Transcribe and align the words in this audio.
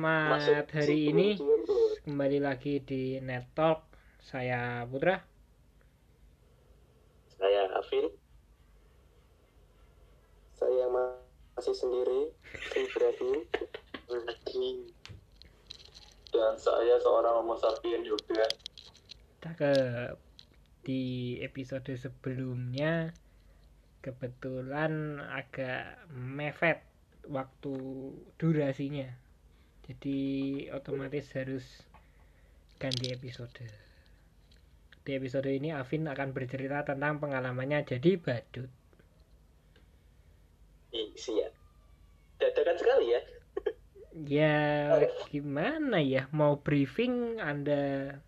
Selamat 0.00 0.72
hari 0.72 1.12
ini 1.12 1.36
kembali 2.08 2.40
lagi 2.40 2.80
di 2.80 3.20
Net 3.20 3.52
Talk. 3.52 3.84
Saya 4.16 4.88
Putra. 4.88 5.20
Saya 7.36 7.68
Afin. 7.76 8.08
Saya 10.56 10.88
masih 10.88 11.76
sendiri, 11.76 12.32
Ibrahim. 12.80 13.44
Dan 16.32 16.52
saya 16.56 16.96
seorang 17.04 17.44
homo 17.44 17.60
sapien 17.60 18.00
juga. 18.00 18.48
Cakep. 19.44 20.16
Di 20.80 21.36
episode 21.44 21.92
sebelumnya 22.00 23.12
kebetulan 24.00 25.20
agak 25.28 26.08
mepet 26.08 26.88
waktu 27.28 27.76
durasinya. 28.40 29.19
Jadi 29.90 30.70
otomatis 30.70 31.26
harus 31.34 31.66
ganti 32.78 33.10
episode. 33.10 33.66
Di 35.02 35.18
episode 35.18 35.50
ini 35.50 35.74
Afin 35.74 36.06
akan 36.06 36.30
bercerita 36.30 36.86
tentang 36.86 37.18
pengalamannya 37.18 37.82
jadi 37.82 38.14
badut. 38.22 38.70
Siap. 40.94 41.52
Dadakan 42.38 42.76
sekali 42.78 43.06
ya. 43.18 43.22
Ya 44.10 44.98
gimana 45.30 46.02
ya 46.02 46.26
mau 46.34 46.58
briefing 46.58 47.38
Anda 47.38 48.18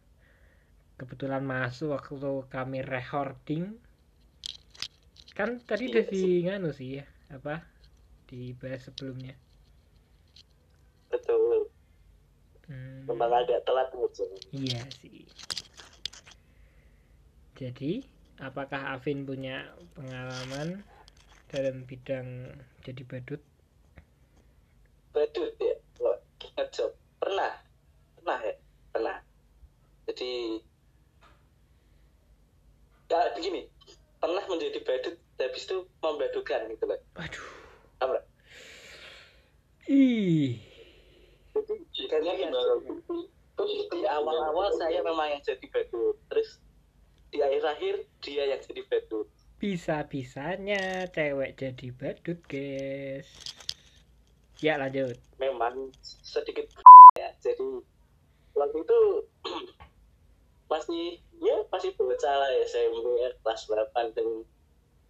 kebetulan 0.94 1.42
masuk 1.42 1.98
waktu 1.98 2.46
kami 2.46 2.86
recording 2.86 3.74
kan 5.34 5.58
tadi 5.66 5.90
udah 5.90 6.06
Iya 6.06 6.12
di 6.14 6.24
nganu 6.46 6.70
sih 6.70 7.02
ya 7.02 7.04
apa 7.34 7.66
dibahas 8.30 8.86
sebelumnya 8.86 9.34
Betul. 11.12 11.68
Hmm, 12.66 13.04
Memang 13.04 13.30
agak 13.30 13.62
telat 13.62 13.90
muncul. 13.92 14.26
iya 14.50 14.80
sih 14.96 15.26
jadi 17.52 18.02
apakah 18.40 18.96
Afin 18.96 19.22
punya 19.22 19.66
pengalaman 19.94 20.82
dalam 21.46 21.84
bidang 21.84 22.48
jadi 22.82 23.02
badut 23.04 23.42
Badut 25.12 25.52
ya. 25.60 25.76
Wah, 26.00 26.16
ngejob. 26.56 26.96
Pernah. 27.20 27.52
Pernah 28.16 28.38
ya? 28.40 28.54
Pernah. 28.90 29.18
Jadi 30.08 30.32
ya 33.06 33.20
begini. 33.36 33.68
Pernah 34.16 34.44
menjadi 34.48 34.80
badut 34.80 35.16
habis 35.36 35.66
itu 35.68 35.76
membadukan 36.00 36.60
gitu 36.72 36.84
loh. 36.88 37.00
aduh 37.18 37.46
Apa? 38.00 38.18
ih 39.84 40.56
Jadi 42.12 42.28
kayaknya 42.28 42.52
gimana? 42.52 42.72
Terus 43.56 43.72
di 43.88 44.00
awal-awal 44.04 44.68
saya 44.76 45.00
memang 45.00 45.32
yang 45.32 45.40
jadi 45.40 45.64
badut. 45.72 46.16
Terus 46.28 46.60
di 47.32 47.40
akhir-akhir 47.40 47.94
dia 48.20 48.44
yang 48.52 48.60
jadi 48.60 48.82
badut. 48.84 49.28
bisa-bisanya 49.56 51.06
cewek 51.08 51.54
jadi 51.54 51.86
badut 51.94 52.42
guys 52.50 53.30
ya 54.58 54.74
lanjut 54.74 55.14
memang 55.38 55.94
sedikit 56.02 56.66
ya 57.14 57.30
jadi 57.38 57.62
waktu 58.58 58.78
itu 58.82 58.98
masih 60.66 61.22
ya 61.38 61.62
masih 61.70 61.94
bocah 61.94 62.34
lah 62.42 62.50
ya 62.50 62.66
SMP 62.66 63.06
ya, 63.22 63.30
kelas 63.38 63.62
8 63.70 64.10
dan 64.12 64.28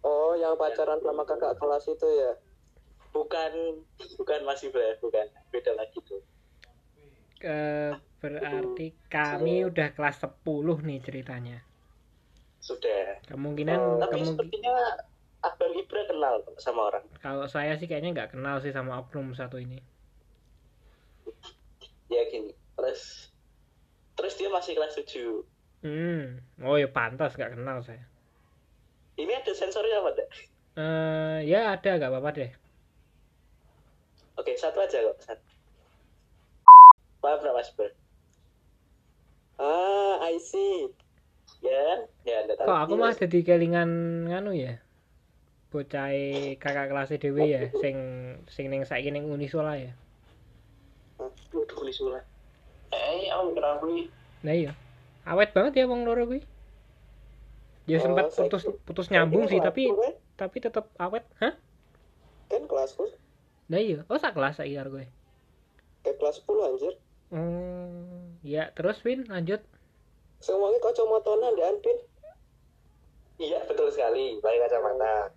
Oh, 0.03 0.37
yang 0.37 0.53
pacaran 0.53 1.01
sama 1.01 1.25
kakak 1.25 1.57
kelas 1.57 1.89
itu 1.89 2.07
ya? 2.13 2.31
bukan 3.09 3.81
bukan 4.17 4.39
masih 4.45 4.69
ber- 4.69 5.01
bukan 5.01 5.33
beda 5.49 5.73
lagi 5.73 5.97
tuh 6.05 6.21
Ke, 7.43 7.91
berarti 8.23 8.95
kami 9.11 9.67
udah 9.67 9.91
kelas 9.91 10.23
10 10.23 10.47
nih 10.87 10.99
ceritanya. 11.03 11.59
Sudah. 12.63 13.19
Kemungkinan 13.27 13.75
Oh, 13.75 13.99
tapi 13.99 14.23
kemungkin 14.23 14.47
sepertinya 14.47 14.75
Akbar 15.43 15.75
Ibra 15.75 16.07
kenal 16.07 16.39
sama 16.55 16.87
orang. 16.87 17.03
Kalau 17.19 17.43
saya 17.51 17.75
sih 17.75 17.83
kayaknya 17.83 18.15
nggak 18.15 18.39
kenal 18.39 18.63
sih 18.63 18.71
sama 18.71 19.03
oknum 19.03 19.35
satu 19.35 19.59
ini. 19.59 19.83
Ya 22.07 22.23
gini. 22.31 22.55
Terus 22.79 23.27
terus 24.15 24.39
dia 24.39 24.47
masih 24.47 24.79
kelas 24.79 24.95
7 24.95 25.43
hmm. 25.83 26.63
Oh 26.63 26.79
ya 26.79 26.87
pantas 26.87 27.35
nggak 27.35 27.59
kenal 27.59 27.83
saya. 27.83 28.07
Ini 29.19 29.43
ada 29.43 29.51
sensornya 29.51 29.99
apa 29.99 30.09
enggak? 30.15 30.29
eh 30.73 31.37
ya 31.45 31.75
ada 31.75 31.99
nggak 31.99 32.07
apa-apa 32.07 32.29
deh. 32.39 32.51
Oke 34.39 34.55
satu 34.55 34.79
aja 34.79 35.11
kok 35.11 35.19
satu 35.21 35.52
maaf 37.23 37.39
nama 37.41 37.55
Mas 37.55 37.71
Ber 37.73 37.89
Ah, 39.55 40.19
I 40.21 40.35
see. 40.37 40.91
ya 41.63 42.03
ya 42.27 42.43
kok 42.43 42.67
aku 42.67 42.99
mah 42.99 43.15
jadi 43.15 43.39
kelingan 43.39 43.87
nganu 44.27 44.51
ya 44.51 44.83
bocah 45.71 46.11
kakak 46.59 46.91
kelas 46.91 47.15
dewe 47.15 47.47
ya 47.47 47.71
sing 47.79 47.95
sing 48.51 48.67
ning 48.67 48.83
saiki 48.83 49.09
ning 49.09 49.23
Unisola 49.25 49.79
ya 49.79 49.95
Waduh, 51.15 51.63
kulis 51.71 51.95
sulah. 51.95 52.19
Eh, 52.91 53.31
aku 53.31 53.55
kenapa 53.55 53.85
nih? 53.87 54.05
Nah 54.43 54.53
iya. 54.53 54.71
Awet 55.23 55.55
banget 55.55 55.79
ya 55.79 55.85
wong 55.87 56.03
loro 56.03 56.27
kuwi. 56.27 56.41
Ya 57.85 58.01
Oh, 58.01 58.11
sempat 58.11 58.33
saya- 58.33 58.49
putus 58.49 58.63
putus 58.83 59.07
nyambung 59.07 59.47
sih 59.47 59.61
tapi 59.61 59.87
kan? 59.87 60.13
tapi 60.35 60.57
tetap 60.59 60.89
awet. 60.97 61.23
Hah? 61.39 61.53
Kan 62.49 62.67
kelasku, 62.67 63.07
Nah 63.69 63.79
iya. 63.79 64.03
Oh 64.09 64.19
sak 64.19 64.35
kelas 64.35 64.59
saiki 64.59 64.75
karo 64.75 64.89
gue. 64.91 65.07
kayak 66.03 66.17
kelas 66.19 66.43
10 66.43 66.67
anjir. 66.67 66.93
Hmm, 67.33 68.37
ya 68.45 68.69
terus 68.77 69.01
Win 69.01 69.25
lanjut. 69.25 69.65
Semuanya 70.37 70.77
kacamatanya 70.77 71.49
di 71.57 71.61
Anpin. 71.65 71.97
Iya, 73.41 73.65
betul 73.65 73.89
sekali. 73.89 74.37
Pakai 74.37 74.59
kacamata. 74.69 75.33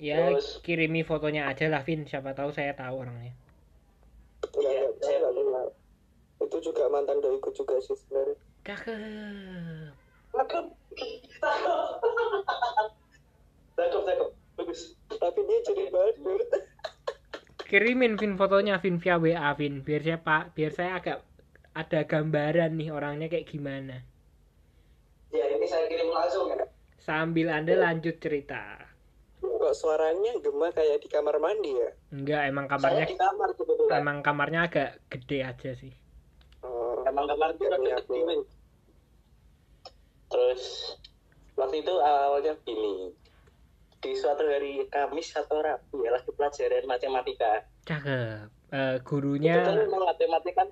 Ya 0.00 0.32
Terus? 0.32 0.62
kirimi 0.64 1.04
fotonya 1.04 1.50
aja 1.50 1.68
lah 1.68 1.84
Vin, 1.84 2.08
siapa 2.08 2.32
tahu 2.32 2.54
saya 2.54 2.72
tahu 2.72 3.04
orangnya. 3.04 3.36
Iya, 4.56 4.88
saya 5.02 5.28
kenal. 5.28 5.68
Itu 6.40 6.56
juga 6.64 6.88
mantan 6.88 7.20
doiku 7.20 7.52
juga 7.52 7.76
sih 7.84 7.92
sebenarnya. 7.92 8.38
Cakep. 8.64 9.92
Cakep. 10.32 10.64
Cakep, 13.76 14.02
cakep. 14.08 14.28
Bagus. 14.56 14.80
Tapi 15.10 15.40
dia 15.44 15.58
jadi 15.68 15.84
badut. 15.92 16.48
Kirimin 17.70 18.18
Vin 18.18 18.34
fotonya 18.34 18.82
Vin 18.82 18.98
via 18.98 19.14
WA 19.14 19.54
Vin, 19.54 19.86
biar 19.86 20.02
saya 20.02 20.18
Pak, 20.18 20.58
biar 20.58 20.72
saya 20.74 20.98
agak 20.98 21.22
ada 21.70 22.00
gambaran 22.02 22.74
nih 22.74 22.90
orangnya 22.90 23.30
kayak 23.30 23.46
gimana. 23.46 24.02
Ya, 25.30 25.46
ini 25.54 25.66
saya 25.70 25.86
kirim 25.86 26.10
langsung 26.10 26.50
ya. 26.50 26.66
Sambil 26.98 27.46
Anda 27.46 27.78
lanjut 27.78 28.18
cerita. 28.18 28.74
Kok 29.38 29.70
suaranya 29.72 30.34
gema 30.42 30.74
kayak 30.74 30.98
di 30.98 31.08
kamar 31.08 31.38
mandi 31.38 31.70
ya? 31.78 31.90
Enggak, 32.10 32.42
emang 32.50 32.66
Saya 32.66 32.74
kamarnya 32.74 33.06
di 33.06 33.16
kamar 33.16 33.48
kebetulan. 33.54 33.98
emang 34.02 34.16
kamarnya 34.26 34.60
agak 34.66 34.90
gede 35.06 35.38
aja 35.46 35.70
sih. 35.78 35.92
Oh, 36.66 37.06
Emang 37.06 37.30
kamar 37.30 37.54
itu 37.54 37.64
ada 37.70 37.78
aku. 37.78 38.18
kecil. 38.18 38.40
Terus 40.26 40.62
waktu 41.54 41.76
itu 41.86 41.94
awalnya 42.02 42.52
gini. 42.66 43.14
Di 44.00 44.16
suatu 44.16 44.48
hari 44.48 44.88
Kamis 44.88 45.36
atau 45.36 45.60
Rabu 45.60 46.08
ya 46.08 46.16
lagi 46.16 46.32
pelajaran 46.32 46.88
matematika. 46.88 47.68
Cakep. 47.84 48.48
Eh, 48.72 48.96
Itu 48.96 49.04
kan 49.04 49.04
gurunya 49.04 49.54
memang 49.76 50.02
matematika 50.08 50.64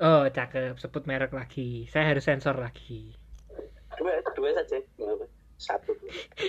Oh, 0.00 0.24
cakep. 0.26 0.80
Sebut 0.80 1.04
merek 1.04 1.36
lagi. 1.36 1.86
Saya 1.92 2.16
harus 2.16 2.24
sensor 2.24 2.56
lagi. 2.56 3.12
dua 4.00 4.24
dua 4.34 4.50
saja. 4.56 4.80
Satu. 5.60 5.94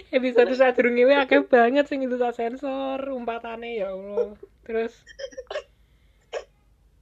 Episode 0.10 0.58
sadurunge 0.58 1.06
wae 1.06 1.20
akeh 1.22 1.46
banget 1.46 1.86
sing 1.86 2.02
itu 2.02 2.18
tak 2.18 2.34
sensor 2.34 2.98
umpatane 3.14 3.78
ya 3.78 3.94
Allah. 3.94 4.34
Terus 4.66 5.06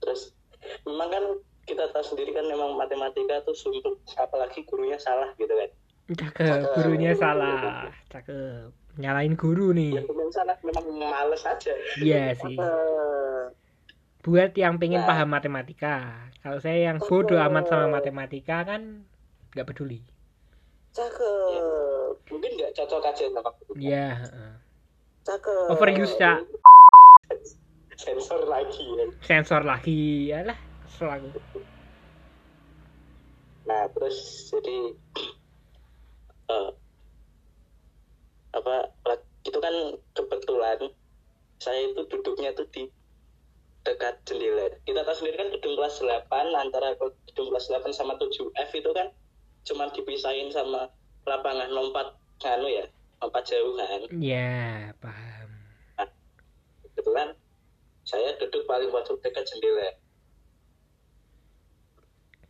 Terus 0.02 0.34
memang 0.84 1.08
kan 1.08 1.24
kita 1.64 1.88
tahu 1.94 2.04
sendiri 2.04 2.34
kan 2.36 2.44
memang 2.44 2.74
matematika 2.76 3.40
tuh 3.46 3.54
sumpah 3.56 3.96
apalagi 4.18 4.66
gurunya 4.68 4.98
salah 5.00 5.30
gitu 5.40 5.54
kan. 5.54 5.70
Cakep, 6.08 6.60
gurunya 6.74 7.12
salah. 7.14 7.86
Cakep. 8.10 8.74
Nyalain 8.92 9.32
guru 9.32 9.72
Ya 9.72 9.78
nih. 9.78 9.92
memang 10.04 10.28
salah 10.28 10.56
memang 10.60 10.84
males 10.98 11.42
aja. 11.42 11.72
Iya 11.96 12.36
sih. 12.36 12.56
Eh, 12.56 13.44
Buat 14.22 14.54
yang 14.54 14.78
pengen 14.78 15.02
Nah. 15.02 15.08
paham 15.10 15.34
matematika. 15.34 16.14
Kalau 16.38 16.62
saya 16.62 16.92
yang 16.92 17.02
bodoh 17.02 17.42
amat 17.42 17.66
sama 17.66 17.90
matematika 17.90 18.62
kan 18.62 19.02
nggak 19.50 19.66
peduli. 19.66 19.98
cakep. 20.92 22.20
Mungkin 22.28 22.50
nggak 22.52 22.72
cocok 22.76 23.02
aja 23.02 23.24
sama. 23.26 23.50
Iya, 23.74 24.06
heeh. 24.22 24.52
Cakep. 25.24 25.72
Overuse, 25.72 26.14
Cak. 26.14 26.38
Sensor 27.96 28.44
lagi 28.44 28.84
ya. 28.92 29.06
Sensor 29.24 29.62
lagi. 29.64 30.28
Yalah, 30.28 30.58
selalu. 30.92 31.32
Nah 33.64 33.88
terus 33.90 34.16
jadi 34.50 34.76
eh, 36.46 36.70
apa 38.52 38.74
lah, 39.02 39.18
itu 39.42 39.58
kan 39.58 39.74
kebetulan 40.12 40.78
saya 41.62 41.94
itu 41.94 42.02
duduknya 42.10 42.50
tuh 42.58 42.66
di 42.74 42.90
dekat 43.86 44.18
jendela. 44.26 44.66
Kita 44.82 45.06
tahu 45.06 45.14
sendiri 45.14 45.36
kan 45.38 45.48
gedung 45.54 45.74
kelas 45.78 46.02
8 46.02 46.26
antara 46.58 46.98
gedung 46.98 47.46
kelas 47.54 47.70
8 47.70 47.94
sama 47.94 48.18
7F 48.18 48.70
itu 48.74 48.90
kan 48.90 49.14
cuma 49.62 49.86
dipisahin 49.94 50.50
sama 50.50 50.90
lapangan 51.22 51.70
lompat 51.70 52.18
anu 52.42 52.66
ya 52.66 52.82
lompat 53.22 53.46
jauh 53.46 53.78
kan 53.78 54.02
Ya, 54.18 54.90
paham. 54.98 55.46
kebetulan 56.82 57.38
saya 58.02 58.34
duduk 58.42 58.66
paling 58.66 58.90
waktu 58.90 59.14
dekat 59.22 59.46
jendela. 59.46 59.94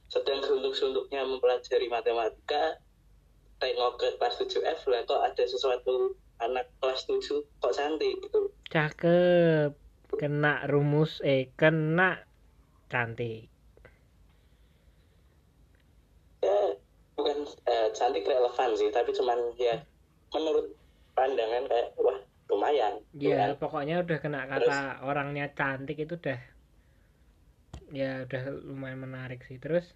Sedang 0.09 0.41
suntuk-suntuknya 0.45 1.25
mempelajari 1.29 1.89
matematika 1.89 2.81
tengok 3.61 4.01
ke 4.01 4.09
kelas 4.17 4.37
7F 4.41 4.81
lah 4.89 5.01
kok 5.05 5.21
ada 5.23 5.45
sesuatu 5.45 6.17
anak 6.43 6.67
kelas 6.79 7.07
7 7.07 7.23
kok 7.61 7.73
cantik 7.73 8.15
gitu 8.21 8.41
Cakep. 8.69 9.71
Kena 10.13 10.69
rumus 10.69 11.25
eh 11.25 11.49
kena 11.57 12.21
cantik. 12.87 13.49
ya 16.43 16.59
bukan 17.15 17.39
eh, 17.65 17.89
cantik 17.95 18.27
relevan 18.27 18.71
sih 18.75 18.91
tapi 18.91 19.15
cuman 19.15 19.39
ya 19.57 19.79
menurut 20.35 20.75
pandangan 21.15 21.65
kayak 21.71 21.89
wah 21.97 22.19
lumayan 22.51 22.99
Ya, 23.15 23.55
kan? 23.55 23.63
pokoknya 23.63 24.03
udah 24.03 24.19
kena 24.19 24.45
kata 24.45 25.07
orangnya 25.07 25.55
cantik 25.55 25.97
itu 25.97 26.19
udah 26.19 26.41
ya 27.93 28.25
udah 28.25 28.43
lumayan 28.65 29.01
menarik 29.01 29.45
sih. 29.45 29.57
Terus 29.57 29.93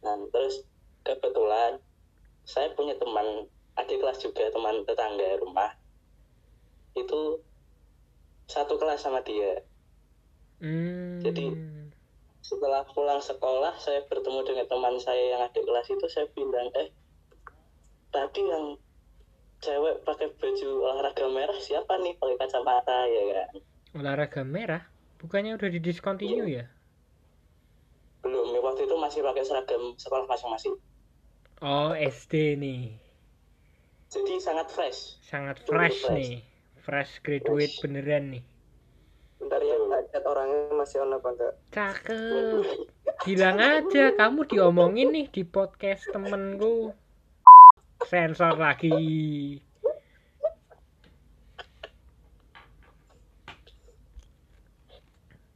Nah, 0.00 0.16
terus 0.32 0.64
kebetulan 1.04 1.76
saya 2.42 2.72
punya 2.72 2.96
teman 2.96 3.46
adik 3.78 3.98
kelas 4.02 4.18
juga 4.18 4.50
teman 4.50 4.82
tetangga 4.82 5.38
rumah. 5.38 5.70
Itu 6.94 7.44
satu 8.50 8.74
kelas 8.80 9.06
sama 9.06 9.22
dia. 9.22 9.62
Hmm, 10.60 11.22
Jadi- 11.22 11.78
setelah 12.40 12.82
pulang 12.90 13.22
sekolah 13.22 13.78
saya 13.78 14.02
bertemu 14.10 14.42
dengan 14.42 14.66
teman 14.66 14.96
saya 14.98 15.38
yang 15.38 15.42
adik 15.46 15.62
kelas 15.62 15.86
itu 15.86 16.06
saya 16.10 16.26
bilang 16.34 16.66
eh 16.74 16.90
tadi 18.10 18.42
yang 18.42 18.74
cewek 19.60 20.02
pakai 20.02 20.34
baju 20.34 20.70
olahraga 20.82 21.26
merah 21.30 21.58
siapa 21.60 22.00
nih? 22.00 22.16
Pakai 22.18 22.36
kacamata 22.40 23.06
ya 23.06 23.22
kan. 23.30 23.50
Olahraga 23.94 24.42
merah? 24.42 24.82
Bukannya 25.20 25.54
udah 25.54 25.68
di 25.68 25.78
discontinue 25.78 26.48
ya? 26.48 26.66
belum 28.20 28.52
waktu 28.60 28.84
itu 28.84 28.96
masih 29.00 29.20
pakai 29.24 29.44
seragam 29.48 29.96
sekolah 29.96 30.28
masing-masing. 30.28 30.76
Oh, 31.64 31.92
SD 31.96 32.56
nih. 32.60 32.99
Jadi 34.10 34.42
sangat 34.42 34.66
fresh 34.74 35.22
Sangat 35.22 35.62
fresh 35.62 36.02
fresh. 36.02 36.12
nih. 36.12 36.32
Fresh 36.82 37.22
graduate 37.22 37.70
Fresh. 37.70 37.82
beneran 37.86 38.24
nih. 38.34 38.42
Bentar 39.38 39.60
ya, 39.62 39.76
chat 40.10 40.24
orangnya 40.26 40.74
masih 40.74 41.00
on 41.00 41.14
apa 41.14 41.28
enggak? 41.32 41.54
Cakep. 41.70 42.64
Bilang 43.24 43.56
aja 43.56 44.04
kamu 44.18 44.40
diomongin 44.50 45.08
nih 45.14 45.26
di 45.30 45.42
podcast 45.46 46.04
temenku. 46.10 46.90
Sensor 48.04 48.56
lagi. 48.56 48.98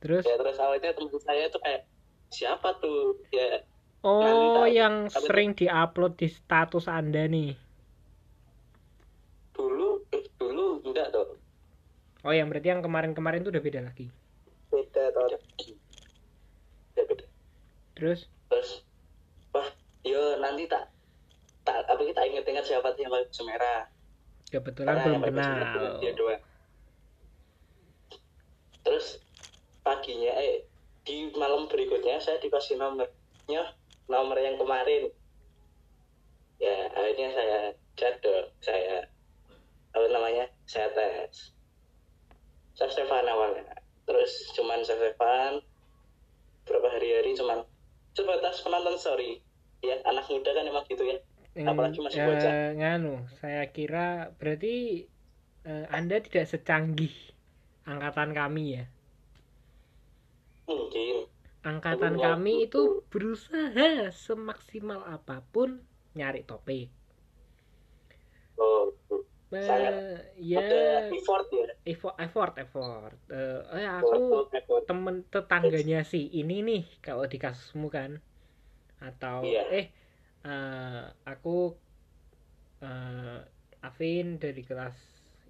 Terus 0.04 0.24
ya 0.28 0.36
terus 0.36 0.56
awalnya 0.60 0.92
teman 0.92 1.16
saya 1.24 1.48
tuh 1.48 1.60
kayak 1.64 1.88
siapa 2.28 2.76
tuh 2.82 3.16
ya 3.32 3.64
oh 4.04 4.68
yang 4.68 5.08
sering 5.08 5.56
diupload 5.56 6.20
di 6.20 6.28
status 6.28 6.84
Anda 6.92 7.24
nih. 7.24 7.56
Dulu 9.54 10.02
eh 10.12 10.24
dulu 10.36 10.82
enggak 10.84 11.14
dong 11.14 11.38
Oh 12.24 12.32
yang 12.32 12.48
berarti 12.48 12.72
yang 12.72 12.80
kemarin-kemarin 12.80 13.44
tuh 13.44 13.52
udah 13.52 13.60
beda 13.60 13.80
lagi. 13.84 14.08
Beda 14.72 15.12
toh. 15.12 15.28
ya 16.96 17.02
beda 17.04 17.24
Terus? 18.00 18.20
Terus 18.48 18.70
wah 19.52 19.68
yo 20.08 20.40
nanti 20.40 20.64
tak 20.64 20.88
tak 21.68 21.84
apa 21.84 22.00
kita 22.00 22.24
inget-inget 22.24 22.64
siapa 22.64 22.96
tuh 22.96 23.04
yang 23.04 23.12
baju 23.12 23.40
merah? 23.44 23.84
Kebetulan 24.48 24.88
Karena 24.88 25.04
belum 25.04 25.20
kenal. 25.20 26.00
dia 26.00 26.12
terus 28.84 29.16
paginya 29.80 30.28
eh 30.36 30.68
di 31.08 31.32
malam 31.40 31.64
berikutnya 31.72 32.20
saya 32.20 32.36
dikasih 32.40 32.76
nomornya 32.80 33.76
nomor 34.08 34.36
yang 34.40 34.56
kemarin. 34.56 35.12
Ya 36.56 36.88
akhirnya 36.96 37.28
saya 37.36 37.58
chat 38.00 38.16
dong 38.24 38.48
saya 38.64 39.12
apa 39.94 40.06
namanya? 40.08 40.44
Saya 40.64 40.90
tes. 40.90 41.54
Saya 42.72 42.90
Stefan 42.90 43.24
awalnya. 43.24 43.62
Terus 44.04 44.30
cuman 44.52 44.82
saya 44.82 44.98
Stefan 45.00 45.62
berapa 46.64 46.88
hari-hari 46.90 47.32
cuman 47.32 47.62
sebatas 48.10 48.60
penonton 48.60 48.96
story 48.96 49.38
ya 49.80 50.00
anak 50.04 50.24
muda 50.26 50.50
kan 50.50 50.64
emang 50.64 50.84
gitu 50.86 51.04
ya. 51.04 51.18
Apalagi 51.56 52.00
masih 52.00 52.18
Eh, 52.18 52.26
bocah. 52.26 52.52
nganu, 52.74 53.14
saya 53.36 53.68
kira 53.68 54.08
berarti 54.34 55.06
eh, 55.62 55.86
Anda 55.88 56.18
tidak 56.18 56.46
secanggih 56.46 57.14
angkatan 57.84 58.32
kami 58.32 58.64
ya. 58.74 58.84
mungkin. 60.64 61.28
Angkatan 61.62 62.16
Tapi 62.16 62.22
kami 62.22 62.54
waktu 62.58 62.66
itu. 62.66 62.82
berusaha 63.08 63.88
semaksimal 64.10 65.04
apa 65.04 65.44
pun 65.46 65.80
nyari 66.12 66.42
topik. 66.42 66.88
oh, 68.56 68.92
Eh, 69.54 70.18
ya 70.50 70.58
ada 70.60 70.76
effort 71.16 71.46
ya 71.52 71.66
effort 71.92 72.14
effort 72.24 72.52
effort. 72.64 73.14
Eh, 73.30 73.60
eh, 73.78 73.86
aku 74.00 74.16
Effort, 74.18 74.48
effort. 74.58 74.82
temen 74.88 75.16
tetangganya 75.32 75.98
si 76.12 76.20
ini 76.40 76.54
nih 76.68 76.82
kalau 77.04 77.24
di 77.32 77.38
kasusmu 77.44 77.86
kan 77.96 78.10
atau 79.08 79.38
Iya. 79.46 79.62
eh 79.78 79.86
eh, 80.46 81.02
aku 81.32 81.50
eh, 82.82 83.38
Afin 83.88 84.26
dari 84.42 84.62
kelas 84.68 84.96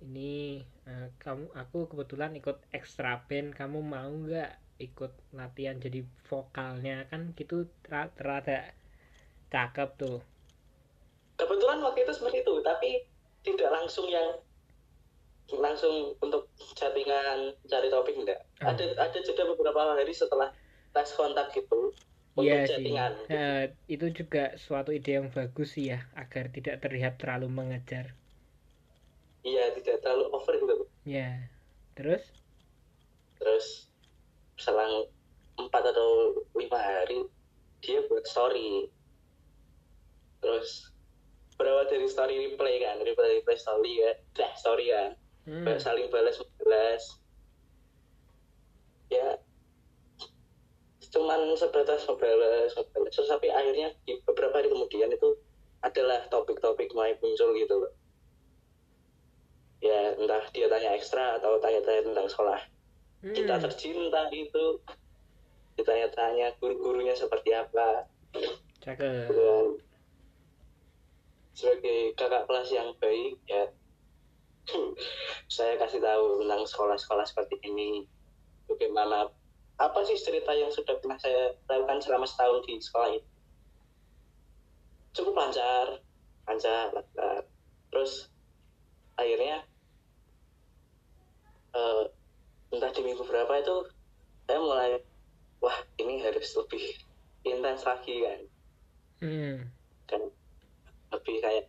ini 0.07 0.59
eh, 0.91 1.09
kamu 1.23 1.45
aku 1.63 1.79
kebetulan 1.91 2.33
ikut 2.41 2.57
extra 2.79 3.11
band 3.29 3.49
kamu 3.61 3.79
mau 3.95 4.11
nggak 4.25 4.51
ikut 4.87 5.13
latihan 5.39 5.77
jadi 5.85 6.01
vokalnya 6.29 6.97
kan 7.11 7.23
gitu 7.39 7.57
ter- 7.87 8.13
terada 8.19 8.59
cakep 9.53 9.89
tuh 10.03 10.19
kebetulan 11.39 11.79
waktu 11.85 11.99
itu 12.05 12.13
seperti 12.17 12.37
itu 12.43 12.55
tapi 12.69 12.91
tidak 13.45 13.71
langsung 13.71 14.09
yang 14.09 14.41
langsung 15.61 16.17
untuk 16.25 16.49
chattingan 16.73 17.53
cari 17.69 17.89
topik 17.93 18.17
enggak. 18.17 18.41
Oh. 18.65 18.73
ada 18.73 18.85
ada 18.97 19.19
jeda 19.21 19.45
beberapa 19.45 19.93
hari 19.93 20.11
setelah 20.17 20.51
tes 20.97 21.13
kontak 21.13 21.53
gitu 21.53 21.93
untuk 22.35 22.49
Iya 22.49 22.65
sih. 22.65 22.71
chattingan. 22.73 23.13
Eh, 23.29 23.65
itu 23.87 24.07
juga 24.11 24.57
suatu 24.57 24.91
ide 24.91 25.21
yang 25.21 25.29
bagus 25.29 25.77
sih 25.77 25.93
ya 25.93 26.09
agar 26.17 26.49
tidak 26.49 26.81
terlihat 26.81 27.21
terlalu 27.21 27.53
mengejar. 27.53 28.17
Iya 29.45 29.77
tidak 29.77 30.01
terlalu 30.01 30.25
over 30.33 30.55
gitu 30.57 30.75
ya 31.05 31.53
terus? 31.95 32.25
Terus 33.37 33.93
selang 34.57 35.13
empat 35.61 35.93
atau 35.93 36.41
lima 36.57 36.81
hari 36.81 37.29
dia 37.85 38.01
buat 38.09 38.25
story. 38.25 38.89
Terus 40.41 40.94
berawal 41.65 41.89
dari 41.89 42.05
story 42.05 42.37
replay 42.37 42.85
kan 42.85 43.01
replay 43.01 43.41
replay 43.41 43.57
story 43.57 44.05
ya. 44.05 44.13
Dah 44.37 44.53
story 44.53 44.93
kan 44.93 45.17
Hmm. 45.45 45.61
Kayak 45.61 45.81
saling 45.85 46.09
balas 46.09 46.41
balas. 46.61 47.05
Ya. 49.13 49.37
Cuman 51.13 51.53
sebatas 51.57 52.05
membalas 52.09 52.73
membalas 52.73 53.13
terus 53.13 53.29
tapi 53.29 53.53
akhirnya 53.53 53.93
di 54.09 54.21
beberapa 54.25 54.57
hari 54.57 54.73
kemudian 54.73 55.13
itu 55.13 55.37
adalah 55.85 56.25
topik-topik 56.33 56.93
mulai 56.97 57.13
muncul 57.21 57.53
gitu 57.57 57.75
loh. 57.77 57.93
Ya 59.85 60.17
entah 60.17 60.49
dia 60.57 60.65
tanya 60.73 60.97
ekstra 60.97 61.37
atau 61.37 61.61
tanya-tanya 61.61 62.09
tentang 62.09 62.29
sekolah 62.29 62.61
kita 63.25 63.57
Hmm. 63.57 63.65
tercinta 63.65 64.29
itu 64.33 64.81
ditanya-tanya 65.81 66.57
guru-gurunya 66.61 67.17
seperti 67.17 67.57
apa. 67.57 68.05
Cakep. 68.85 69.29
Dan 69.33 69.81
sebagai 71.55 72.19
kakak 72.19 72.51
kelas 72.51 72.69
yang 72.75 72.91
baik 72.99 73.39
ya 73.47 73.71
saya 75.55 75.77
kasih 75.77 76.01
tahu 76.01 76.45
tentang 76.45 76.63
sekolah-sekolah 76.65 77.25
seperti 77.29 77.61
ini. 77.69 78.09
Bagaimana 78.65 79.29
apa 79.77 80.01
sih 80.07 80.17
cerita 80.17 80.55
yang 80.55 80.73
sudah 80.73 80.97
pernah 81.03 81.19
saya 81.21 81.53
lakukan 81.69 82.01
selama 82.01 82.25
setahun 82.25 82.63
di 82.65 82.79
sekolah 82.81 83.11
itu 83.13 83.29
cukup 85.15 85.35
lancar 85.37 86.01
lancar 86.49 86.91
lancar. 86.97 87.45
Terus 87.93 88.33
akhirnya 89.21 89.63
eh, 91.77 92.05
entah 92.73 92.91
di 92.91 93.03
minggu 93.05 93.23
berapa 93.23 93.53
itu 93.61 93.77
saya 94.49 94.59
mulai 94.59 94.91
wah 95.61 95.77
ini 96.01 96.25
harus 96.25 96.51
lebih 96.57 96.83
intens 97.45 97.85
lagi 97.85 98.17
kan? 98.25 98.41
Hmm. 99.25 99.57
kan 100.05 100.21
lebih 101.25 101.41
kayak 101.41 101.65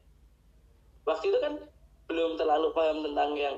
waktu 1.08 1.32
itu 1.32 1.40
kan 1.40 1.54
belum 2.12 2.36
terlalu 2.36 2.76
paham 2.76 3.08
tentang 3.08 3.32
yang 3.40 3.56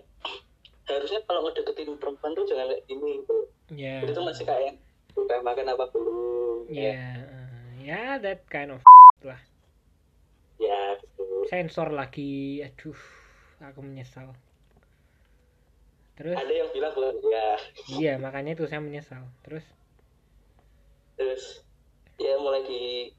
harusnya 0.86 1.25
kalau 1.25 1.42
ngedeketin 1.50 1.98
perempuan 1.98 2.38
tuh 2.38 2.46
jangan 2.46 2.70
kayak 2.70 2.86
gini 2.86 3.25
gitu. 3.25 3.38
Ya. 3.74 4.06
Itu 4.06 4.22
masih 4.22 4.46
kayak 4.46 4.77
udah 5.18 5.42
makan 5.42 5.74
apa 5.74 5.89
belum 5.89 6.70
ya. 6.70 6.94
Eh, 6.94 7.18
ya 7.82 8.22
that 8.22 8.46
kind 8.46 8.77
of 8.77 8.86
lah. 9.25 9.42
Ya 10.62 11.01
betul. 11.01 11.50
Sensor 11.50 11.89
lagi 11.89 12.62
aduh 12.62 13.01
aku 13.66 13.82
menyesal. 13.82 14.38
Terus? 16.13 16.38
Ada 16.38 16.54
yang 16.54 16.70
bilang 16.77 16.94
belum 16.94 17.18
ya. 17.25 17.50
Iya 17.98 18.13
makanya 18.22 18.54
itu 18.54 18.70
saya 18.70 18.86
menyesal. 18.86 19.25
Terus? 19.42 19.66
Terus 21.18 21.66
ya 22.22 22.38
mulai 22.38 22.62
di 22.70 23.10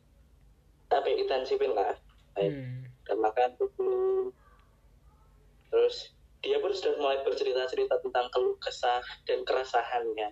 tapi 0.88 1.20
intensifin 1.20 1.74
lah 1.74 1.98
hmm, 2.46 2.86
udah 3.06 3.16
makan 3.18 3.48
tuh 3.58 3.68
belum? 3.74 4.26
Terus 5.68 5.96
dia 6.38 6.56
pun 6.62 6.70
sudah 6.70 6.94
mulai 7.02 7.18
bercerita-cerita 7.26 7.98
tentang 7.98 8.30
keluh 8.30 8.54
kesah 8.62 9.02
dan 9.26 9.42
keresahannya 9.42 10.30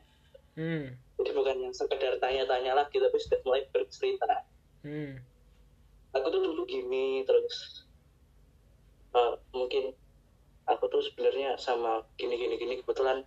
hmm, 0.57 0.87
jadi 1.21 1.31
bukan 1.35 1.57
yang 1.69 1.75
sekedar 1.75 2.17
tanya-tanya 2.23 2.73
lagi 2.79 2.97
tapi 2.97 3.17
sudah 3.21 3.41
mulai 3.45 3.63
bercerita. 3.71 4.47
Hmm, 4.83 5.21
aku 6.15 6.27
tuh 6.33 6.41
dulu 6.41 6.63
gini 6.65 7.23
terus 7.27 7.85
eh, 9.15 9.35
mungkin 9.53 9.93
aku 10.67 10.85
tuh 10.91 11.03
sebenarnya 11.05 11.59
sama 11.59 12.03
gini 12.15 12.35
gini 12.39 12.55
gini 12.59 12.75
kebetulan 12.83 13.23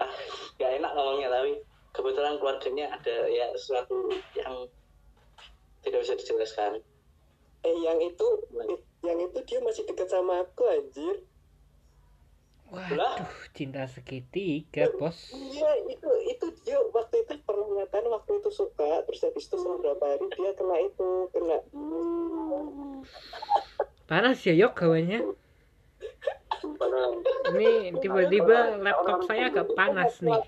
ah 0.00 0.12
gak 0.56 0.72
enak 0.80 0.92
ngomongnya 0.96 1.28
tapi 1.28 1.60
kebetulan 1.92 2.40
keluarganya 2.40 2.86
ada 2.96 3.16
ya 3.28 3.52
sesuatu 3.56 4.08
yang 4.36 4.68
tidak 5.84 6.04
bisa 6.04 6.14
dijelaskan 6.16 6.80
eh 7.62 7.76
yang 7.82 7.98
itu 8.02 8.28
yang 9.06 9.18
itu 9.22 9.38
dia 9.46 9.58
masih 9.62 9.86
dekat 9.86 10.10
sama 10.10 10.42
aku 10.42 10.66
anjir. 10.66 11.22
Waduh 12.72 13.28
cinta 13.52 13.84
segitiga 13.84 14.88
bos. 14.96 15.36
iya 15.36 15.76
itu 15.92 16.08
itu 16.24 16.46
dia 16.64 16.80
waktu 16.80 17.20
itu 17.20 17.36
pernah 17.44 17.68
ngatain 17.76 18.08
waktu 18.08 18.40
itu 18.40 18.48
suka 18.48 19.04
terus 19.04 19.20
habis 19.28 19.44
itu 19.44 19.60
selama 19.60 19.76
beberapa 19.84 20.04
hari 20.08 20.26
dia 20.32 20.50
kena 20.56 20.76
itu 20.80 21.10
kena. 21.36 21.58
Panas 24.08 24.40
ya 24.44 24.56
yok 24.56 24.72
gawannya? 24.72 25.20
Ini 27.52 27.92
tiba-tiba 28.00 28.80
laptop 28.80 29.28
saya 29.28 29.52
agak 29.52 29.68
panas 29.76 30.24
nih. 30.24 30.40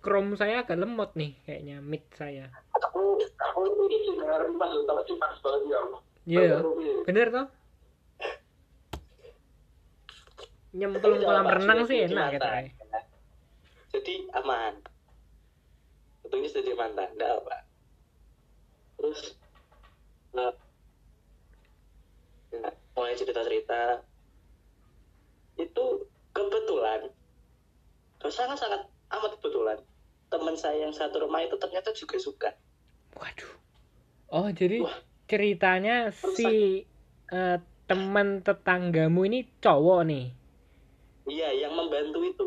chrome 0.00 0.32
saya 0.32 0.64
agak 0.64 0.80
lemot 0.80 1.12
nih 1.12 1.36
kayaknya 1.44 1.76
mid 1.84 2.00
saya 2.16 2.48
aku 2.80 3.20
aku 3.36 3.60
ini 3.88 3.96
dengar 4.16 4.42
pas 4.56 4.72
tapi 4.72 5.02
cuma 5.08 5.26
banget 5.40 5.62
ya 5.68 5.80
iya 6.26 6.56
bener 7.04 7.28
toh? 7.32 7.46
Nyemplung 10.70 11.18
kolam 11.26 11.50
renang 11.50 11.82
sih 11.82 12.06
enak 12.06 12.38
eh. 12.38 12.70
jadi 13.90 14.14
aman. 14.38 14.78
Untungnya 16.22 16.46
sudah 16.46 16.62
jadi 16.62 16.78
mantan 16.78 17.10
enggak 17.18 17.42
apa. 17.42 17.56
Terus 18.94 19.20
nah, 20.30 20.54
ya, 22.54 22.70
mulai 22.94 23.18
cerita 23.18 23.42
cerita 23.42 23.82
itu 25.58 25.84
kebetulan 26.30 27.10
sangat 28.30 28.62
sangat 28.62 28.86
amat 29.10 29.30
kebetulan 29.42 29.78
teman 30.30 30.54
saya 30.54 30.86
yang 30.86 30.94
satu 30.94 31.26
rumah 31.26 31.42
itu 31.42 31.58
ternyata 31.58 31.90
juga 31.90 32.16
suka 32.22 32.50
waduh. 33.20 33.52
Oh 34.32 34.48
jadi 34.48 34.80
Wah. 34.80 34.96
ceritanya 35.28 36.08
si 36.10 36.82
eh, 37.28 37.58
teman 37.84 38.40
tetanggamu 38.40 39.28
ini 39.28 39.44
cowok 39.60 40.00
nih? 40.08 40.26
Iya 41.28 41.68
yang 41.68 41.72
membantu 41.76 42.24
itu. 42.24 42.46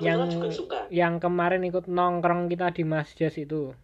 Yang 0.00 0.16
kebetulan 0.16 0.28
juga 0.32 0.48
suka. 0.52 0.78
yang 0.92 1.14
kemarin 1.20 1.64
ikut 1.64 1.88
nongkrong 1.88 2.48
kita 2.48 2.72
di 2.72 2.84
masjid 2.84 3.32
itu. 3.32 3.76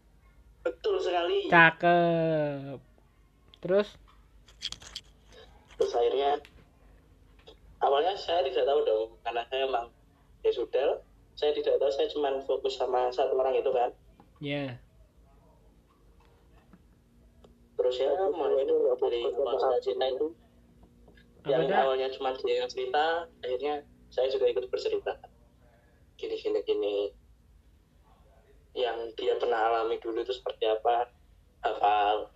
Betul 0.64 0.97
sekali. 1.00 1.49
Cakep. 1.52 2.81
Terus? 3.61 3.88
Terus 5.76 5.93
akhirnya 5.93 6.40
awalnya 7.85 8.16
saya 8.16 8.45
tidak 8.49 8.64
tahu 8.64 8.81
dong 8.85 9.09
karena 9.25 9.43
saya 9.49 9.69
emang 9.69 9.87
ya 10.45 10.52
sudah 10.52 11.00
saya 11.35 11.50
tidak 11.52 11.76
tahu 11.81 11.90
saya 11.93 12.09
cuma 12.12 12.28
fokus 12.45 12.81
sama 12.81 13.12
satu 13.12 13.37
orang 13.37 13.57
itu 13.57 13.71
kan. 13.73 13.90
Ya 14.40 14.76
terus 14.76 14.93
ya 17.92 18.10
mulai 18.32 18.64
dari 18.64 19.20
awal 19.28 19.76
cerita 19.84 20.04
itu. 20.08 20.28
Yang 21.44 21.76
awalnya 21.76 22.08
cuma 22.16 22.32
dia 22.40 22.64
yang 22.64 22.70
cerita 22.72 23.28
akhirnya 23.44 23.84
saya 24.08 24.32
juga 24.32 24.48
ikut 24.48 24.72
bercerita 24.72 25.12
gini 26.16 26.36
gini 26.40 26.60
gini. 26.64 26.96
Yang 28.74 29.14
dia 29.20 29.34
pernah 29.38 29.70
alami 29.70 30.00
dulu 30.00 30.24
itu 30.24 30.34
seperti 30.34 30.66
apa? 30.66 31.12
Hafal. 31.62 32.32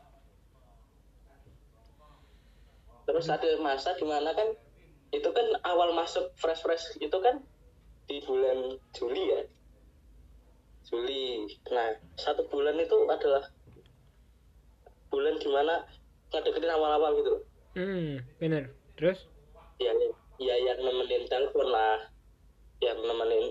Terus 3.08 3.26
ada 3.32 3.48
masa 3.64 3.96
di 3.96 4.04
mana 4.04 4.36
kan 4.36 4.52
itu 5.08 5.28
kan 5.32 5.46
awal 5.64 5.96
masuk 5.96 6.28
fresh 6.36 6.60
fresh 6.60 7.00
itu 7.00 7.16
kan 7.24 7.40
di 8.04 8.20
bulan 8.28 8.76
Juli 8.92 9.24
ya? 9.32 9.42
Juli. 10.84 11.48
Nah 11.72 11.96
satu 12.20 12.44
bulan 12.52 12.76
itu 12.76 13.08
adalah 13.08 13.48
bulan 15.08 15.34
di 15.40 15.48
mana 15.48 15.84
ngedeketin 16.32 16.72
awal-awal 16.72 17.10
gitu 17.20 17.30
loh. 17.36 17.42
Hmm 17.76 18.20
bener. 18.40 18.72
Terus? 18.96 19.24
Ya 19.80 19.92
ya 20.38 20.54
yang 20.54 20.78
nemenin 20.80 21.24
telepon 21.26 21.68
lah. 21.68 22.08
Yang 22.78 22.98
nemenin 23.04 23.44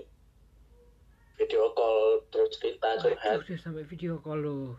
video 1.38 1.70
call 1.72 2.26
terus 2.34 2.50
cerita 2.58 2.98
curhat. 2.98 3.46
udah 3.46 3.58
sampai 3.62 3.86
video 3.86 4.18
call 4.18 4.42
lo 4.42 4.74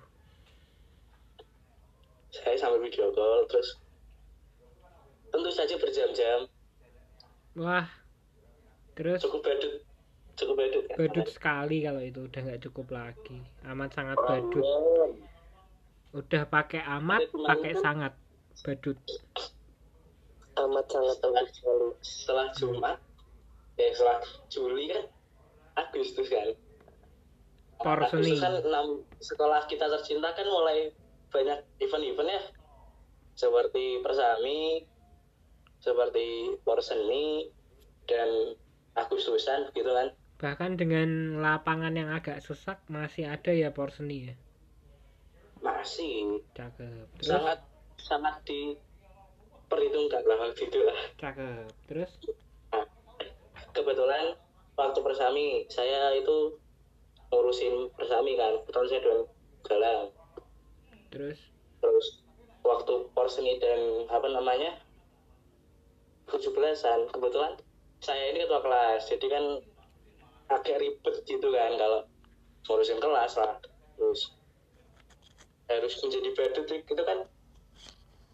saya 2.30 2.60
sampai 2.60 2.84
video 2.84 3.10
call 3.16 3.48
terus 3.48 3.80
tentu 5.32 5.50
saja 5.50 5.76
berjam-jam. 5.80 6.46
Wah 7.58 7.88
terus? 8.94 9.24
Cukup 9.24 9.42
badut 9.42 9.82
cukup 10.40 10.56
badut. 10.56 10.84
Badut 10.96 11.28
sekali 11.28 11.84
kalau 11.84 12.00
itu 12.00 12.28
udah 12.28 12.42
nggak 12.44 12.62
cukup 12.64 12.88
lagi. 12.96 13.40
Amat 13.68 13.92
sangat 13.96 14.20
badut 14.24 14.64
udah 16.10 16.44
pakai 16.50 16.82
amat 17.00 17.30
pakai 17.34 17.74
sangat. 17.78 18.14
Badut. 18.66 18.98
Amat 20.58 20.86
sangat 20.90 21.18
sekali 21.56 21.88
setelah 22.04 22.48
Jumat 22.58 22.98
ya 23.80 23.88
setelah 23.96 24.20
Juli 24.52 24.86
kan 24.92 25.06
Agustus 25.80 26.28
kan. 26.28 26.50
Porseni 27.80 28.36
Agustus 28.36 28.44
kan 28.44 28.54
enam 28.60 28.88
sekolah 29.24 29.62
kita 29.70 29.88
tercinta 29.88 30.36
kan 30.36 30.48
mulai 30.50 30.92
banyak 31.32 31.60
event-event 31.80 32.30
ya. 32.30 32.42
Seperti 33.38 34.04
Persami 34.04 34.84
seperti 35.80 36.60
Porseni 36.68 37.48
dan 38.10 38.58
Agustusan 39.00 39.72
gitu 39.72 39.88
kan. 39.88 40.12
Bahkan 40.42 40.76
dengan 40.76 41.40
lapangan 41.40 41.96
yang 41.96 42.12
agak 42.12 42.44
sesak 42.44 42.84
masih 42.92 43.32
ada 43.32 43.56
ya 43.56 43.72
Porseni 43.72 44.34
ya 44.34 44.36
masih 45.80 46.44
cakep. 46.52 47.08
Terus? 47.24 47.32
Sangat 47.32 47.60
sangat 47.96 48.36
diperhitungkan 48.44 50.24
lah 50.28 50.38
waktu 50.44 50.68
itu 50.68 50.80
lah. 50.84 51.00
Cakep. 51.16 51.72
Terus? 51.88 52.12
Nah, 52.76 52.86
kebetulan 53.72 54.36
waktu 54.76 55.00
persami 55.00 55.64
saya 55.72 56.16
itu 56.20 56.60
ngurusin 57.30 57.94
persami 57.96 58.36
kan 58.36 58.60
kebetulan 58.64 58.88
saya 58.90 59.02
doang 59.06 59.24
galang 59.64 60.02
terus? 61.14 61.40
Terus 61.80 62.08
waktu 62.66 62.94
porseni 63.14 63.60
dan 63.62 64.08
apa 64.10 64.28
namanya 64.30 64.78
17-an 66.30 67.10
kebetulan 67.10 67.58
saya 68.00 68.32
ini 68.32 68.46
ketua 68.46 68.62
kelas 68.62 69.10
jadi 69.10 69.26
kan 69.30 69.46
agak 70.50 70.82
ribet 70.82 71.16
gitu 71.28 71.48
kan 71.54 71.72
kalau 71.78 72.02
ngurusin 72.66 73.00
kelas 73.02 73.38
lah. 73.38 73.58
Terus 74.00 74.39
harus 75.70 75.94
menjadi 76.02 76.30
badut 76.34 76.68
itu 76.74 77.04
kan 77.06 77.20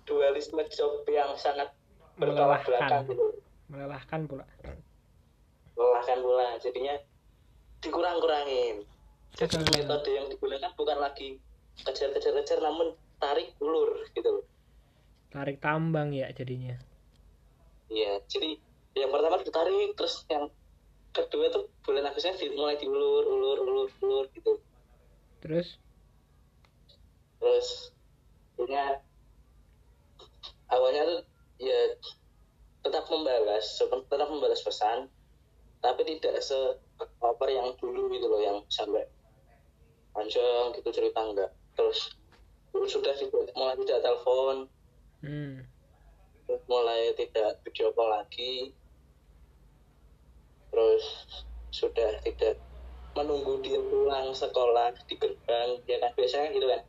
dualisme 0.08 0.64
job 0.72 1.04
yang 1.12 1.36
sangat 1.36 1.70
bertolak 2.16 2.64
belakang 2.64 3.04
Melelahkan. 3.04 3.12
gitu. 3.12 3.26
Melelahkan 3.68 4.22
pula. 4.30 4.46
Melelahkan 5.76 6.18
pula. 6.24 6.48
Jadinya 6.64 6.96
dikurang-kurangin. 7.84 8.88
Jadi 9.36 9.56
metode 9.76 10.12
yang 10.16 10.32
digunakan 10.32 10.72
bukan 10.80 10.98
lagi 11.04 11.36
kejar-kejar-kejar 11.84 12.64
namun 12.64 12.96
tarik 13.20 13.52
ulur 13.60 14.08
gitu 14.16 14.40
loh. 14.40 14.46
Tarik 15.28 15.60
tambang 15.60 16.16
ya 16.16 16.32
jadinya. 16.32 16.80
Iya 17.92 18.24
jadi 18.32 18.56
yang 18.96 19.12
pertama 19.12 19.44
ditarik 19.44 19.92
terus 20.00 20.24
yang 20.32 20.48
kedua 21.12 21.52
tuh 21.52 21.68
bulan 21.84 22.08
Agustus 22.08 22.40
mulai 22.56 22.80
diulur 22.80 23.28
ulur 23.28 23.58
ulur 23.68 23.90
ulur 24.00 24.26
gitu. 24.32 24.64
Terus 25.44 25.76
terus 27.42 27.92
punya 28.56 29.00
awalnya 30.72 31.04
tuh 31.06 31.22
ya 31.60 31.80
tetap 32.86 33.06
membalas 33.10 33.66
tetap 33.82 34.28
membalas 34.30 34.62
pesan 34.64 35.10
tapi 35.86 36.02
tidak 36.18 36.42
se 36.42 36.58
over 37.22 37.50
yang 37.50 37.76
dulu 37.78 38.10
gitu 38.10 38.26
loh 38.26 38.42
yang 38.42 38.58
sampai 38.72 39.06
panjang 40.16 40.72
gitu 40.80 40.90
cerita 40.96 41.20
enggak. 41.22 41.52
Terus 41.76 42.16
sudah 42.72 43.14
tidak, 43.20 43.52
mulai 43.54 43.76
tidak 43.84 44.00
telepon. 44.02 44.56
Hmm. 45.26 45.66
terus 46.46 46.62
mulai 46.70 47.10
tidak 47.18 47.58
video 47.66 47.90
call 47.98 48.14
lagi. 48.14 48.70
Terus 50.70 51.04
sudah 51.74 52.22
tidak 52.22 52.62
menunggu 53.18 53.64
dia 53.66 53.82
pulang 53.82 54.32
sekolah 54.36 54.94
di 55.08 55.16
gerbang 55.18 55.80
ya 55.88 55.98
kan 56.04 56.12
biasanya 56.14 56.52
gitu 56.52 56.68
kan 56.68 56.82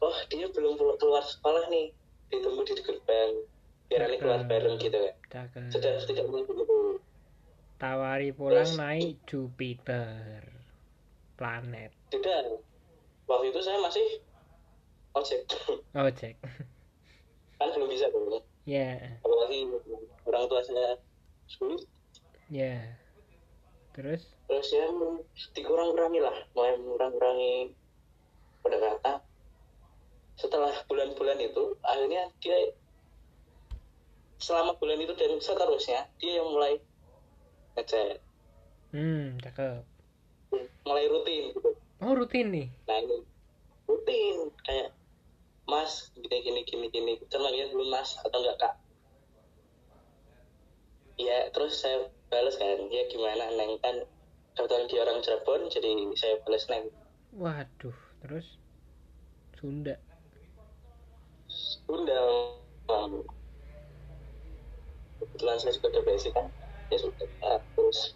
oh 0.00 0.16
dia 0.32 0.48
belum 0.50 0.76
keluar 0.98 1.24
sekolah 1.24 1.68
nih. 1.68 1.92
Ditunggu 2.30 2.62
di 2.62 2.78
gerbang 2.82 3.32
biar 3.90 4.06
nanti 4.06 4.16
keluar 4.22 4.46
bareng 4.46 4.78
gitu 4.78 4.94
kan 5.02 5.14
cakep 5.34 5.66
sudah 5.74 5.92
tidak 6.06 6.24
begitu 6.30 6.62
tawari 7.74 8.30
pulang 8.30 8.62
Terus- 8.62 8.78
naik 8.78 9.18
Jupiter. 9.26 10.46
Planet. 11.34 11.88
Tidak 12.12 12.60
waktu 13.24 13.48
itu 13.48 13.60
saya 13.64 13.80
masih 13.80 14.20
ojek. 15.16 15.40
Ojek. 15.96 16.36
Kan 17.56 17.72
belum 17.72 17.88
bisa 17.88 18.12
dong. 18.12 18.44
Ya. 18.68 19.16
Apalagi 19.24 19.72
orang 20.28 20.44
tua 20.52 20.60
saya 20.60 21.00
sulit. 21.48 21.88
Ya. 22.52 23.00
Terus? 23.96 24.36
Terus 24.52 24.68
ya 24.68 24.84
dikurang-kurangi 25.56 26.20
lah. 26.20 26.36
Mulai 26.52 26.76
mengurangi 26.76 27.72
pendekatan 28.60 29.24
setelah 30.40 30.72
bulan-bulan 30.88 31.36
itu 31.44 31.76
akhirnya 31.84 32.32
dia 32.40 32.72
selama 34.40 34.72
bulan 34.80 34.96
itu 34.96 35.12
dan 35.20 35.36
seterusnya 35.36 36.08
dia 36.16 36.40
yang 36.40 36.48
mulai 36.48 36.80
ngechat 37.76 38.24
hmm 38.90 39.38
cakep. 39.38 39.82
Mulai 40.82 41.04
rutin 41.06 41.54
gitu. 41.54 41.70
Oh 42.02 42.12
rutin 42.16 42.50
nih? 42.50 42.66
Nah 42.90 42.98
ini 42.98 43.16
rutin. 43.86 44.36
Kayak 44.66 44.90
mas 45.70 46.10
gini 46.18 46.38
gini 46.42 46.60
gini 46.66 46.86
gini. 46.90 47.12
Kan 47.30 47.40
manggilnya 47.44 47.70
belum 47.70 47.88
mas 47.94 48.18
atau 48.18 48.38
enggak 48.42 48.56
kak? 48.58 48.74
Ya 51.20 51.46
terus 51.54 51.78
saya 51.78 52.10
balas 52.32 52.58
kan 52.58 52.90
ya 52.90 53.02
gimana 53.06 53.54
neng? 53.54 53.78
Kan 53.78 54.02
kebetulan 54.58 54.90
dia 54.90 55.00
orang 55.06 55.22
Cirebon 55.22 55.70
jadi 55.70 55.90
saya 56.18 56.34
balas 56.42 56.64
neng. 56.66 56.90
Waduh 57.38 57.98
terus? 58.26 58.58
Sunda 59.54 60.00
Bunda 61.90 62.18
Bang. 62.86 63.26
kebetulan 65.20 65.58
saya 65.58 65.74
juga 65.74 66.00
basic 66.06 66.32
kan? 66.32 66.46
Ya 66.88 66.96
sudah 66.96 67.28
Ah, 67.42 67.58
terus 67.74 68.14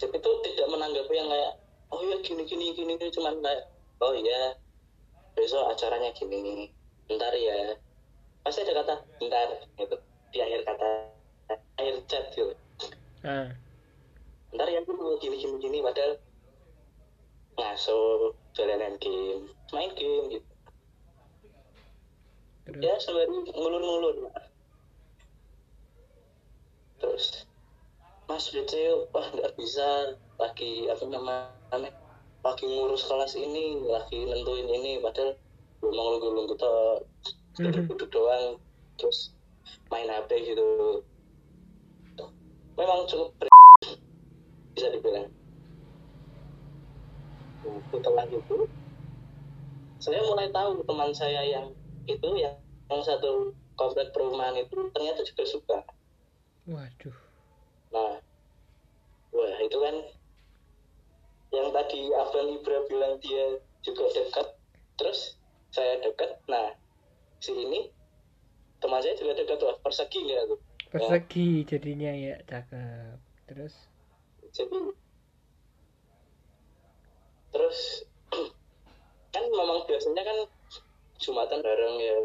jadi 0.00 0.16
itu 0.18 0.30
tidak 0.42 0.66
menanggapi 0.72 1.14
yang 1.14 1.28
kayak 1.30 1.52
oh 1.92 2.00
ya 2.02 2.16
gini 2.24 2.42
gini 2.48 2.74
gini 2.74 2.98
gini 2.98 3.10
cuman 3.12 3.38
kayak 3.44 3.68
oh 4.02 4.16
iya 4.16 4.56
besok 5.36 5.70
acaranya 5.70 6.10
gini 6.16 6.72
bentar 7.06 7.30
ya. 7.36 7.76
Pasti 8.42 8.64
ada 8.66 8.82
kata 8.82 8.94
bentar 9.20 9.48
gitu. 9.78 9.96
Di 10.34 10.38
akhir 10.42 10.60
kata 10.66 10.88
akhir 11.78 11.94
chat 12.10 12.24
gitu. 12.34 12.56
Ah 13.22 13.54
bentar 14.52 14.68
ya 14.68 14.84
aku 14.84 14.92
mau 14.92 15.16
gini 15.16 15.40
gini 15.40 15.56
gini 15.56 15.78
padahal 15.80 16.20
ngaso 17.56 17.98
jalanan 18.52 19.00
game 19.00 19.48
main 19.72 19.88
game 19.96 20.28
gitu 20.28 20.51
terus 22.66 22.80
ya 22.82 22.94
sembari 23.02 23.30
ngulur-ngulur 23.52 24.14
terus 27.02 27.46
Mas 28.30 28.48
BC 28.54 28.72
wah 29.10 29.26
nggak 29.34 29.52
bisa 29.58 30.16
lagi 30.38 30.86
apa 30.88 31.04
namanya 31.10 31.90
lagi 32.42 32.64
ngurus 32.66 33.06
kelas 33.06 33.34
ini 33.38 33.82
lagi 33.86 34.26
nentuin 34.26 34.66
ini 34.66 35.02
padahal 35.02 35.34
belum 35.82 35.94
ngelunggu-lunggu 35.94 36.54
tuh 36.58 37.06
duduk-duduk 37.58 38.08
doang 38.10 38.58
terus 38.98 39.34
main 39.90 40.08
HP 40.08 40.30
gitu. 40.54 40.66
Memang 42.78 43.04
cukup 43.10 43.36
ber- 43.36 43.50
bisa 44.72 44.88
dibilang. 44.88 45.28
Nah, 47.62 47.78
setelah 47.92 48.26
itu 48.26 48.58
saya 50.02 50.20
mulai 50.26 50.48
tahu 50.50 50.82
teman 50.82 51.10
saya 51.14 51.42
yang 51.46 51.66
itu 52.06 52.28
yang, 52.38 52.56
yang 52.90 53.02
satu 53.02 53.54
komplek 53.78 54.10
perumahan 54.12 54.58
itu 54.58 54.90
ternyata 54.92 55.20
juga 55.26 55.44
suka. 55.46 55.78
Waduh. 56.68 57.16
Nah 57.92 58.22
wah 59.32 59.56
itu 59.64 59.78
kan 59.80 59.96
yang 61.52 61.68
tadi 61.72 62.00
Abang 62.16 62.48
Ibra 62.48 62.78
bilang 62.88 63.14
dia 63.20 63.60
juga 63.84 64.04
dekat 64.14 64.48
terus 64.96 65.36
saya 65.72 66.00
dekat. 66.00 66.38
Nah 66.48 66.76
si 67.42 67.52
ini 67.52 67.90
teman 68.78 69.02
saya 69.02 69.18
juga 69.18 69.38
dekat 69.38 69.58
tuh 69.58 69.74
persegi 69.82 70.18
nggak 70.22 70.42
tuh? 70.48 70.60
Persegi 70.92 71.64
jadinya 71.66 72.12
ya 72.12 72.36
cakep. 72.46 73.18
Terus? 73.48 73.74
Jadi 74.52 74.78
terus 77.52 77.78
kan 79.34 79.44
memang 79.44 79.84
biasanya 79.84 80.22
kan 80.24 80.38
jumatan 81.22 81.62
bareng 81.62 81.96
ya. 82.02 82.16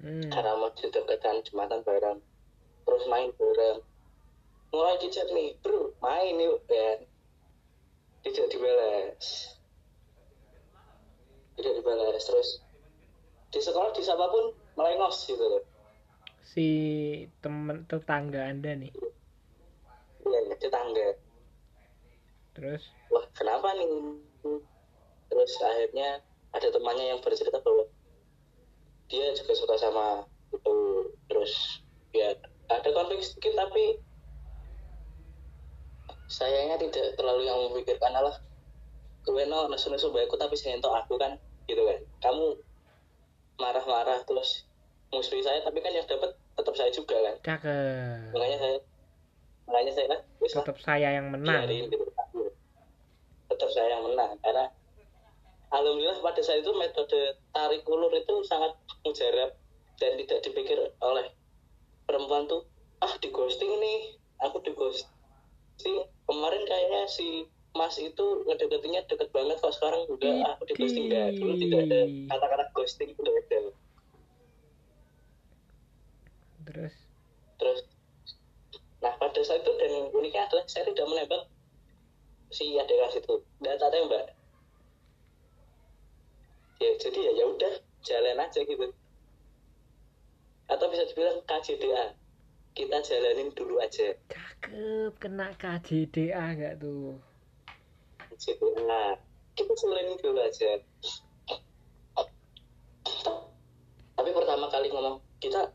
Hmm. 0.00 0.32
karena 0.32 0.56
masjid 0.56 0.88
dekatan 0.88 1.44
jumatan 1.44 1.80
bareng. 1.84 2.18
Terus 2.84 3.04
main 3.08 3.32
bareng. 3.36 3.78
Mulai 4.70 4.96
dicet 5.02 5.28
nih 5.34 5.58
bro 5.60 5.92
main 5.98 6.36
yuk 6.40 6.64
ya 6.68 7.04
tidak 8.24 8.46
dibalas. 8.52 9.56
Tidak 11.56 11.72
dibalas. 11.80 12.22
Terus 12.24 12.48
di 13.50 13.60
sekolah 13.60 13.90
di 13.92 14.02
siapa 14.04 14.24
pun 14.30 14.54
melengos 14.78 15.26
gitu 15.28 15.40
loh. 15.42 15.64
Si 16.40 16.68
temen 17.44 17.84
tetangga 17.84 18.48
anda 18.48 18.72
nih? 18.72 18.92
Iya 20.24 20.38
ya, 20.48 20.54
tetangga. 20.56 21.08
Terus? 22.56 22.82
Wah 23.12 23.26
kenapa 23.36 23.76
nih? 23.76 23.88
Terus 25.30 25.52
akhirnya 25.62 26.24
ada 26.50 26.68
temannya 26.72 27.14
yang 27.14 27.20
bercerita 27.22 27.62
bahwa 27.62 27.86
dia 29.10 29.34
juga 29.34 29.52
suka 29.52 29.74
sama 29.76 30.24
itu. 30.54 30.78
Terus 31.26 31.82
ya 32.14 32.32
ada 32.70 32.88
konflik 32.94 33.20
sedikit 33.26 33.58
tapi 33.58 33.98
sayangnya 36.30 36.78
tidak 36.78 37.18
terlalu 37.18 37.50
yang 37.50 37.58
memikirkan 37.70 38.14
Allah 38.14 38.38
gue 39.26 39.44
no 39.50 39.66
nesu 39.68 39.90
nesu 39.90 40.14
baikku 40.14 40.38
tapi 40.38 40.54
sentok 40.54 40.94
aku 40.94 41.18
kan 41.18 41.36
gitu 41.66 41.82
kan. 41.82 41.98
Kamu 42.22 42.56
marah-marah 43.60 44.24
terus 44.24 44.64
musuhi 45.10 45.42
saya 45.42 45.60
tapi 45.66 45.82
kan 45.82 45.92
yang 45.92 46.06
dapat 46.06 46.32
tetap 46.56 46.74
saya 46.78 46.90
juga 46.94 47.18
kan. 47.18 47.36
Cakep. 47.42 48.30
Makanya 48.32 48.58
saya 48.62 48.76
makanya 49.70 49.92
saya 49.94 50.06
kan 50.10 50.20
lah, 50.40 50.50
tetap 50.62 50.78
saya 50.82 51.08
yang 51.18 51.26
menang. 51.30 51.62
Gitu. 51.66 51.98
Tetap 53.50 53.70
saya 53.74 53.88
yang 53.98 54.02
menang 54.06 54.30
karena 54.40 54.64
alhamdulillah 55.70 56.18
pada 56.18 56.42
saat 56.42 56.66
itu 56.66 56.72
metode 56.74 57.38
tarik 57.54 57.86
ulur 57.86 58.10
itu 58.10 58.42
sangat 58.46 58.74
mujarab 59.06 59.54
dan 60.02 60.18
tidak 60.18 60.38
dipikir 60.42 60.78
oleh 60.98 61.26
perempuan 62.10 62.50
tuh 62.50 62.66
ah 63.00 63.14
di 63.22 63.30
ghosting 63.30 63.70
nih 63.78 64.18
aku 64.42 64.58
di 64.66 64.74
ghosting. 64.74 65.96
Kemarin 66.26 66.62
kayaknya 66.66 67.02
si 67.06 67.46
mas 67.70 67.94
itu 68.02 68.42
ngedeketinya 68.50 69.06
deket 69.06 69.30
banget 69.30 69.56
kok 69.62 69.74
sekarang 69.78 70.02
udah 70.10 70.58
aku 70.58 70.62
di 70.66 70.74
ghosting. 70.74 71.06
Enggak 71.06 71.38
dulu 71.38 71.54
tidak 71.56 71.80
ada 71.86 72.00
kata-kata 72.34 72.64
ghosting 72.74 73.10
udah 73.14 73.32
ada. 73.38 73.60
Terus? 76.66 76.94
Terus 77.62 77.80
nah 79.00 79.16
pada 79.16 79.40
saat 79.40 79.64
itu 79.64 79.72
dan 79.80 80.12
uniknya 80.12 80.44
adalah 80.50 80.64
saya 80.68 80.84
tidak 80.90 81.06
menembak 81.08 81.46
si 82.50 82.74
adik 82.74 82.96
kelas 82.98 83.16
itu. 83.22 83.34
Nggak 83.62 83.78
tak 83.78 83.90
tembak 83.94 84.39
ya 86.80 86.90
jadi 86.96 87.18
ya 87.20 87.32
ya 87.36 87.44
udah 87.52 87.72
jalan 88.00 88.40
aja 88.40 88.60
gitu. 88.64 88.86
Atau 90.72 90.86
bisa 90.88 91.04
dibilang 91.12 91.44
KJDA 91.44 92.16
kita 92.72 92.96
jalanin 93.04 93.52
dulu 93.52 93.76
aja. 93.84 94.16
Cakep 94.32 95.12
kena 95.20 95.52
KJDA 95.60 96.44
nggak 96.56 96.74
tuh? 96.80 97.20
KJDA 98.16 99.20
kita 99.52 99.72
jalanin 99.76 100.16
dulu 100.24 100.40
aja. 100.40 100.80
Tapi 104.16 104.30
pertama 104.36 104.66
kali 104.72 104.88
ngomong 104.92 105.20
kita 105.40 105.72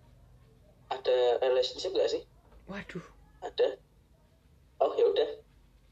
ada 0.89 1.17
relationship 1.41 1.97
gak 1.97 2.13
sih? 2.13 2.21
Waduh. 2.69 3.01
Ada. 3.41 3.77
Oh 4.81 4.93
ya 4.93 5.05
udah. 5.09 5.29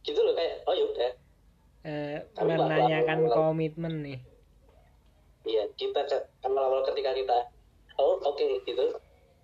Gitu 0.06 0.18
loh 0.22 0.34
kayak 0.38 0.62
oh 0.70 0.74
ya 0.74 0.86
udah. 0.86 1.12
Eh, 1.84 2.18
Pak, 2.32 2.46
menanyakan 2.48 3.20
komitmen 3.28 3.94
nih 4.06 4.33
iya 5.44 5.64
kita 5.76 6.08
awal-awal 6.48 6.84
ketika 6.92 7.12
kita 7.16 7.38
oh 8.00 8.20
oke 8.24 8.48
gitu. 8.68 8.86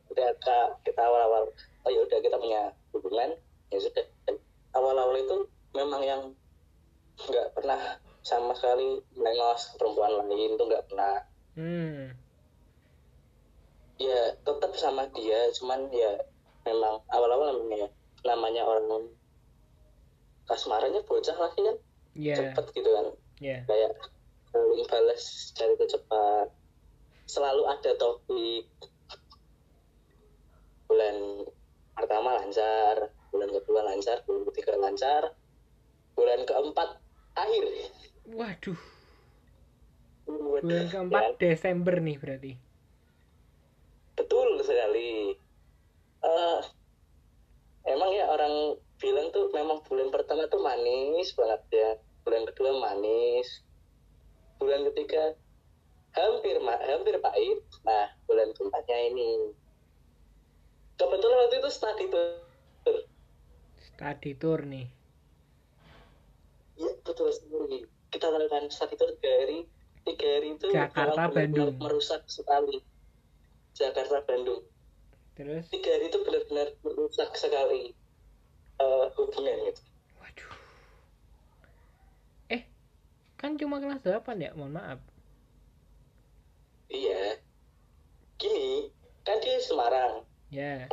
Udah 0.10 0.30
ka- 0.42 0.74
kita 0.82 1.02
awal-awal 1.06 1.52
oh 1.86 1.90
ya 1.92 2.02
udah 2.04 2.20
kita 2.24 2.36
punya 2.40 2.74
hubungan. 2.96 3.36
Ya 3.70 3.78
sudah. 3.78 4.06
Awal-awal 4.74 5.18
itu 5.22 5.36
memang 5.74 6.02
yang 6.06 6.22
nggak 7.30 7.52
pernah 7.58 8.00
sama 8.24 8.54
sekali 8.56 9.02
nengos 9.18 9.76
perempuan 9.76 10.14
lain 10.24 10.56
tuh 10.56 10.66
nggak 10.66 10.86
pernah. 10.90 11.16
Hmm. 11.58 12.16
Ya 14.00 14.40
tetap 14.48 14.72
sama 14.80 15.12
dia 15.12 15.52
cuman 15.60 15.92
ya 15.92 16.16
memang 16.64 17.04
awal-awal 17.12 17.60
namanya 17.60 17.92
namanya 18.24 18.64
orang 18.64 19.12
kasmarannya 20.48 21.04
bocah 21.04 21.38
lagi 21.38 21.60
kan? 21.62 21.78
Ya 22.16 22.36
cepet 22.36 22.66
gitu 22.74 22.90
kan? 22.90 23.06
Ya 23.40 23.58
kayak 23.68 23.92
saling 24.50 24.86
balas 24.90 25.54
cari 25.54 25.74
itu 25.78 25.86
cepat 25.98 26.48
selalu 27.30 27.64
ada 27.70 27.92
topik. 28.02 28.66
Bulan 30.90 31.46
pertama 31.94 32.42
lancar 32.42 33.14
bulan 33.30 33.50
kedua 33.54 33.82
lancar 33.86 34.26
bulan 34.26 34.44
ketiga 34.50 34.74
lancar 34.82 35.24
bulan 36.18 36.42
keempat 36.50 36.90
akhir. 37.38 37.66
Waduh. 38.34 38.82
Bulan 40.26 40.66
ya. 40.66 40.90
keempat 40.90 41.24
Desember 41.38 41.96
nih 42.02 42.18
berarti. 42.18 42.54
Betul 44.18 44.66
sekali. 44.66 45.38
Eh, 46.20 46.62
emang 47.86 48.10
ya 48.12 48.26
orang 48.34 48.76
bilang 49.00 49.30
tuh 49.32 49.48
memang 49.54 49.80
bulan 49.86 50.10
pertama 50.10 50.50
tuh 50.50 50.60
manis 50.66 51.38
banget 51.38 51.62
ya. 51.70 51.90
Bulan 52.26 52.50
kedua 52.50 52.82
manis 52.82 53.69
bulan 54.60 54.86
ketiga. 54.92 55.34
Hampir 56.14 56.60
ma- 56.60 56.84
hampir 56.84 57.16
pahit. 57.18 57.60
Nah 57.88 58.12
bulan 58.28 58.52
keempatnya 58.54 58.98
ini. 59.10 59.56
Kebetulan 61.00 61.38
waktu 61.48 61.56
itu 61.64 61.70
study 61.72 62.06
tour. 62.12 62.98
Study 63.80 64.32
tour 64.36 64.60
nih. 64.68 64.88
Iya 66.76 66.92
betul 67.04 67.32
sekali. 67.32 67.88
Kita 68.12 68.28
lakukan 68.30 68.68
study 68.68 68.96
tour 69.00 69.10
tiga 69.18 69.32
hari. 69.42 69.60
Tiga 70.04 70.28
hari 70.28 70.48
itu 70.56 70.68
Jakarta, 70.72 71.24
Bandung. 71.32 71.76
merusak 71.80 72.28
sekali. 72.28 72.84
Jakarta 73.74 74.20
Bandung. 74.28 74.68
Terus? 75.40 75.72
Tiga 75.72 75.90
hari 75.96 76.12
itu 76.12 76.20
benar-benar 76.20 76.68
merusak 76.84 77.32
sekali 77.40 77.96
eh, 78.80 79.06
hubungan 79.16 79.56
gitu 79.70 79.82
waduh 80.18 80.52
eh 82.50 82.64
kan 83.40 83.56
cuma 83.56 83.80
kelas 83.80 84.04
8 84.04 84.44
ya 84.44 84.52
mohon 84.54 84.76
maaf. 84.76 85.00
Iya. 86.92 87.40
Gini 88.36 88.92
kan 89.24 89.40
dia 89.40 89.58
Semarang. 89.64 90.28
Ya 90.52 90.92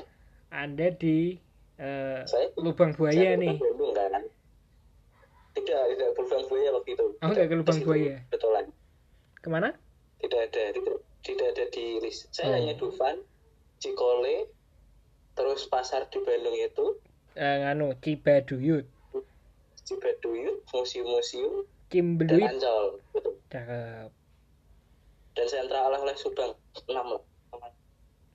anda 0.55 0.89
di 0.95 1.37
eh, 1.77 2.21
saya 2.25 2.47
lubang 2.57 2.95
buaya 2.95 3.35
saya 3.35 3.41
nih. 3.41 3.59
Bandung 3.59 3.93
kan? 3.93 4.23
Tidak 5.57 5.83
tidak 5.97 6.09
lubang 6.15 6.45
buaya 6.47 6.69
waktu 6.73 6.91
itu. 6.95 7.07
Oh, 7.21 7.29
nggak 7.29 7.47
ke 7.51 7.55
lubang 7.59 7.81
buaya. 7.83 8.17
betulan 8.31 8.67
ke 9.43 9.49
mana? 9.51 9.71
Tidak 10.23 10.41
ada 10.41 10.63
tidak, 10.73 10.97
tidak 11.27 11.47
ada 11.57 11.65
di 11.75 11.85
list. 12.01 12.31
Oh. 12.31 12.33
saya 12.33 12.63
hanya 12.63 12.75
Dufan 12.79 13.21
Cikole 13.83 14.49
terus 15.37 15.69
pasar 15.69 16.09
di 16.09 16.19
Bandung 16.23 16.57
itu. 16.57 16.87
Eh, 17.37 17.57
nganu 17.61 17.93
Cibaduyut. 18.01 18.89
Cibaduyut 19.85 20.65
museum-museum 20.73 21.69
dan 21.87 21.92
Cimbeluyut 21.94 22.51
Ancol. 22.51 22.87
Gitu. 23.14 23.31
cakep. 23.51 24.11
Dan 25.37 25.46
sentra 25.46 25.79
oleh-oleh 25.87 26.16
Subang. 26.18 26.53
Enam 26.88 27.07
lah 27.16 27.22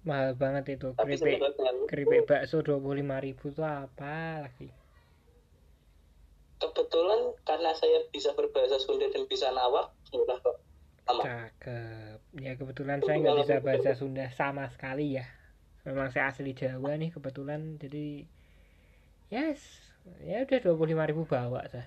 mahal 0.02 0.34
banget 0.34 0.78
itu. 0.78 0.94
Tapi 0.98 1.14
keripik 1.18 1.38
sebetulnya 1.38 1.72
keripik 1.86 2.22
bakso 2.26 2.66
25.000 2.66 3.58
tuh 3.58 3.66
apa 3.66 4.50
lagi? 4.50 4.70
Kebetulan 6.62 7.20
karena 7.46 7.72
saya 7.74 8.06
bisa 8.14 8.34
berbahasa 8.38 8.78
Sunda 8.78 9.10
dan 9.10 9.26
bisa 9.26 9.50
nawak 9.54 9.94
murah 10.14 10.38
kok. 10.42 10.58
Sama 11.06 11.22
cakep. 11.26 12.20
Ya 12.38 12.52
kebetulan 12.58 13.02
saya 13.02 13.18
nggak 13.22 13.38
bisa 13.46 13.56
bahasa 13.62 13.92
Sunda 13.98 14.26
sama 14.34 14.70
sekali 14.70 15.18
ya. 15.18 15.26
Memang 15.86 16.14
saya 16.14 16.30
asli 16.30 16.54
Jawa 16.54 16.94
nih 16.98 17.10
kebetulan 17.14 17.82
jadi 17.82 18.26
yes. 19.34 19.62
Ya 20.26 20.46
udah 20.46 20.60
25.000 20.66 21.30
bawa 21.30 21.62
sah 21.70 21.86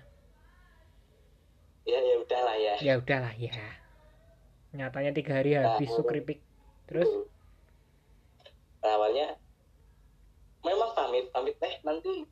ya 1.85 2.01
ya 2.01 2.17
udahlah 2.21 2.57
ya. 2.57 2.75
Ya 2.81 2.95
udahlah 3.01 3.35
ya. 3.37 3.53
Nyatanya 4.75 5.13
tiga 5.15 5.39
hari 5.39 5.55
habis 5.55 5.93
tuh 5.93 6.03
keripik 6.03 6.43
terus? 6.91 7.09
Nah, 8.83 8.91
awalnya 9.01 9.39
memang 10.65 10.91
pamit 10.97 11.31
pamit. 11.31 11.57
Eh 11.63 11.79
nanti 11.87 12.27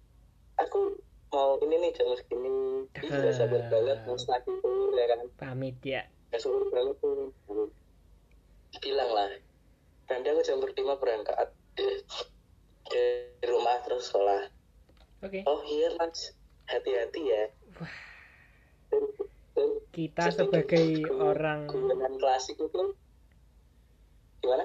aku 0.58 0.98
mau 1.32 1.56
ini 1.64 1.88
nih 1.88 1.90
jam 1.96 2.12
segini. 2.18 2.84
Ih, 2.92 3.08
udah 3.08 3.32
sabar 3.32 3.62
banget 3.70 3.98
mau 4.04 4.18
study 4.18 4.52
tour 4.60 4.92
ya 4.96 5.06
kan? 5.16 5.20
Pamit 5.38 5.78
ya. 5.80 6.02
Ya 6.34 6.38
suruh 6.40 6.68
banget 6.72 6.96
tuh. 7.00 7.32
Bilang 8.80 9.10
lah 9.12 9.30
nanti 10.10 10.26
aku 10.28 10.40
jam 10.44 10.58
berlima 10.60 10.98
berangkat. 10.98 11.48
Dari 12.88 13.46
rumah 13.48 13.80
terus 13.86 14.12
sekolah. 14.12 14.50
Oke. 15.24 15.46
Oh 15.46 15.62
iya 15.64 15.94
mas. 15.96 16.34
Hati-hati 16.66 17.20
ya. 17.22 17.42
Wah. 17.80 17.96
Kita 19.92 20.32
sebagai 20.32 21.04
orang 21.20 21.68
guyonan 21.68 22.16
klasik 22.16 22.56
itu 22.56 22.96
gimana? 24.40 24.64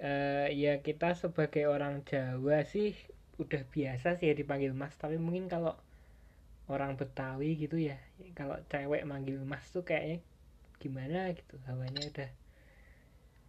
Eh, 0.00 0.48
ya 0.56 0.80
kita 0.80 1.12
sebagai 1.12 1.68
orang 1.68 2.00
Jawa 2.08 2.64
sih 2.64 2.96
udah 3.36 3.68
biasa 3.68 4.16
sih 4.16 4.32
ya 4.32 4.34
dipanggil 4.34 4.72
Mas 4.72 4.96
tapi 4.96 5.20
mungkin 5.20 5.52
kalau 5.52 5.76
orang 6.72 6.96
Betawi 6.96 7.60
gitu 7.60 7.76
ya 7.76 8.00
kalau 8.32 8.56
cewek 8.72 9.04
manggil 9.04 9.44
Mas 9.44 9.68
tuh 9.68 9.84
kayaknya 9.84 10.24
gimana 10.80 11.36
gitu 11.36 11.60
hawanya 11.68 12.00
udah 12.08 12.30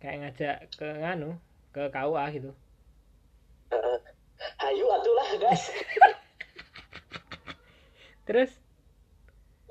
kayak 0.04 0.18
ngajak 0.20 0.58
ke 0.76 0.86
nganu 0.86 1.40
ke 1.72 1.88
KUA 1.90 2.26
gitu. 2.36 2.52
Heeh. 3.72 3.98
ayo 4.68 4.86
atulah 4.92 5.30
guys. 5.40 5.72
Terus? 8.28 8.52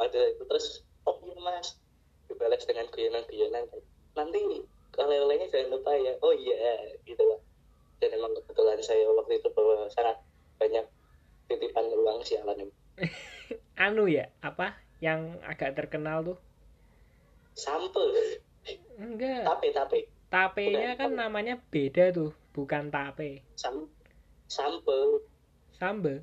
Ada 0.00 0.20
itu 0.34 0.42
terus 0.48 0.82
oh 1.08 1.16
iya 1.24 1.36
mas 1.40 1.78
dibalas 2.28 2.62
dengan 2.64 2.86
guyonan-guyonan 2.90 3.64
nanti 4.14 4.40
oleh-olehnya 4.92 5.48
jangan 5.48 5.80
lupa 5.80 5.92
ya. 5.96 6.12
Oh 6.20 6.36
iya 6.36 6.92
gitu 7.08 7.22
lah 7.24 7.40
dan 8.02 8.18
emang 8.18 8.34
kebetulan 8.34 8.82
saya 8.82 9.06
waktu 9.14 9.38
itu 9.38 9.48
bawa 9.54 9.86
sangat 9.94 10.18
banyak 10.58 10.84
titipan 11.46 11.86
uang 11.94 12.20
sialan 12.26 12.66
ini 12.66 12.74
anu 13.86 14.10
ya 14.10 14.26
apa 14.42 14.74
yang 15.02 15.38
agak 15.42 15.74
terkenal 15.74 16.22
tuh? 16.22 16.38
Sampe 17.58 18.02
enggak. 18.94 19.42
Tape 19.42 19.68
tape. 19.74 20.00
Tapenya 20.30 20.94
kan 20.94 21.18
namanya 21.18 21.58
beda 21.58 22.14
tuh 22.14 22.30
bukan 22.54 22.88
tape. 22.88 23.42
Sam 23.58 23.90
sampe 24.46 25.24
sambe 25.80 26.20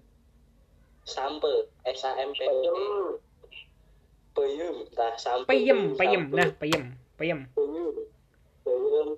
sampe 1.01 1.49
s 1.83 2.05
a 2.05 2.13
m 2.13 2.31
p 2.37 2.45
e 2.45 2.53
peyem. 4.39 4.75
Tah 4.95 5.13
sampe 5.19 5.47
peyem 5.51 5.79
peyem 5.99 6.23
nah 6.31 6.49
peyem 6.55 6.83
peyem. 7.19 7.39
Peyem. 7.53 7.89
Peyem. 8.63 9.09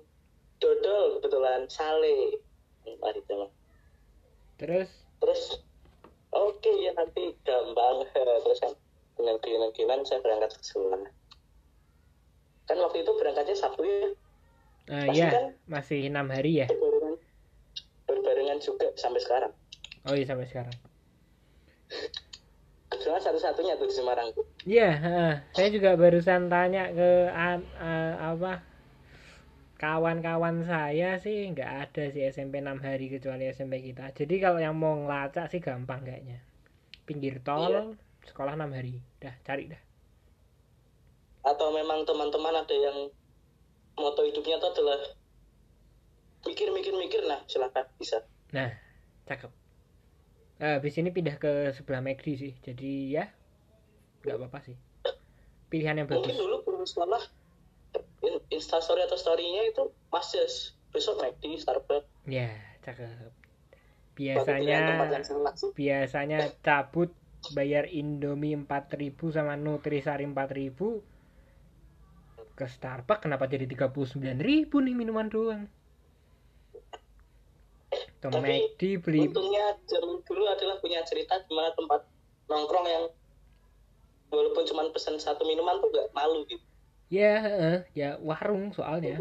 Dodol 0.58 1.06
kebetulan 1.22 1.70
sale. 1.70 2.42
Mari 2.82 3.20
terus? 4.58 4.90
Terus 5.22 5.42
oke 6.34 6.72
ya 6.82 6.90
nanti 6.98 7.34
gampang. 7.46 8.06
Terus 8.14 8.58
kan 8.58 8.72
dengan 9.14 9.38
keinginan 9.42 10.02
saya 10.02 10.18
berangkat 10.22 10.58
ke 10.58 10.64
sekolah 10.66 11.06
kan 12.72 12.78
waktu 12.78 13.02
itu 13.02 13.12
berangkatnya 13.18 13.56
Sabtu 13.58 13.82
ya? 13.84 14.08
Eh, 14.88 15.06
Pasti 15.12 15.18
ya 15.18 15.28
kan? 15.30 15.46
masih 15.68 15.98
enam 16.08 16.26
hari 16.30 16.62
ya? 16.62 16.66
Berbarengan. 16.70 17.14
Berbarengan 18.08 18.58
juga 18.62 18.86
sampai 18.98 19.20
sekarang. 19.22 19.52
Oh 20.08 20.14
iya 20.14 20.26
sampai 20.26 20.46
sekarang. 20.48 20.74
Soalnya 23.02 23.22
satu-satunya 23.22 23.76
tuh 23.78 23.86
di 23.90 23.94
Semarang 23.94 24.32
Iya, 24.68 24.82
heeh. 25.04 25.32
saya 25.54 25.68
juga 25.74 25.90
barusan 26.00 26.42
tanya 26.52 26.82
ke 26.96 27.08
an- 27.46 27.68
eh, 27.88 28.14
apa 28.30 28.52
kawan-kawan 29.82 30.56
saya 30.70 31.10
sih 31.24 31.36
nggak 31.52 31.70
ada 31.84 32.04
sih 32.14 32.22
SMP 32.34 32.54
6 32.64 32.78
hari 32.86 33.06
kecuali 33.14 33.42
SMP 33.56 33.74
kita. 33.88 34.04
Jadi 34.18 34.34
kalau 34.44 34.58
yang 34.66 34.74
mau 34.82 34.94
ngelacak 35.00 35.46
sih 35.52 35.60
gampang 35.66 36.00
kayaknya. 36.08 36.38
Pinggir 37.08 37.34
tol, 37.48 37.64
Iya. 37.70 37.80
sekolah 38.30 38.54
6 38.58 38.70
hari. 38.78 38.94
Dah, 39.22 39.34
cari 39.46 39.64
dah. 39.72 39.82
atau 41.50 41.68
memang 41.78 42.00
teman-teman 42.08 42.54
ada 42.62 42.74
yang 42.86 42.98
moto 44.00 44.20
hidupnya 44.28 44.56
itu 44.60 44.66
adalah 44.72 45.00
mikir-mikir-mikir 46.46 47.22
nah 47.30 47.40
silakan 47.50 47.86
bisa 48.00 48.18
Nah, 48.52 48.70
cakep. 49.26 49.52
Eh, 50.62 50.72
habis 50.78 50.94
ini 51.00 51.10
pindah 51.16 51.36
ke 51.42 51.50
sebelah 51.76 52.00
McD 52.06 52.26
sih. 52.42 52.52
Jadi 52.66 52.90
ya 53.16 53.24
nggak 54.22 54.38
apa-apa 54.38 54.58
sih. 54.64 54.76
Pilihan 55.68 55.98
yang 56.02 56.08
mungkin 56.08 56.32
bagus. 56.32 56.38
dulu 56.38 56.56
belum 56.64 56.84
sekolah 56.86 57.22
in- 58.22 58.44
instastory 58.52 59.02
atau 59.04 59.18
storynya 59.18 59.68
itu 59.68 59.90
mas 60.08 60.30
Jas, 60.32 60.76
besok 60.94 61.20
McD 61.20 61.58
Starbucks 61.58 62.08
Ya, 62.28 62.54
cakep. 62.86 63.34
Biasanya 64.14 65.02
biasanya 65.74 66.38
cabut 66.62 67.10
bayar 67.50 67.90
Indomie 67.90 68.54
4000 68.54 69.34
sama 69.34 69.58
Nutrisari 69.58 70.22
4000 70.28 71.02
ke 72.54 72.66
Starbucks 72.68 73.26
kenapa 73.26 73.50
jadi 73.50 73.66
39.000 73.66 74.38
nih 74.38 74.94
minuman 74.94 75.26
doang 75.26 75.66
ke 78.22 78.28
Tapi, 78.30 78.38
McD 78.38 79.02
beli 79.02 79.26
untungnya 79.26 79.74
dulu 80.22 80.44
adalah 80.46 80.78
punya 80.78 81.02
cerita 81.02 81.42
di 81.42 81.50
mana 81.50 81.74
tempat 81.74 82.06
nongkrong 82.46 82.86
yang 82.86 83.04
walaupun 84.32 84.64
cuma 84.64 84.88
pesan 84.90 85.20
satu 85.20 85.44
minuman 85.44 85.78
tuh 85.78 85.92
gak 85.92 86.08
malu 86.16 86.48
gitu. 86.48 86.64
Ya 87.12 87.44
eh, 87.44 87.78
ya 87.92 88.16
warung 88.24 88.72
soalnya. 88.72 89.20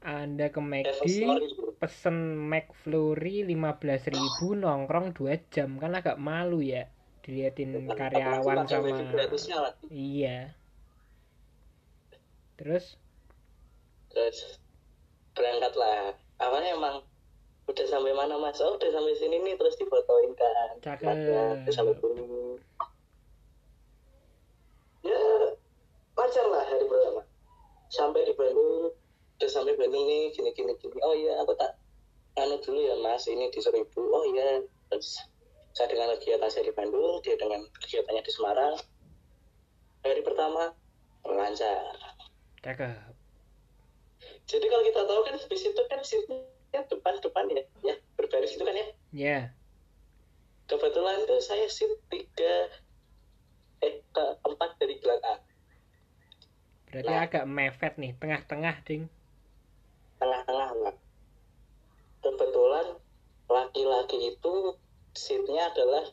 Anda 0.00 0.48
ke 0.48 0.64
McD 0.64 1.28
pesen 1.76 2.48
McFlurry 2.48 3.44
15.000 3.44 4.16
nongkrong 4.56 5.12
2 5.12 5.52
jam. 5.52 5.76
Kan 5.76 5.92
agak 5.92 6.16
malu 6.16 6.64
ya 6.64 6.88
diliatin 7.20 7.84
karyawan 7.92 8.64
sama 8.64 9.04
iya. 9.92 10.56
Terus? 12.56 12.96
Terus 14.08 14.56
berangkat 15.36 15.76
lah. 15.76 16.16
Awalnya 16.40 16.80
emang 16.80 16.96
udah 17.68 17.86
sampai 17.86 18.16
mana 18.16 18.40
mas? 18.40 18.56
Oh 18.64 18.80
udah 18.80 18.88
sampai 18.88 19.12
sini 19.20 19.44
nih 19.44 19.54
terus 19.60 19.76
difotoin 19.76 20.32
kan. 20.32 20.72
Cakep. 20.80 21.04
Udah 21.12 21.72
sampai 21.76 21.92
sini 22.00 22.56
ya 25.04 25.20
lancar 26.20 26.46
lah 26.52 26.64
hari 26.68 26.84
pertama. 26.84 27.22
Sampai 27.88 28.28
di 28.28 28.34
Bandung 28.36 28.92
udah 29.40 29.48
sampai 29.48 29.72
Bandung 29.80 30.04
nih 30.04 30.36
gini 30.36 30.52
gini. 30.52 30.72
Gini 30.76 31.00
oh 31.00 31.14
iya 31.16 31.40
aku 31.40 31.56
tak 31.56 31.80
anu 32.36 32.60
dulu 32.60 32.76
ya 32.76 32.94
mas 33.00 33.24
ini 33.24 33.48
di 33.48 33.60
Seribu. 33.64 34.00
Oh 34.12 34.24
iya 34.28 34.60
terus 34.92 35.16
saya 35.72 35.88
dengan 35.88 36.12
kegiatan 36.20 36.50
saya 36.52 36.68
di 36.68 36.74
Bandung 36.76 37.24
dia 37.24 37.40
dengan 37.40 37.64
kegiatannya 37.80 38.22
di 38.22 38.32
Semarang. 38.36 38.76
Hari 40.04 40.20
pertama 40.20 40.76
lancar. 41.24 41.96
Cakep. 42.60 43.16
Jadi 44.44 44.66
kalau 44.66 44.84
kita 44.84 45.00
tahu 45.06 45.20
kan 45.24 45.36
bis 45.48 45.62
itu 45.64 45.82
kan 45.88 46.00
seatnya 46.02 46.80
depan-depan 46.90 47.44
ya, 47.54 47.62
ya 47.86 47.94
berbaris 48.18 48.52
itu 48.58 48.64
kan 48.66 48.74
ya. 48.74 48.86
ya 49.14 49.38
Kebetulan 50.66 51.26
tuh 51.26 51.40
saya 51.42 51.66
seat 51.66 51.98
tiga 52.10 52.70
eh 53.80 54.04
keempat 54.12 54.76
dari 54.76 55.00
belakang, 55.00 55.40
berarti 56.90 57.12
Nah. 57.12 57.22
agak 57.24 57.44
mepet 57.46 57.94
nih 57.96 58.12
tengah-tengah 58.18 58.76
ding 58.82 59.06
tengah-tengah 60.20 60.68
lah. 60.84 60.94
Kebetulan 62.20 62.86
laki-laki 63.48 64.36
itu 64.36 64.54
seatnya 65.16 65.72
adalah 65.72 66.04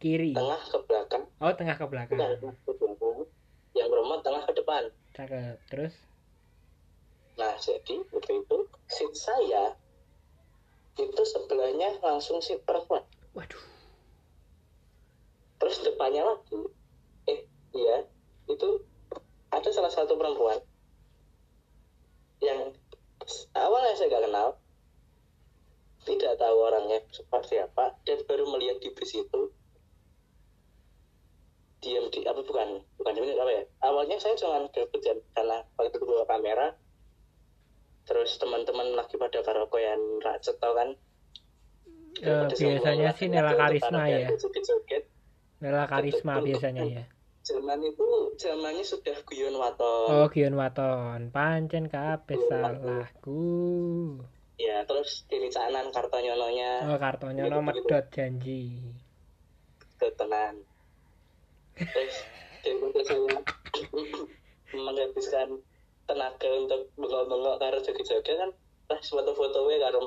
kiri 0.00 0.32
tengah 0.32 0.62
ke 0.66 0.78
belakang, 0.88 1.24
oh 1.38 1.52
tengah 1.52 1.76
ke 1.76 1.86
belakang 1.86 2.16
bukan 2.18 2.32
tengah 2.40 2.56
ke 2.64 2.72
belakang. 2.74 3.18
Yang 3.72 3.88
perempuan 3.92 4.20
tengah 4.24 4.42
ke 4.48 4.52
depan. 4.56 4.82
cakep 5.12 5.58
terus 5.68 5.94
Nah 7.32 7.52
jadi 7.56 7.94
waktu 8.12 8.32
itu 8.44 8.56
seat 8.88 9.14
saya 9.16 9.64
itu 10.96 11.22
sebelahnya 11.24 11.96
langsung 12.00 12.40
seat 12.40 12.60
perempuan. 12.64 13.04
waduh 13.32 13.64
terus 15.56 15.78
depannya 15.80 16.26
lagi 16.26 16.60
eh 17.30 17.40
iya 17.72 18.04
itu 18.44 18.68
ada 19.62 19.70
salah 19.70 19.94
satu 19.94 20.18
perempuan 20.18 20.58
yang 22.42 22.74
awalnya 23.54 23.94
saya 23.94 24.10
nggak 24.10 24.26
kenal 24.26 24.48
tidak 26.02 26.34
tahu 26.34 26.56
orangnya 26.66 26.98
seperti 27.14 27.62
apa 27.62 27.94
dan 28.02 28.18
baru 28.26 28.50
melihat 28.50 28.82
di 28.82 28.90
bis 28.90 29.14
itu 29.14 29.54
diam 31.78 32.10
di 32.10 32.26
apa 32.26 32.42
bukan 32.42 32.82
bukan 32.98 33.14
ini 33.22 33.38
apa 33.38 33.52
ya 33.54 33.62
awalnya 33.86 34.18
saya 34.18 34.34
cuma 34.34 34.66
kan 34.66 34.82
karena 35.38 35.62
waktu 35.78 35.94
itu 35.94 36.06
bawa 36.10 36.26
kamera 36.26 36.74
terus 38.02 38.34
teman-teman 38.42 38.98
lagi 38.98 39.14
pada 39.14 39.46
karaokean 39.46 40.18
racet 40.26 40.58
tau 40.58 40.74
kan? 40.74 40.98
Semua 42.18 42.50
biasanya 42.50 43.14
sih 43.14 43.30
Nela 43.30 43.54
laki-laki 43.54 43.78
Karisma 43.78 44.02
ya. 44.10 44.28
Nela 45.62 45.84
Karisma 45.86 46.34
biasanya 46.42 46.82
ya 46.82 47.04
zaman 47.42 47.82
itu 47.82 48.06
zamannya 48.38 48.84
sudah 48.86 49.16
guyon 49.26 49.58
waton. 49.58 50.08
Oh 50.10 50.26
Gion 50.30 50.54
Waton. 50.54 51.34
Pancen 51.34 51.90
kabeh 51.90 52.38
salahku. 52.46 53.42
Ya 54.58 54.86
terus 54.86 55.26
ini 55.30 55.50
canan 55.50 55.90
kartonyononya. 55.90 56.86
Oh 56.86 56.98
kartonya 56.98 57.50
Gitu, 57.50 57.54
nomor 57.54 57.74
gitu. 57.74 57.88
dot 57.90 58.06
janji 58.14 58.78
ketenan 60.02 60.58
terus 61.78 62.14
saya 62.62 62.74
menghabiskan 64.74 65.48
tenaga 66.06 66.48
untuk 66.58 66.90
bengok-bengok 66.98 67.56
karo 67.58 67.78
joget-joget 67.82 68.34
kan. 68.38 68.50
Pas 68.90 69.02
foto-foto 69.02 69.58
gue 69.66 69.76
karo 69.78 69.98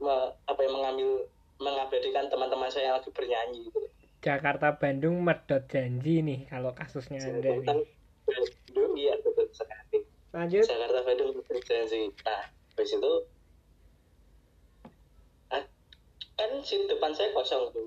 me- 0.00 0.32
apa 0.44 0.60
yang 0.60 0.74
mengambil 0.76 1.10
mengabadikan 1.56 2.28
teman-teman 2.28 2.68
saya 2.68 2.92
yang 2.92 2.96
lagi 3.00 3.08
bernyanyi 3.12 3.58
gitu. 3.68 3.80
Jakarta 4.26 4.74
Bandung 4.74 5.22
medot 5.22 5.62
janji 5.70 6.18
nih 6.26 6.50
kalau 6.50 6.74
kasusnya 6.74 7.22
anda 7.22 7.46
nih 7.62 7.70
Bandung 8.26 8.92
iya 8.98 9.14
betul 9.22 9.46
sekali. 9.54 9.98
lanjut 10.34 10.66
Jakarta 10.66 11.00
Bandung 11.06 11.30
berjanji. 11.46 12.10
Nah, 12.26 12.42
habis 12.50 12.90
itu 12.90 13.12
ah, 15.54 15.64
kan 16.34 16.50
si 16.66 16.76
depan 16.90 17.12
saya 17.14 17.30
kosong 17.32 17.70
tuh. 17.70 17.86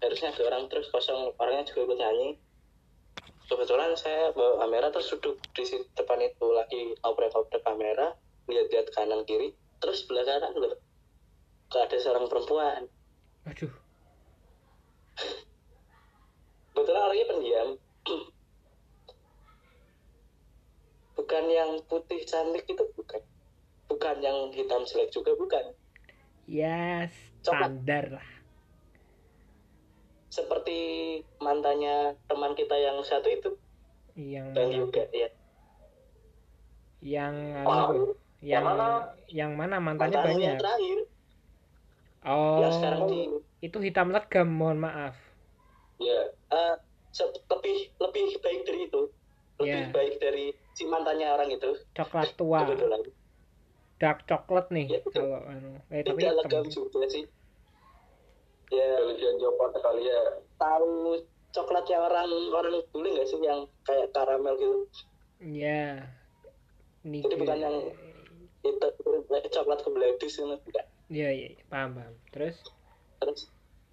Harusnya 0.00 0.32
ada 0.32 0.42
orang 0.48 0.64
terus 0.72 0.88
kosong, 0.88 1.36
orangnya 1.36 1.68
juga 1.68 1.92
ikut 1.92 1.98
nyanyi. 2.00 2.28
Kebetulan 3.50 3.92
saya 3.98 4.32
bawa 4.32 4.64
kamera 4.64 4.88
terus 4.94 5.12
duduk 5.12 5.36
di 5.52 5.66
si 5.66 5.76
depan 5.98 6.22
itu 6.22 6.46
lagi 6.54 6.96
oprek-oprek 7.04 7.60
kamera, 7.66 8.14
lihat-lihat 8.48 8.88
kanan 8.96 9.26
kiri, 9.28 9.52
terus 9.82 10.06
sebelah 10.06 10.24
kanan 10.24 10.54
loh. 10.56 10.78
Gak 11.68 11.90
ada 11.90 11.96
seorang 11.98 12.26
perempuan. 12.30 12.88
aduh 13.48 13.72
Kebetulan 16.80 17.04
orangnya 17.12 17.26
pendiam. 17.28 17.68
bukan 21.20 21.44
yang 21.52 21.70
putih 21.92 22.24
cantik 22.24 22.64
itu 22.64 22.84
bukan. 22.96 23.20
Bukan 23.92 24.16
yang 24.24 24.48
hitam 24.56 24.88
jelek 24.88 25.12
juga 25.12 25.36
bukan. 25.36 25.76
ya 26.48 27.04
standar 27.44 28.16
lah. 28.16 28.28
Seperti 30.32 30.80
mantannya 31.36 32.16
teman 32.24 32.56
kita 32.56 32.72
yang 32.80 32.96
satu 33.04 33.28
itu. 33.28 33.50
Yang 34.16 34.46
Bang 34.56 34.72
Yoga 34.72 35.04
ya. 35.12 35.28
Yang 37.04 37.34
anu, 37.60 38.16
yang 38.40 38.48
Yang 38.48 38.64
mana? 38.64 38.88
yang 39.28 39.52
mana? 39.52 39.76
Mantannya 39.76 40.16
mantannya 40.16 40.20
banyak. 40.32 40.48
yang 40.48 40.56
terakhir. 40.64 40.98
Oh 42.24 42.56
yang 42.64 42.72
sekarang 42.72 43.00
di 43.04 43.20
itu 43.60 43.76
hitam 43.84 44.08
legam 44.16 44.48
mohon 44.48 44.80
maaf. 44.80 45.20
Ya 46.00 46.39
eh, 46.50 46.74
se- 47.10 47.26
lebih 47.46 47.76
lebih 47.96 48.26
baik 48.38 48.60
dari 48.64 48.80
itu. 48.84 49.02
Lebih 49.58 49.82
Ya. 49.82 49.90
baik 49.90 50.14
dari 50.18 50.44
si 50.72 50.84
mantannya 50.84 51.28
orang 51.28 51.48
itu. 51.48 51.70
Coklat 51.92 52.32
tua. 52.38 52.64
Kebetulan. 52.64 53.02
Dark 53.96 54.24
coklat 54.24 54.66
nih 54.70 54.86
Ya, 54.88 55.00
kalau 55.06 55.44
anu. 55.44 55.76
Eh 55.88 56.00
tapi 56.00 56.24
tidak 56.24 56.36
legam 56.40 56.64
juga 56.66 57.04
sih. 57.06 57.24
Ya. 58.70 58.88
Kalian 58.96 59.36
copot 59.36 59.70
kali 59.74 60.02
ya. 60.04 60.20
Tahu 60.56 61.20
coklatnya 61.50 61.98
orang 62.00 62.28
orang 62.48 62.74
bule 62.88 63.08
nggak 63.10 63.26
sih 63.26 63.38
yang 63.40 63.66
kayak 63.82 64.08
karamel 64.10 64.54
gitu? 64.56 64.78
Ya 65.40 66.04
ini 67.00 67.20
Jadi 67.20 67.34
bukan 67.34 67.56
yang- 67.58 67.88
itu 68.60 68.86
coklat 69.50 69.80
kebeledus 69.80 70.36
itu 70.36 70.44
bukan 70.44 70.84
ya 71.08 71.26
ya 71.26 71.48
ya, 71.50 71.64
paham 71.66 71.96
paham. 71.96 72.14
Terus? 72.30 72.56
Terus 73.18 73.40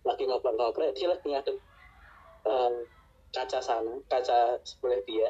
lagi 0.04 0.24
ngobrol-ngobrol 0.24 0.92
dia 0.92 1.08
lagi 1.08 1.24
ngadep 1.26 1.56
kaca 3.36 3.60
sana 3.62 3.94
kaca 4.10 4.58
sebelah 4.64 5.02
dia 5.06 5.30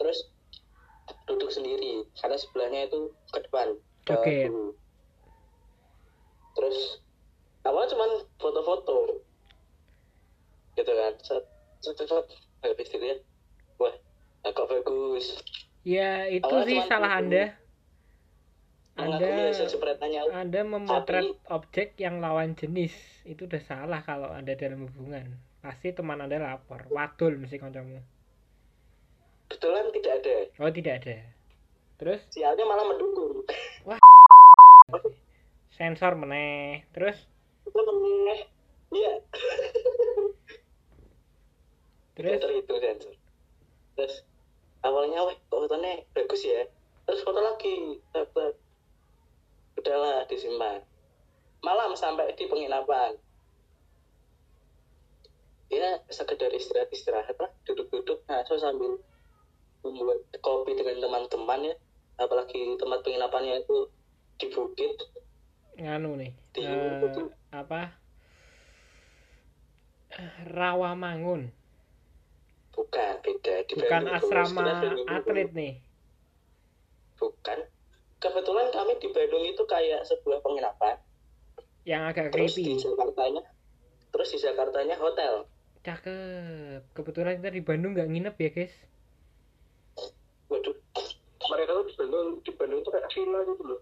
terus 0.00 0.32
duduk 1.28 1.50
sendiri 1.52 2.06
karena 2.18 2.36
sebelahnya 2.38 2.80
itu 2.88 3.12
ke 3.30 3.38
depan 3.44 3.68
ke 4.08 4.14
Oke. 4.16 4.36
guru. 4.48 4.68
terus 6.56 6.78
awalnya 7.62 7.92
cuman 7.94 8.10
foto-foto 8.40 8.98
gitu 10.74 10.92
kan 10.92 11.12
set 11.20 11.44
set 11.84 11.94
set, 11.98 12.08
set. 12.08 12.26
habis 12.64 12.88
dilihat 12.88 13.20
wah 13.76 13.92
kok 14.42 14.66
bagus 14.66 15.38
ya 15.84 16.26
itu 16.28 16.44
Awalnya 16.44 16.66
sih 16.68 16.78
salah 16.88 17.12
gitu. 17.14 17.20
anda 17.24 17.44
anda 19.00 19.28
anda 20.36 20.60
memotret 20.64 21.28
objek 21.48 21.96
yang 22.00 22.20
lawan 22.20 22.52
jenis 22.56 22.92
itu 23.24 23.48
udah 23.48 23.62
salah 23.64 24.00
kalau 24.04 24.28
anda 24.28 24.52
dalam 24.56 24.88
hubungan 24.88 25.40
pasti 25.60 25.92
teman 25.92 26.24
anda 26.24 26.40
lapor 26.40 26.88
wadul 26.88 27.36
mesti 27.36 27.60
kancamu. 27.60 28.00
Kebetulan 29.52 29.92
tidak 29.92 30.12
ada. 30.24 30.36
Oh 30.56 30.72
tidak 30.72 30.94
ada. 31.04 31.16
Terus? 32.00 32.20
Sialnya 32.32 32.64
malah 32.64 32.86
mendukung. 32.88 33.44
Sensor 35.76 36.16
meneh. 36.16 36.88
Terus? 36.96 37.28
Meneh. 37.68 38.40
Iya. 38.88 39.14
Terus? 42.16 42.40
Itu 42.40 42.74
sensor. 42.80 43.14
Terus 44.00 44.14
awalnya 44.80 45.28
weh 45.28 45.36
kok 45.36 45.60
fotonya 45.60 46.00
bagus 46.16 46.40
ya? 46.40 46.64
Terus 47.04 47.20
foto 47.20 47.40
lagi. 47.44 48.00
Udahlah 49.76 50.24
disimpan. 50.24 50.80
Malam 51.60 51.92
sampai 51.92 52.32
di 52.32 52.48
penginapan 52.48 53.12
ya 55.70 56.02
sekedar 56.10 56.50
istirahat 56.50 56.90
istirahat 56.90 57.36
lah 57.38 57.50
duduk-duduk 57.62 58.26
ngaso 58.26 58.58
sambil 58.58 58.98
membuat 59.86 60.18
kopi 60.42 60.74
dengan 60.74 60.98
teman-teman 60.98 61.70
ya. 61.72 61.74
Apalagi 62.20 62.76
tempat 62.76 63.00
penginapannya 63.00 63.64
itu 63.64 63.88
di 64.36 64.46
bukit. 64.52 64.92
Nganu 65.80 66.20
nih 66.20 66.30
Di- 66.52 66.66
eh, 66.66 67.30
apa? 67.54 67.96
Rawamangun. 70.50 71.48
Bukan 72.74 73.12
beda. 73.24 73.54
Di 73.64 73.72
bukan 73.78 74.02
Bandung. 74.04 74.16
asrama 74.20 74.62
Bandung. 74.66 75.06
atlet 75.08 75.48
nih. 75.54 75.72
Bukan. 77.16 77.58
Kebetulan 78.20 78.68
kami 78.68 79.00
di 79.00 79.08
Bandung 79.16 79.44
itu 79.48 79.62
kayak 79.64 80.04
sebuah 80.04 80.44
penginapan. 80.44 81.00
Yang 81.88 82.02
agak 82.12 82.26
terus 82.36 82.52
di 82.58 82.68
creepy 82.68 82.84
Jakartanya 82.84 83.42
terus 84.10 84.28
di 84.34 84.38
Jakartanya 84.42 84.96
hotel 84.98 85.46
cakep. 85.84 86.82
Kebetulan 86.92 87.40
kita 87.40 87.50
di 87.52 87.62
Bandung 87.64 87.92
nggak 87.96 88.10
nginep 88.10 88.36
ya 88.36 88.50
guys. 88.52 88.74
Waduh. 90.52 90.76
Mereka 91.50 91.70
tuh 91.72 91.84
di 91.88 91.94
Bandung 91.96 92.26
di 92.44 92.52
Bandung 92.54 92.78
itu 92.84 92.90
kayak 92.92 93.08
villa 93.12 93.40
gitu 93.44 93.62
loh. 93.64 93.80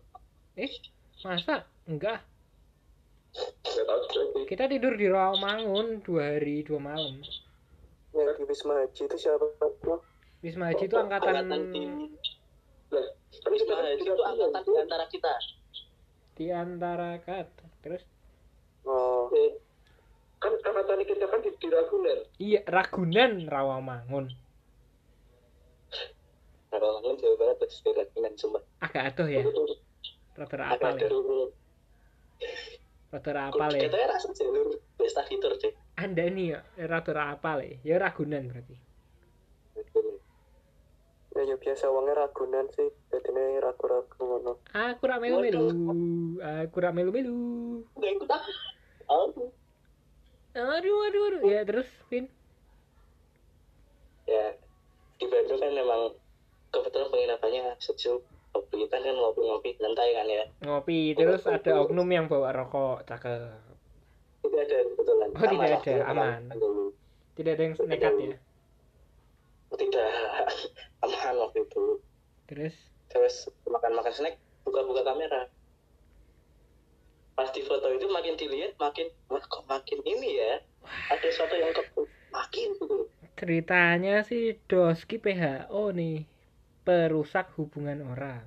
Eh 0.58 0.72
masa? 1.26 1.66
Enggak. 1.86 2.22
Kita 4.48 4.64
tidur 4.66 4.96
di 4.96 5.06
Rawamangun 5.06 6.00
dua 6.02 6.38
hari 6.38 6.64
dua 6.64 6.80
malam. 6.80 7.20
Yang 8.16 8.40
di 8.40 8.44
Wisma 8.48 8.74
Haji 8.82 9.02
itu 9.04 9.16
siapa 9.20 9.44
Wisma 10.40 10.72
Haji 10.72 10.84
itu 10.88 10.96
angkatan 10.96 11.44
di 11.70 11.84
nah, 12.88 13.06
Wisma 13.46 13.74
Haji 13.84 14.02
itu 14.02 14.24
angkatan 14.24 14.62
di 14.64 14.80
antara 14.80 15.04
kita. 15.12 15.34
Di 16.38 16.46
antara 16.54 17.10
kata 17.20 17.66
terus? 17.84 18.02
Oh. 18.88 19.28
Eh, 19.36 19.60
kan 20.38 20.52
angkatan 20.54 21.02
kita 21.02 21.26
kan 21.26 21.40
di, 21.42 21.50
di 21.58 21.68
Ragunan 21.70 22.18
iya 22.38 22.60
Ragunan 22.66 23.32
Rawamangun 23.46 24.26
Ragunan 26.70 27.14
Jawa 27.18 27.34
Barat 27.38 27.56
terus 27.62 27.78
di 27.82 27.90
Ragunan 27.94 28.32
sumpah 28.38 28.62
agak 28.82 29.14
aduh 29.14 29.28
ya. 29.28 29.42
Rada 30.38 30.70
apal 30.70 30.94
ada 30.94 31.06
ya 31.06 31.10
rada 33.10 33.32
apal 33.50 33.70
ya. 33.74 33.90
kita 33.90 33.98
rasa 34.06 34.30
jalur 34.36 34.78
Westa 35.02 35.26
Fitur 35.26 35.58
deh 35.58 35.74
anda 35.98 36.22
ini 36.30 36.54
ya 36.54 36.62
rada 36.86 37.34
apal 37.34 37.58
ya. 37.66 37.74
Ya 37.82 37.96
Ragunan 37.98 38.46
berarti. 38.54 38.78
Ya, 41.34 41.42
ya 41.42 41.56
biasa 41.58 41.90
uangnya 41.90 42.14
ragunan 42.18 42.66
sih. 42.70 42.86
Jadi 43.10 43.30
ini 43.34 43.58
ragu-ragu 43.58 44.18
ngono. 44.22 44.62
Aku 44.74 45.02
rak 45.06 45.18
melu 45.18 45.42
melu 45.42 45.66
aku 46.38 46.76
rak 46.78 46.94
melu 46.94 47.10
melu 47.10 47.38
nggak 47.98 48.10
ikut 48.14 48.30
aku 49.10 49.50
aduh 50.66 50.98
aduh 51.06 51.22
aduh. 51.30 51.40
Ya 51.46 51.60
terus 51.62 51.86
Vin? 52.10 52.26
Ya 54.26 54.54
di 55.18 55.26
Bandung 55.26 55.58
kan 55.58 55.72
memang 55.72 56.00
kebetulan 56.70 57.08
penginapannya 57.10 57.64
sejuk 57.78 58.22
kita 58.68 58.96
kan 58.98 59.14
ngopi-ngopi 59.14 59.78
santai 59.78 60.08
kan 60.14 60.26
ya. 60.26 60.44
Ngopi 60.66 61.14
terus 61.14 61.46
ada 61.46 61.72
oknum 61.78 62.08
yang 62.10 62.26
bawa 62.26 62.50
rokok 62.50 63.06
cakep. 63.06 63.54
Tidak 64.42 64.62
ada 64.66 64.76
kebetulan 64.82 65.28
Oh, 65.34 65.46
tidak 65.46 65.70
ada, 65.82 65.94
aman. 66.10 66.40
tidak 67.38 67.52
ada 67.54 67.62
yang 67.62 67.74
nekat 67.86 68.12
ya? 68.18 68.36
Tidak 69.68 70.10
aman 71.06 71.34
waktu 71.38 71.58
itu. 71.62 71.84
Terus? 72.48 72.74
Terus 73.08 73.34
makan-makan 73.68 74.12
snack 74.12 74.34
buka-buka 74.66 75.06
kamera 75.06 75.46
pas 77.38 77.54
di 77.54 77.62
foto 77.62 77.86
itu 77.94 78.10
makin 78.10 78.34
dilihat 78.34 78.74
makin 78.82 79.06
wah 79.30 79.38
kok 79.38 79.62
makin 79.70 80.02
ini 80.02 80.42
ya? 80.42 80.58
Ada 81.14 81.30
sesuatu 81.30 81.54
yang 81.54 81.70
kok 81.70 81.86
makin 82.34 82.74
gitu. 82.74 83.06
Ceritanya 83.38 84.26
sih 84.26 84.58
Doski 84.66 85.22
PHO 85.22 85.94
nih 85.94 86.26
perusak 86.82 87.54
hubungan 87.54 88.02
orang. 88.02 88.42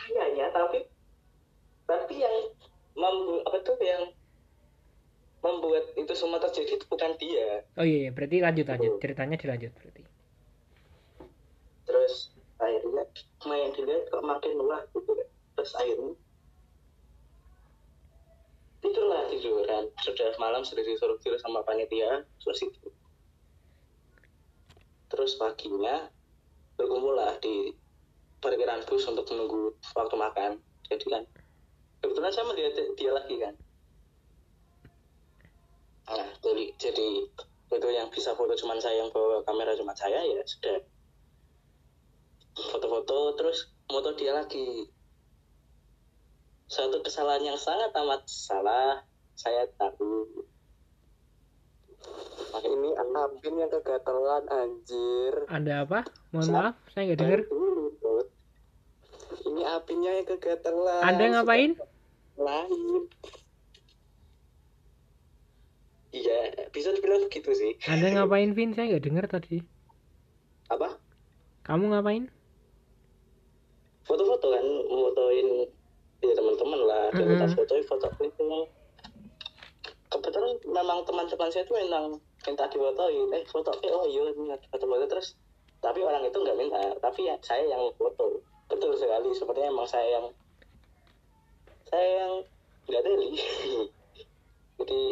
Kayaknya 0.00 0.48
tapi 0.56 0.88
tapi 1.84 2.14
yang 2.16 2.36
membu 2.96 3.44
apa 3.44 3.60
tuh 3.60 3.76
yang 3.84 4.08
membuat 5.44 5.92
itu 6.00 6.12
semua 6.16 6.40
terjadi 6.40 6.80
itu 6.80 6.86
bukan 6.88 7.12
dia. 7.20 7.60
Oh 7.76 7.84
iya, 7.84 8.08
iya 8.08 8.10
berarti 8.16 8.40
lanjut 8.40 8.66
lanjut. 8.72 8.92
Ceritanya 9.04 9.36
dilanjut 9.36 9.72
berarti. 9.76 10.02
Terus 11.84 12.32
akhirnya 12.56 13.04
main 13.44 13.68
dilihat 13.76 14.08
kok 14.08 14.24
makin 14.24 14.56
lelah 14.56 14.80
gitu. 14.96 15.12
Terus 15.56 15.72
akhirnya 15.72 16.14
tidurlah 18.84 19.26
tiduran. 19.32 19.84
Sudah 19.98 20.30
malam 20.38 20.62
sudah 20.62 20.84
disuruh 20.84 21.18
tidur 21.18 21.40
sama 21.42 21.64
panitia 21.66 22.22
terus 22.44 22.60
itu. 22.62 22.88
Terus 25.10 25.34
paginya 25.40 26.06
berkumpullah 26.76 27.40
di 27.42 27.72
parkiran 28.38 28.84
bus 28.86 29.04
untuk 29.10 29.26
menunggu 29.32 29.74
waktu 29.96 30.16
makan. 30.16 30.50
Jadi 30.86 31.06
kan 31.10 31.22
kebetulan 32.04 32.30
saya 32.30 32.44
melihat 32.52 32.72
dia 32.94 33.10
lagi 33.10 33.36
kan. 33.40 33.54
Nah 36.06 36.28
jadi 36.44 36.64
jadi 36.78 37.08
itu 37.66 37.88
yang 37.90 38.06
bisa 38.14 38.30
foto 38.38 38.54
cuman 38.54 38.78
saya 38.78 39.02
yang 39.02 39.10
bawa 39.10 39.42
kamera 39.42 39.74
cuma 39.74 39.96
saya 39.98 40.22
ya 40.22 40.42
sudah. 40.46 40.78
Foto-foto 42.56 43.36
terus 43.36 43.68
moto 43.90 44.16
dia 44.16 44.32
lagi 44.32 44.88
suatu 46.66 46.98
kesalahan 47.02 47.46
yang 47.46 47.58
sangat 47.58 47.94
amat 47.94 48.26
salah 48.26 49.02
saya 49.38 49.70
tahu. 49.78 50.26
Ini 52.56 52.90
Apin 52.96 53.54
yang 53.58 53.70
kegatelan 53.70 54.44
anjir. 54.48 55.34
Ada 55.50 55.86
apa? 55.86 56.00
Mohon 56.30 56.48
maaf 56.54 56.76
saya 56.94 57.12
nggak 57.12 57.20
dengar. 57.20 57.40
Ini 59.46 59.62
Apinnya 59.76 60.12
yang 60.22 60.26
kegatelan. 60.26 61.02
Anda 61.02 61.24
ngapain? 61.36 61.70
Lain. 62.38 63.02
Iya 66.16 66.70
bisa 66.72 66.96
dibilang 66.96 67.28
begitu 67.28 67.50
sih. 67.52 67.72
Anda 67.86 68.14
ngapain 68.14 68.56
Vin? 68.56 68.72
Saya 68.72 68.94
nggak 68.94 69.04
dengar 69.04 69.24
tadi. 69.28 69.60
Apa? 70.72 70.96
Kamu 71.66 71.92
ngapain? 71.92 72.30
Foto-foto 74.06 74.46
kan 74.54 74.66
fotoin 74.86 75.48
ya 76.30 76.34
teman-teman 76.34 76.80
lah 76.82 77.04
dia 77.14 77.22
Mm-mm. 77.22 77.30
minta 77.38 77.46
fotoin 77.54 77.84
foto 77.86 78.06
itu 78.22 78.46
kebetulan 80.10 80.54
memang 80.64 80.98
teman-teman 81.04 81.48
saya 81.50 81.66
itu 81.66 81.74
memang 81.74 82.16
minta 82.46 82.64
difotoin. 82.70 83.28
Eh 83.34 83.44
foto 83.44 83.70
eh 83.82 83.92
oh 83.92 84.06
iya 84.06 84.22
ini 84.32 84.54
ada 84.54 84.66
foto-foto 84.70 85.04
terus 85.10 85.34
tapi 85.82 86.00
orang 86.02 86.24
itu 86.24 86.38
nggak 86.38 86.58
minta. 86.58 86.80
Tapi 87.02 87.26
ya 87.26 87.36
saya 87.42 87.66
yang 87.66 87.82
foto. 87.98 88.40
Betul 88.66 88.94
sekali 88.98 89.30
sepertinya 89.34 89.70
emang 89.70 89.88
saya 89.88 90.08
yang 90.18 90.26
saya 91.86 92.08
yang 92.22 92.32
nggak 92.86 93.02
deli 93.02 93.30
jadi 94.78 95.02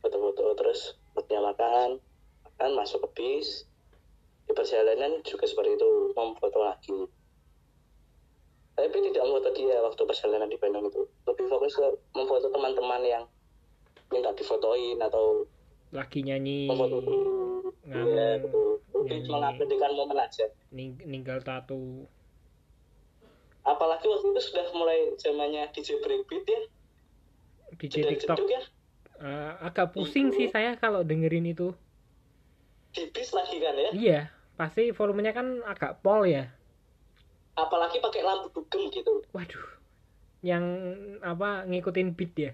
foto-foto 0.00 0.44
terus 0.56 0.96
waktunya 1.12 1.40
makan 1.44 1.88
makan 2.44 2.70
masuk 2.76 3.04
ke 3.04 3.08
bis. 3.16 3.68
Di 4.48 4.56
perjalanan 4.56 5.20
juga 5.28 5.44
seperti 5.44 5.76
itu 5.76 6.16
memfoto 6.16 6.64
lagi 6.64 7.04
tapi 8.78 8.98
tidak 9.10 9.22
memfoto 9.26 9.50
dia 9.58 9.76
waktu 9.82 10.02
perjalanan 10.06 10.46
di 10.46 10.54
Bandung 10.54 10.86
itu. 10.86 11.02
Lebih 11.26 11.46
fokus 11.50 11.74
ke 11.74 11.86
memfoto 12.14 12.46
teman-teman 12.54 13.02
yang 13.02 13.24
minta 14.14 14.30
difotoin 14.38 15.02
atau 15.02 15.42
lagi 15.90 16.22
nyanyi. 16.22 16.70
memfoto 16.70 17.02
nganu 17.02 18.14
ya 18.14 18.38
betul. 18.38 18.78
Momen 18.94 20.18
aja. 20.18 20.46
Ning- 20.70 21.02
ninggal 21.02 21.42
tato 21.42 22.06
apalagi 23.68 24.08
waktu 24.08 24.32
itu 24.32 24.40
sudah 24.48 24.64
mulai 24.72 25.12
zamannya 25.20 25.68
DJ 25.76 26.00
Breakbeat 26.00 26.44
ya. 26.48 26.60
Di 27.76 27.86
jeduk 27.90 28.16
TikTok. 28.16 28.48
ya. 28.48 28.62
Eh, 29.18 29.52
agak 29.60 29.92
pusing 29.92 30.32
sih 30.32 30.48
saya 30.48 30.72
kalau 30.80 31.04
dengerin 31.04 31.44
itu. 31.52 31.76
Di 32.96 33.12
bis 33.12 33.28
lagi 33.36 33.60
kan 33.60 33.76
ya? 33.76 33.90
Iya 33.92 34.20
pasti 34.58 34.90
volumenya 34.90 35.30
kan 35.30 35.62
agak 35.62 36.02
pol 36.02 36.26
ya 36.26 36.50
apalagi 37.66 37.98
pakai 37.98 38.22
lampu 38.22 38.54
dugem 38.54 38.92
gitu. 38.94 39.26
Waduh. 39.34 39.66
Yang 40.42 40.64
apa 41.26 41.66
ngikutin 41.66 42.14
beat 42.14 42.34
ya 42.38 42.52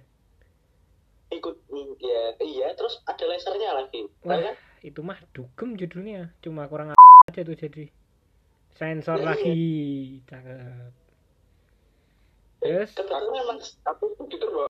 ikut 1.34 1.56
ya 1.98 2.22
iya 2.38 2.68
terus 2.78 3.02
ada 3.08 3.24
lasernya 3.26 3.70
lagi. 3.74 4.06
Wah. 4.22 4.38
Kan? 4.38 4.56
itu 4.84 5.00
mah 5.00 5.16
dugem 5.32 5.80
judulnya. 5.80 6.30
Cuma 6.44 6.68
kurang 6.68 6.92
aja 6.92 7.40
tuh 7.40 7.56
jadi. 7.56 7.88
Sensor 8.74 9.22
Iya, 9.22 9.26
lagi 9.32 9.62
cakep. 10.28 10.92
Terus? 12.60 12.90
Kebetulan 12.92 13.22
emang 13.32 13.58
aku 13.62 14.04
itu 14.12 14.22
gitu 14.34 14.46
loh. 14.50 14.68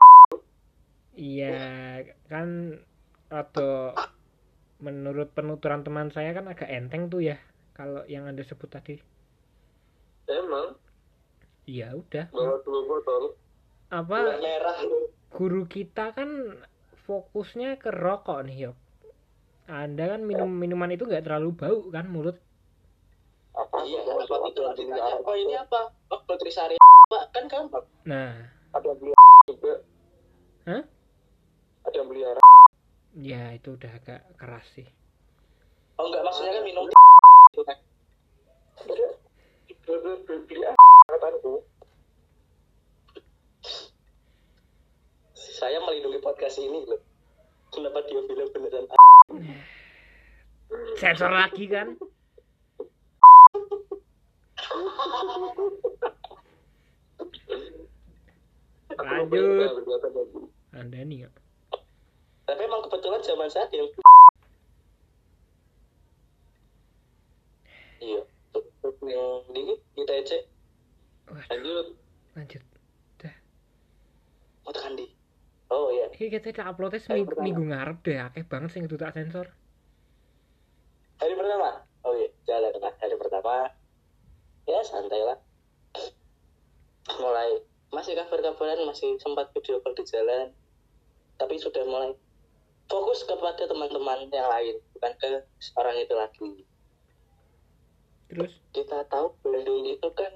Iya 1.14 2.03
kan 2.30 2.78
atau 3.30 3.95
menurut 4.82 5.30
penuturan 5.32 5.82
teman 5.82 6.12
saya 6.14 6.30
kan 6.37 6.47
agak 6.47 6.70
enteng 6.70 7.11
tuh 7.11 7.24
ya. 7.24 7.41
Kalau 7.74 8.07
yang 8.07 8.30
anda 8.30 8.47
sebut 8.47 8.70
tadi 8.70 9.03
emang? 10.29 10.68
Ya 11.64 11.93
udah. 11.97 12.29
Bawa 12.33 12.57
dua 12.64 12.81
botol. 12.85 13.25
Apa? 13.93 14.41
Merah 14.41 14.79
guru 15.35 15.66
kita 15.66 16.14
kan 16.14 16.61
fokusnya 17.05 17.77
ke 17.83 17.91
rokok 17.91 18.47
nih 18.47 18.70
yok 18.70 18.77
anda 19.64 20.12
kan 20.12 20.20
minum 20.20 20.53
minuman 20.53 20.93
itu 20.93 21.09
nggak 21.09 21.25
terlalu 21.25 21.57
bau 21.57 21.81
kan 21.89 22.05
mulut? 22.05 22.37
Apa 23.57 23.81
iya 23.89 24.05
apa 24.05 24.20
itu 24.53 24.61
ditanya 24.77 25.25
oh 25.25 25.37
ini 25.37 25.57
apa? 25.57 25.89
Oh 26.12 26.20
nutrisari 26.29 26.77
pak 27.09 27.33
kan 27.33 27.49
gampang. 27.49 27.85
Nah. 28.05 28.53
Ada 28.77 28.93
yang 28.93 28.99
beli 29.01 29.12
juga. 29.49 29.75
Hah? 30.68 30.83
ada 31.85 31.97
yang 31.97 32.09
beli 32.09 32.20
ya 33.14 33.55
itu 33.57 33.79
udah 33.79 33.93
agak 33.95 34.20
keras 34.37 34.66
sih. 34.77 34.89
Oh 35.97 36.12
enggak 36.12 36.29
maksudnya 36.29 36.61
kan 36.61 36.64
minum 36.66 36.85
saya 45.35 45.76
melindungi 45.85 46.24
podcast 46.24 46.57
ini 46.57 46.89
loh 46.89 47.01
kenapa 47.68 48.01
dia 48.09 48.24
bilang 48.24 48.49
beneran 48.57 48.85
sensor 50.97 51.28
lagi 51.28 51.68
kan 51.68 51.93
Lanjut. 59.05 59.85
anda 60.72 61.01
nih 61.05 61.28
Yok. 61.28 61.35
tapi 62.49 62.61
emang 62.64 62.80
kebetulan 62.89 63.20
zaman 63.20 63.49
saya 63.53 63.68
yang 63.76 63.89
iya 68.01 68.24
yang 69.05 69.43
dingin 69.53 69.78
kita 69.97 70.45
Waduh, 71.24 71.45
lanjut. 71.49 71.87
Lanjut. 72.37 72.64
Mau 74.64 74.72
tekan 74.72 74.97
di. 74.97 75.07
Oh 75.68 75.93
iya. 75.93 76.09
Ini 76.16 76.28
kita 76.32 76.53
tak 76.57 76.76
uploadnya 76.76 77.01
seminggu 77.01 77.37
minggu 77.41 77.62
ngarep 77.68 77.99
deh 78.05 78.16
akeh 78.20 78.45
banget 78.45 78.72
sih 78.72 78.80
itu 78.80 78.97
tak 78.97 79.12
sensor. 79.16 79.53
Hari 81.20 81.35
pertama? 81.37 81.85
Oh 82.05 82.12
iya. 82.16 82.28
Jalan 82.49 82.72
lah 82.80 82.95
hari 83.01 83.16
pertama. 83.16 83.68
Ya 84.64 84.80
santai 84.85 85.20
lah. 85.20 85.39
Mulai. 87.20 87.61
Masih 87.93 88.16
kabar-kabaran 88.16 88.89
masih 88.89 89.20
sempat 89.20 89.53
video 89.53 89.80
call 89.85 89.97
di 89.97 90.05
jalan. 90.09 90.53
Tapi 91.37 91.61
sudah 91.61 91.85
mulai 91.85 92.16
fokus 92.89 93.24
kepada 93.24 93.64
teman-teman 93.64 94.28
yang 94.28 94.49
lain 94.49 94.76
bukan 94.93 95.12
ke 95.16 95.30
orang 95.80 95.97
itu 95.97 96.14
lagi 96.16 96.68
terus? 98.31 98.53
Kita 98.72 99.05
tahu 99.09 99.35
Bandung 99.45 99.85
itu 99.87 100.09
kan 100.16 100.33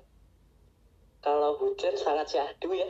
kalau 1.25 1.59
hujan 1.59 1.95
sangat 1.99 2.31
syahdu 2.31 2.71
ya. 2.73 2.89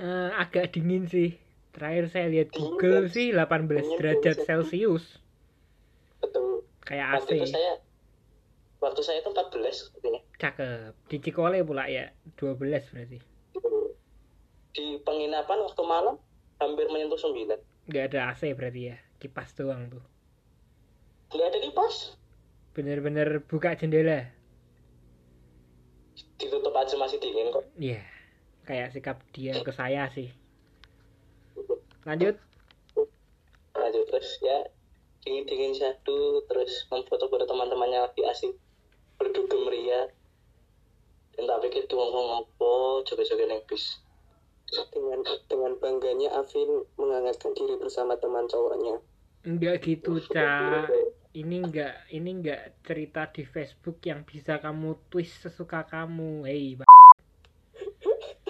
Eh, 0.00 0.30
agak 0.34 0.72
dingin 0.72 1.06
sih. 1.06 1.36
Terakhir 1.72 2.12
saya 2.12 2.26
lihat 2.28 2.52
Dingin, 2.52 2.76
Google 2.76 3.08
kan? 3.08 3.14
sih 3.16 3.26
18 3.32 3.40
Dingin, 3.40 3.96
derajat 3.96 4.36
dingin. 4.36 4.46
Celcius. 4.48 5.04
Betul. 6.20 6.68
Kayak 6.84 7.06
AC. 7.06 7.16
waktu 7.16 7.34
itu 7.38 7.48
saya 7.48 7.72
waktu 8.82 9.00
saya 9.06 9.18
itu 9.22 9.30
14 9.30 9.78
sepertinya 9.78 10.20
cakep. 10.42 10.92
Di 11.06 11.16
Cikole 11.22 11.62
pula 11.62 11.86
ya 11.86 12.10
12 12.36 12.58
berarti. 12.92 13.18
Di 14.72 14.86
penginapan 15.04 15.58
waktu 15.62 15.82
malam 15.86 16.16
hampir 16.58 16.86
menyentuh 16.90 17.18
9 17.18 17.58
nggak 17.82 18.14
ada 18.14 18.30
AC 18.30 18.54
berarti 18.54 18.94
ya 18.94 18.96
kipas 19.18 19.54
doang 19.58 19.90
tuh. 19.90 20.04
Nggak 21.34 21.46
ada 21.50 21.58
kipas 21.62 21.94
bener-bener 22.72 23.44
buka 23.44 23.76
jendela. 23.76 24.28
Ditutup 26.36 26.74
aja 26.74 26.94
masih 26.98 27.22
dingin 27.22 27.52
kok. 27.52 27.64
Iya 27.78 28.02
kayak 28.62 28.94
sikap 28.94 29.18
dia 29.34 29.58
ke 29.58 29.72
saya 29.74 30.06
sih. 30.14 30.30
Lanjut. 32.06 32.38
Lanjut 33.74 34.04
terus 34.10 34.28
ya 34.42 34.58
dingin 35.22 35.46
dingin 35.46 35.72
syahdu 35.74 36.42
terus 36.50 36.86
memfoto 36.90 37.30
pada 37.30 37.46
teman-temannya 37.46 38.10
lagi 38.10 38.22
asik 38.26 38.52
berdugem 39.18 39.70
ria 39.70 40.10
dan 41.38 41.46
tak 41.46 41.58
pikir 41.62 41.86
tuh 41.86 41.94
ngomong 41.94 42.42
apa 42.42 42.72
joget-joget 43.06 43.48
neng 43.50 43.62
bis. 43.66 44.02
Dengan 44.72 45.20
dengan 45.52 45.76
bangganya 45.76 46.32
Afin 46.32 46.88
menghangatkan 46.96 47.52
diri 47.52 47.76
bersama 47.76 48.16
teman 48.16 48.48
cowoknya. 48.48 49.04
Enggak 49.44 49.84
gitu 49.84 50.16
cak 50.32 50.88
ini 51.32 51.64
enggak 51.64 51.96
ini 52.12 52.28
enggak 52.28 52.76
cerita 52.84 53.24
di 53.32 53.48
Facebook 53.48 54.04
yang 54.04 54.20
bisa 54.20 54.60
kamu 54.60 55.00
twist 55.08 55.40
sesuka 55.40 55.88
kamu. 55.88 56.44
Hei 56.44 56.76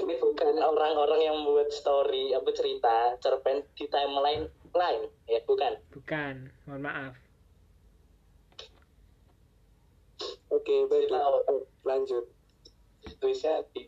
ini 0.03 0.15
bukan 0.19 0.55
orang-orang 0.59 1.21
yang 1.23 1.37
membuat 1.39 1.71
story 1.71 2.35
apa 2.35 2.51
cerita 2.51 3.15
cerpen 3.23 3.63
di 3.79 3.87
timeline 3.87 4.51
lain. 4.75 5.03
Ya 5.31 5.39
bukan. 5.47 5.79
Bukan 5.95 6.51
mohon 6.67 6.83
maaf. 6.83 7.15
Oke 10.51 10.75
baik 10.91 11.07
Tahu. 11.07 11.63
lanjut. 11.87 12.27
Tulisnya 13.23 13.63
di 13.71 13.87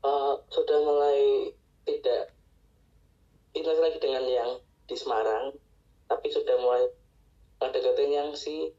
eh, 0.00 0.34
sudah 0.48 0.78
mulai 0.80 1.52
tidak 1.84 2.32
intens 3.52 3.80
lagi 3.80 3.98
dengan 4.00 4.24
yang 4.24 4.50
di 4.90 4.98
Semarang 4.98 5.54
tapi 6.10 6.26
sudah 6.34 6.58
mulai 6.58 6.90
deketin 7.70 8.10
yang 8.10 8.30
si 8.34 8.74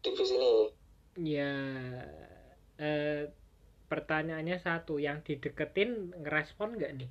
divisi 0.00 0.40
ini. 0.40 0.54
Ya 1.20 1.52
eh, 2.80 3.28
pertanyaannya 3.92 4.56
satu 4.56 4.96
yang 4.96 5.20
dideketin 5.20 6.16
ngerespon 6.24 6.80
nggak 6.80 6.92
nih? 7.04 7.10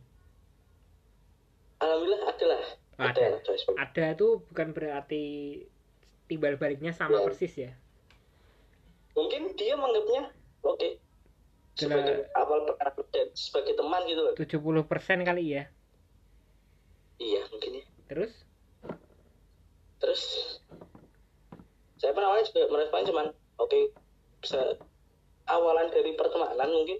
Alhamdulillah 1.85 2.23
ada 2.25 2.45
lah. 2.49 2.63
Ada. 2.99 3.39
respon. 3.47 3.79
ada 3.79 4.05
tuh 4.17 4.43
bukan 4.51 4.75
berarti 4.75 5.23
timbal 6.27 6.59
baliknya 6.59 6.91
sama 6.91 7.21
Ya. 7.21 7.23
persis 7.23 7.53
ya? 7.55 7.71
Mungkin 9.15 9.55
dia 9.55 9.77
menganggapnya 9.79 10.33
oke 10.65 10.89
sebagai 11.79 12.27
awal 12.35 12.75
dan 13.13 13.27
sebagai 13.37 13.77
teman 13.79 14.03
gitu 14.03 14.21
loh. 14.25 14.33
70% 14.35 15.23
kali 15.23 15.43
ya? 15.55 15.63
Iya 17.19 17.43
mungkin 17.51 17.83
ya 17.83 17.88
terus? 18.09 18.33
Terus? 20.01 20.23
Saya 21.99 22.11
pun 22.15 22.23
awalnya 22.25 22.49
juga 22.49 22.71
merespon 22.73 23.05
cuman 23.05 23.27
oke 23.59 23.79
bisa 24.41 24.79
awalan 25.45 25.91
dari 25.93 26.17
pertemanan 26.17 26.69
mungkin. 26.71 26.99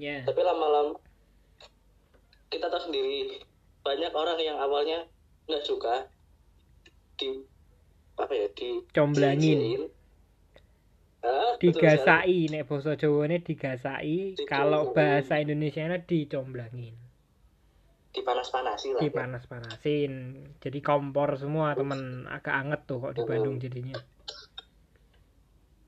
Ya. 0.00 0.24
Tapi 0.24 0.40
lama-lama 0.40 0.96
kita 2.50 2.66
tahu 2.66 2.90
sendiri 2.90 3.38
banyak 3.86 4.12
orang 4.12 4.38
yang 4.42 4.58
awalnya 4.58 5.06
nggak 5.46 5.62
suka 5.62 6.08
di 7.20 7.44
apa 8.18 8.32
ya 8.32 8.48
di 8.56 8.84
comblangin. 8.92 9.88
Ah, 11.20 11.52
digasai 11.60 12.48
nek 12.48 12.64
basa 12.64 12.96
Jawane 12.96 13.44
digasai 13.44 14.40
Digasai. 14.40 14.48
kalau 14.48 14.96
bahasa 14.96 15.36
Indonesia 15.36 15.84
dicomblangin 16.00 16.96
dipanas-panasi 18.10 18.98
lah 18.98 19.00
ya. 19.00 19.06
dipanas-panasin. 19.06 20.12
Jadi 20.58 20.78
kompor 20.82 21.38
semua 21.38 21.78
temen 21.78 22.26
agak 22.26 22.54
anget 22.54 22.80
tuh 22.86 22.98
kok 22.98 23.14
di 23.14 23.22
Bandung 23.22 23.62
jadinya. 23.62 23.94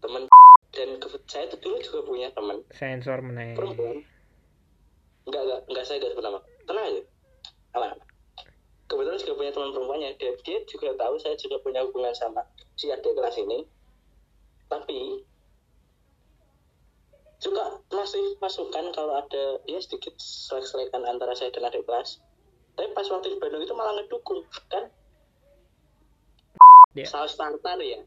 Teman 0.02 0.26
dan 0.72 0.88
saya 1.28 1.44
tuh 1.52 1.58
dulu 1.60 1.76
juga 1.82 2.00
punya 2.06 2.28
teman 2.30 2.62
sensor 2.70 3.18
meneh. 3.20 3.58
Perempuan. 3.58 4.06
Enggak 5.26 5.42
enggak 5.42 5.60
enggak 5.66 5.84
saya 5.84 5.96
enggak 5.98 6.10
sebut 6.14 6.24
nama 6.24 6.38
tenang 6.66 6.86
aja. 6.86 7.02
Aman 7.72 7.88
aman. 7.96 8.08
kebetulan 8.86 9.18
juga 9.24 9.34
punya 9.40 9.52
teman 9.56 9.70
perempuannya. 9.72 10.10
Dia, 10.20 10.30
dia 10.44 10.58
juga 10.68 10.88
tahu 11.00 11.14
saya 11.16 11.34
juga 11.40 11.56
punya 11.64 11.80
hubungan 11.80 12.12
sama 12.12 12.44
si 12.76 12.92
adik 12.92 13.16
kelas 13.16 13.40
ini. 13.40 13.64
Tapi 14.68 15.24
juga 17.42 17.82
masih 17.90 18.38
masukan 18.38 18.94
kalau 18.94 19.18
ada 19.18 19.58
ya 19.66 19.82
sedikit 19.82 20.14
selek-selekan 20.22 21.02
antara 21.02 21.34
saya 21.34 21.50
dan 21.50 21.66
adik 21.66 21.82
kelas. 21.82 22.22
Tapi 22.78 22.94
pas 22.94 23.04
waktu 23.10 23.34
di 23.34 23.38
Bandung 23.42 23.66
itu 23.66 23.74
malah 23.74 23.98
ngedukung 23.98 24.46
kan? 24.70 24.86
Ya. 26.94 27.08
saus 27.08 27.34
tartar 27.34 27.82
ya. 27.82 27.98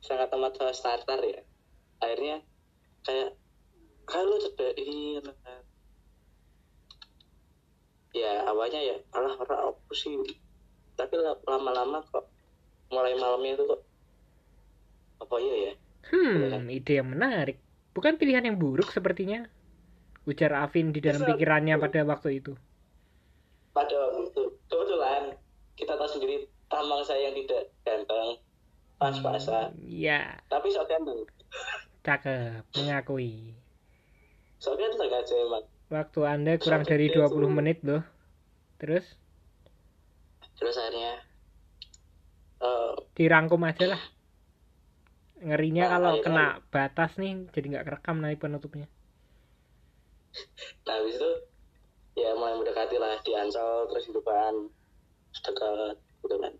Sangat 0.00 0.32
amat 0.32 0.56
saus 0.56 0.80
tartar 0.80 1.20
ya. 1.20 1.44
Akhirnya 2.00 2.40
kayak 3.04 3.36
kalau 4.08 4.40
cedai 4.40 5.20
ya 8.16 8.48
awalnya 8.48 8.80
ya 8.80 8.96
alah 9.12 9.36
ora 9.36 9.56
apa 9.68 9.92
sih? 9.92 10.16
Tapi 10.96 11.14
la- 11.20 11.44
lama-lama 11.44 12.00
kok 12.08 12.24
mulai 12.88 13.12
malamnya 13.20 13.60
itu 13.60 13.64
kok 13.68 13.82
apa 15.20 15.36
iya 15.42 15.56
ya 15.70 15.74
hmm. 16.12 16.68
Ide 16.70 17.02
yang 17.02 17.08
menarik. 17.10 17.58
Bukan 17.96 18.20
pilihan 18.20 18.44
yang 18.44 18.60
buruk 18.60 18.92
sepertinya. 18.92 19.48
Ujar 20.26 20.58
Afin 20.58 20.90
di 20.90 20.98
dalam 20.98 21.22
pikirannya 21.22 21.78
pada 21.78 22.02
waktu 22.02 22.42
itu. 22.42 22.52
pada 23.70 23.92
waktu 23.92 24.32
itu. 24.32 24.44
Kebetulan 24.66 25.36
kita 25.78 25.94
tahu 25.94 26.08
sendiri 26.08 26.48
tambang 26.66 27.04
saya 27.06 27.30
yang 27.30 27.36
tidak 27.44 27.62
ganteng 27.86 28.28
pas-pasan. 28.96 29.76
Ya, 29.84 30.40
tapi 30.50 30.72
sok 30.72 30.88
ganteng 30.88 31.28
cakep, 32.06 32.62
mengakui. 32.78 33.50
sok 34.62 34.78
ganteng 34.78 35.10
aja 35.10 35.34
emang. 35.42 35.64
Waktu 35.90 36.20
Anda 36.26 36.52
kurang 36.58 36.82
dari 36.86 37.10
20 37.10 37.50
menit 37.50 37.82
loh. 37.82 38.02
Terus? 38.78 39.06
Terus 40.56 40.74
akhirnya 40.78 41.22
eh 42.62 42.94
dirangkum 43.14 43.60
aja 43.66 43.94
lah. 43.94 44.02
Ngerinya 45.36 45.84
Nah, 45.84 45.90
kalau 45.90 46.10
akhirnya- 46.14 46.26
kena 46.26 46.46
batas 46.68 47.10
nih 47.16 47.32
jadi 47.50 47.66
nggak 47.70 47.86
kerekam 47.86 48.16
nanti 48.18 48.36
penutupnya. 48.36 48.86
nah 50.84 50.94
habis 50.94 51.16
itu 51.16 51.30
ya 52.14 52.36
mulai 52.36 52.52
mendekati 52.54 52.96
lah 52.96 53.16
di 53.18 53.32
Ancol 53.32 53.88
terus 53.88 54.04
di 54.04 54.12
Dufan 54.12 54.54
dekat 55.34 55.96
gitu 56.22 56.36
kan. 56.36 56.52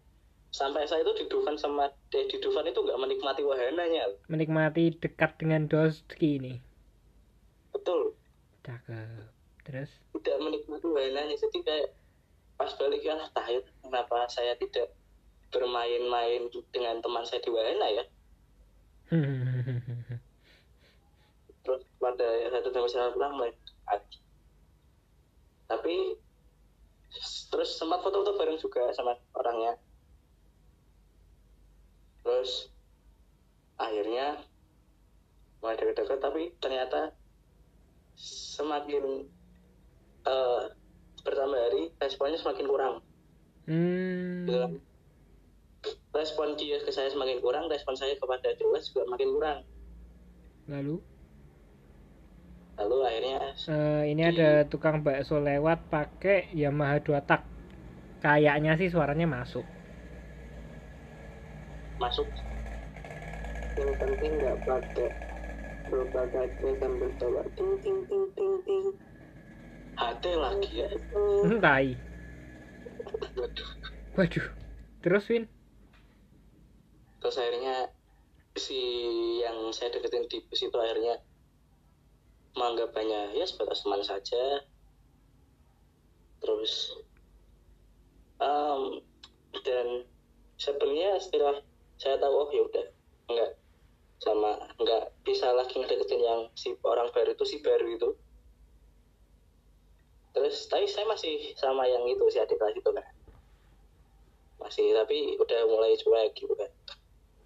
Sampai 0.48 0.84
saya 0.84 1.00
itu 1.00 1.12
di 1.14 1.24
Dufan 1.26 1.56
sama 1.56 1.84
eh, 2.10 2.24
di 2.24 2.36
Dufan 2.38 2.64
itu 2.64 2.80
nggak 2.80 2.96
menikmati 2.96 3.42
wahananya. 3.42 4.16
Menikmati 4.26 4.96
dekat 4.96 5.36
dengan 5.36 5.64
Doski 5.66 6.36
ini. 6.36 6.54
betul. 7.68 8.16
Cakep. 8.62 9.28
Terus? 9.62 9.90
Tidak 10.16 10.36
menikmati 10.40 10.86
wahananya. 10.86 11.36
Jadi 11.36 11.60
kayak 11.60 11.92
pas 12.56 12.72
balik 12.72 13.04
ya 13.04 13.12
lah 13.12 13.28
tahit 13.30 13.68
kenapa 13.78 14.24
saya 14.26 14.56
tidak 14.56 14.88
bermain-main 15.46 16.48
dengan 16.72 16.98
teman 16.98 17.20
saya 17.22 17.38
di 17.38 17.52
wahana 17.52 17.86
ya 17.92 18.04
terus 21.62 21.82
pada 22.02 22.26
satu 22.50 22.68
demi 22.74 22.88
saya 22.90 23.14
pulang 23.14 23.38
mulai 23.38 23.52
adi. 23.90 24.18
tapi 25.66 25.96
terus 27.50 27.78
sempat 27.78 28.02
foto-foto 28.02 28.34
bareng 28.38 28.58
juga 28.58 28.90
sama 28.94 29.14
orangnya 29.38 29.78
terus 32.26 32.70
akhirnya 33.78 34.42
mulai 35.62 35.78
deket-deket 35.78 36.18
tapi 36.18 36.42
ternyata 36.58 37.14
semakin 38.18 39.26
eh, 40.26 40.62
bertambah 41.22 41.58
hari 41.58 41.90
responnya 42.02 42.38
semakin 42.38 42.66
kurang 42.66 42.94
hmm, 43.70 44.46
Gitu. 44.46 44.78
Respon 46.14 46.56
dia 46.56 46.80
ke 46.82 46.90
saya 46.90 47.10
semakin 47.12 47.38
kurang 47.44 47.66
respon 47.68 47.94
saya 47.94 48.14
kepada 48.16 48.54
Dewa 48.56 48.78
juga 48.80 49.02
makin 49.10 49.28
kurang 49.36 49.60
lalu 50.66 50.96
lalu 52.76 52.96
akhirnya 53.08 53.38
eh, 53.72 54.02
ini 54.12 54.22
ada 54.22 54.68
tukang 54.68 55.00
bakso 55.00 55.40
lewat 55.40 55.88
pakai 55.88 56.52
Yamaha 56.52 57.00
2 57.00 57.24
tak. 57.24 57.40
Kayaknya 58.20 58.76
sih 58.76 58.92
suaranya 58.92 59.24
masuk. 59.24 59.64
masuk 61.96 62.28
yang 63.76 63.92
penting 63.96 64.32
nggak 64.36 64.56
pakai 64.68 65.08
propaganda 65.88 66.68
sambil 66.80 67.10
tawa 67.16 67.42
ting 67.56 67.72
ting 67.80 67.98
ting 68.08 68.24
ting 68.36 68.52
ting 68.68 68.84
HT 69.96 70.24
lagi 70.36 70.72
ya 70.84 70.88
Hmm, 71.16 71.56
Tai. 71.56 71.88
Waduh. 73.36 73.70
Waduh. 74.16 74.46
Terus 75.00 75.24
Win? 75.32 75.44
Terus 77.26 77.42
akhirnya 77.42 77.90
si 78.54 78.78
yang 79.42 79.74
saya 79.74 79.90
deketin 79.90 80.30
di 80.30 80.46
bus 80.46 80.62
itu 80.62 80.78
akhirnya 80.78 81.18
menganggapannya 82.54 83.34
ya 83.34 83.42
sebatas 83.42 83.82
teman 83.82 83.98
saja. 84.06 84.62
Terus 86.38 87.02
em, 88.38 89.02
dan 89.66 90.06
sebenarnya 90.54 91.18
setelah 91.18 91.66
saya 91.98 92.14
tahu 92.22 92.46
oh 92.46 92.50
ya 92.54 92.62
udah 92.62 92.86
enggak 93.26 93.58
sama 94.22 94.62
enggak 94.78 95.10
bisa 95.26 95.50
lagi 95.50 95.82
ngedeketin 95.82 96.22
yang 96.22 96.46
si 96.54 96.78
orang 96.86 97.10
baru 97.10 97.34
itu 97.34 97.42
si 97.42 97.58
baru 97.58 97.90
itu. 97.90 98.14
Terus 100.30 100.70
tapi 100.70 100.86
saya 100.86 101.10
masih 101.10 101.58
sama 101.58 101.90
yang 101.90 102.06
itu 102.06 102.22
si 102.30 102.38
adik 102.38 102.54
kelas 102.54 102.78
itu 102.78 102.90
kan. 102.94 103.02
Masih 104.62 104.94
tapi 104.94 105.34
udah 105.42 105.60
mulai 105.66 105.98
cuek 105.98 106.30
gitu 106.38 106.54
kan 106.54 106.70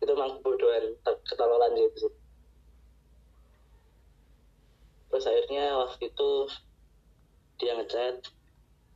itu 0.01 0.11
emang 0.11 0.41
kebodohan 0.41 0.85
ketololan 1.29 1.73
sih 1.77 1.85
itu 1.87 1.99
sih. 2.05 2.13
Terus 5.11 5.25
akhirnya 5.27 5.65
waktu 5.77 6.03
itu 6.09 6.31
dia 7.61 7.73
ngechat 7.77 8.17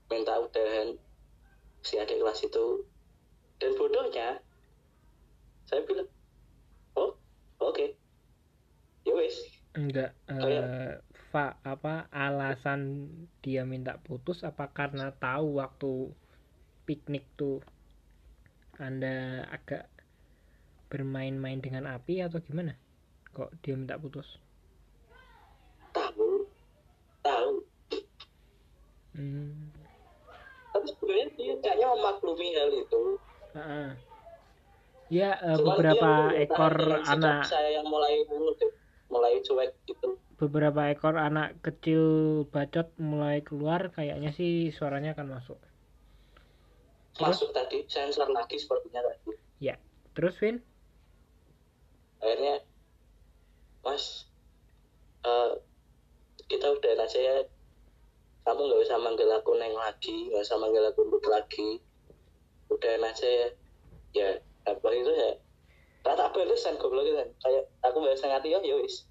minta 0.08 0.40
udahan 0.40 0.96
si 1.84 2.00
adik 2.00 2.20
kelas 2.22 2.40
itu. 2.42 2.88
Dan 3.60 3.76
bodohnya 3.76 4.40
saya 5.64 5.80
bilang 5.84 6.08
oh 6.96 7.12
oke. 7.60 7.86
Ya 9.04 9.12
wes 9.12 9.36
Enggak. 9.74 10.14
eh 10.30 10.38
Kayak- 10.40 11.02
Fa, 11.34 11.58
apa 11.66 12.06
alasan 12.14 13.10
dia 13.42 13.66
minta 13.66 13.98
putus 13.98 14.46
apa 14.46 14.70
karena 14.70 15.10
tahu 15.10 15.58
waktu 15.58 16.14
piknik 16.86 17.26
tuh 17.34 17.58
Anda 18.78 19.42
agak 19.50 19.90
bermain-main 20.88 21.60
dengan 21.60 21.88
api 21.90 22.24
atau 22.24 22.40
gimana? 22.40 22.76
Kok 23.34 23.60
dia 23.64 23.74
minta 23.74 23.98
putus? 23.98 24.38
tahu 25.94 26.44
tahu 27.22 27.52
Hmm. 29.14 29.70
tapi 30.74 30.90
sebenarnya 30.90 31.26
dia 31.38 31.54
kayaknya 31.62 31.86
memaklumi 31.86 32.48
hal 32.58 32.70
itu 32.74 33.02
ah. 33.54 33.94
Ya, 35.06 35.38
eh, 35.38 35.54
Cuman 35.54 35.78
beberapa 35.78 36.10
ekor 36.34 36.74
anak 37.06 37.46
saya 37.46 37.78
yang 37.78 37.86
mulai 37.86 38.26
mulai 39.06 39.38
cuek 39.46 39.70
gitu 39.86 40.18
beberapa 40.34 40.90
ekor 40.90 41.14
anak 41.14 41.62
kecil 41.62 42.02
bacot 42.50 42.90
mulai 42.98 43.38
keluar 43.46 43.94
kayaknya 43.94 44.34
sih 44.34 44.74
suaranya 44.74 45.14
akan 45.14 45.38
masuk. 45.38 45.62
Terus? 47.14 47.38
masuk 47.38 47.54
tadi 47.54 47.86
sensor 47.86 48.26
lagi 48.34 48.58
sepertinya 48.58 49.06
tadi 49.06 49.38
Ya. 49.62 49.78
Terus 50.18 50.34
Vin? 50.42 50.58
Akhirnya 52.24 52.64
mas 53.84 54.24
eh, 55.28 55.60
kita 56.48 56.72
udah 56.72 56.92
aja 57.04 57.20
ya. 57.20 57.36
Kamu 58.44 58.60
nggak 58.60 58.82
usah 58.84 59.00
manggil 59.00 59.28
aku 59.32 59.56
neng 59.56 59.76
lagi 59.76 60.32
nggak 60.32 60.44
usah 60.44 60.56
manggil 60.56 60.84
aku 60.88 61.04
Bud 61.08 61.24
lagi. 61.28 61.80
Udah 62.72 62.96
aja 62.96 63.28
ya. 63.28 63.48
Ya 64.16 64.28
apa 64.64 64.88
itu 64.96 65.12
ya 65.12 65.36
rata 66.04 66.32
balesan 66.32 66.80
goblok 66.80 67.08
kan. 67.12 67.28
Kayak 67.44 67.64
aku 67.84 68.00
balas 68.00 68.24
hati 68.24 68.56
ya 68.56 68.60
ya 68.64 68.76
wis. 68.80 69.04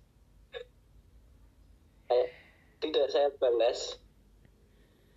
Kayak 2.09 2.29
tidak 2.81 3.05
saya 3.13 3.29
balas 3.37 4.01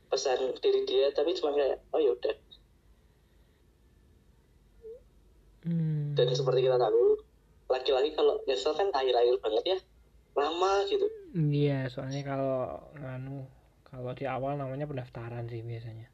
pesan 0.06 0.54
dari 0.62 0.86
dia 0.86 1.10
tapi 1.10 1.34
cuma 1.34 1.50
kayak 1.50 1.82
oh 1.90 2.00
ya 2.00 2.14
udah. 2.14 2.36
Hmm. 5.66 6.14
dan 6.14 6.30
seperti 6.30 6.62
kita 6.62 6.78
tahu 6.78 7.18
laki-laki 7.66 8.14
kalau 8.14 8.38
nyesel 8.46 8.72
kan 8.74 8.88
akhir-akhir 8.94 9.36
banget 9.42 9.64
ya. 9.64 9.78
Lama 10.36 10.84
gitu. 10.86 11.06
Iya, 11.32 11.88
soalnya 11.88 12.22
kalau 12.22 12.80
nganu 13.00 13.46
kalau 13.86 14.12
di 14.12 14.28
awal 14.28 14.60
namanya 14.60 14.84
pendaftaran 14.84 15.48
sih 15.48 15.62
biasanya. 15.64 16.12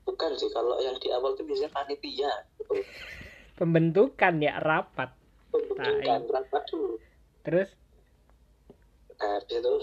bukan 0.00 0.34
sih 0.34 0.50
kalau 0.50 0.74
yang 0.82 0.98
di 0.98 1.06
awal 1.14 1.38
itu 1.38 1.46
biasanya 1.46 1.70
panitia. 1.70 2.32
Gitu. 2.58 2.82
Pembentukan 3.54 4.42
ya 4.42 4.58
rapat. 4.58 5.14
pembentukan 5.50 6.20
rapat 6.30 6.62
dulu 6.70 6.98
Terus? 7.46 7.68
Nah 9.20 9.30
habis 9.36 9.56
itu 9.60 9.74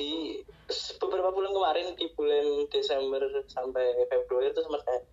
di 0.00 0.10
beberapa 0.96 1.28
bulan 1.34 1.52
kemarin 1.52 1.86
di 1.98 2.06
bulan 2.14 2.46
Desember 2.72 3.20
sampai 3.50 4.06
Februari 4.08 4.48
itu 4.48 4.62
sempat 4.64 4.80
kayak 4.86 5.04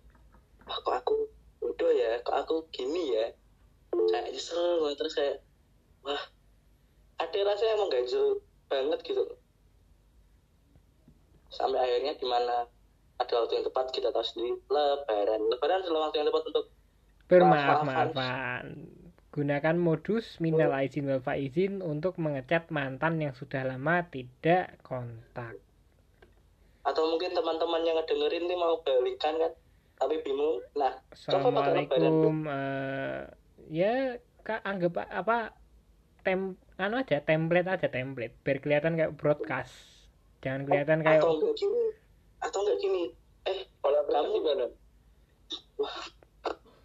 kok 0.68 0.96
aku 1.04 1.16
udah 1.62 1.90
ya 1.94 2.10
kok 2.22 2.36
aku 2.46 2.66
gini 2.70 3.14
ya? 3.14 3.26
Kayak 3.92 4.34
nyesel 4.34 4.84
banget 4.84 4.96
terus 5.00 5.14
kayak 5.16 5.36
wah 6.04 6.22
ada 7.18 7.38
rasa 7.42 7.64
yang 7.66 7.80
mengganjel 7.82 8.26
banget 8.70 9.00
gitu. 9.02 9.24
Sampai 11.50 11.80
akhirnya 11.80 12.14
di 12.14 12.26
mana 12.28 12.68
ada 13.18 13.32
waktu 13.42 13.58
yang 13.58 13.66
tepat 13.66 13.90
kita 13.90 14.14
tahu 14.14 14.22
sendiri 14.22 14.54
lebaran. 14.70 15.40
Lebaran 15.50 15.82
adalah 15.82 16.00
waktu 16.08 16.22
yang 16.22 16.28
tepat 16.30 16.44
untuk 16.54 16.64
bermaaf-maafan. 17.26 18.64
Gunakan 19.28 19.76
modus 19.76 20.40
minal 20.40 20.72
aizin 20.74 21.06
wal 21.06 21.22
faizin 21.22 21.84
untuk 21.84 22.16
mengecat 22.18 22.70
mantan 22.74 23.20
yang 23.22 23.34
sudah 23.36 23.62
lama 23.66 24.06
tidak 24.10 24.80
kontak. 24.82 25.58
atau 26.88 27.04
mungkin 27.04 27.36
teman-teman 27.36 27.84
yang 27.84 28.00
ngedengerin 28.00 28.48
nih 28.48 28.56
mau 28.56 28.80
balikan 28.80 29.36
kan 29.36 29.52
tapi 29.98 30.14
bingung. 30.22 30.62
Nah 30.78 30.94
Assalamualaikum. 31.10 32.46
eh, 32.48 33.20
ya 33.68 34.16
kak 34.46 34.62
anggap 34.64 35.04
apa 35.10 35.52
tem 36.24 36.54
anu 36.78 36.94
aja 37.02 37.18
template 37.20 37.68
aja 37.68 37.88
template 37.90 38.34
biar 38.46 38.58
kelihatan 38.62 38.94
kayak 38.98 39.14
broadcast. 39.18 39.74
Jangan 40.42 40.62
kelihatan 40.70 41.02
kayak 41.02 41.22
atau 41.22 41.34
enggak 41.34 41.54
gini 41.58 41.84
atau 42.38 42.58
enggak 42.62 42.78
gini. 42.78 43.04
Eh 43.50 43.58
Kalau 43.82 44.00
kamu 44.06 44.28
gimana? 44.38 44.66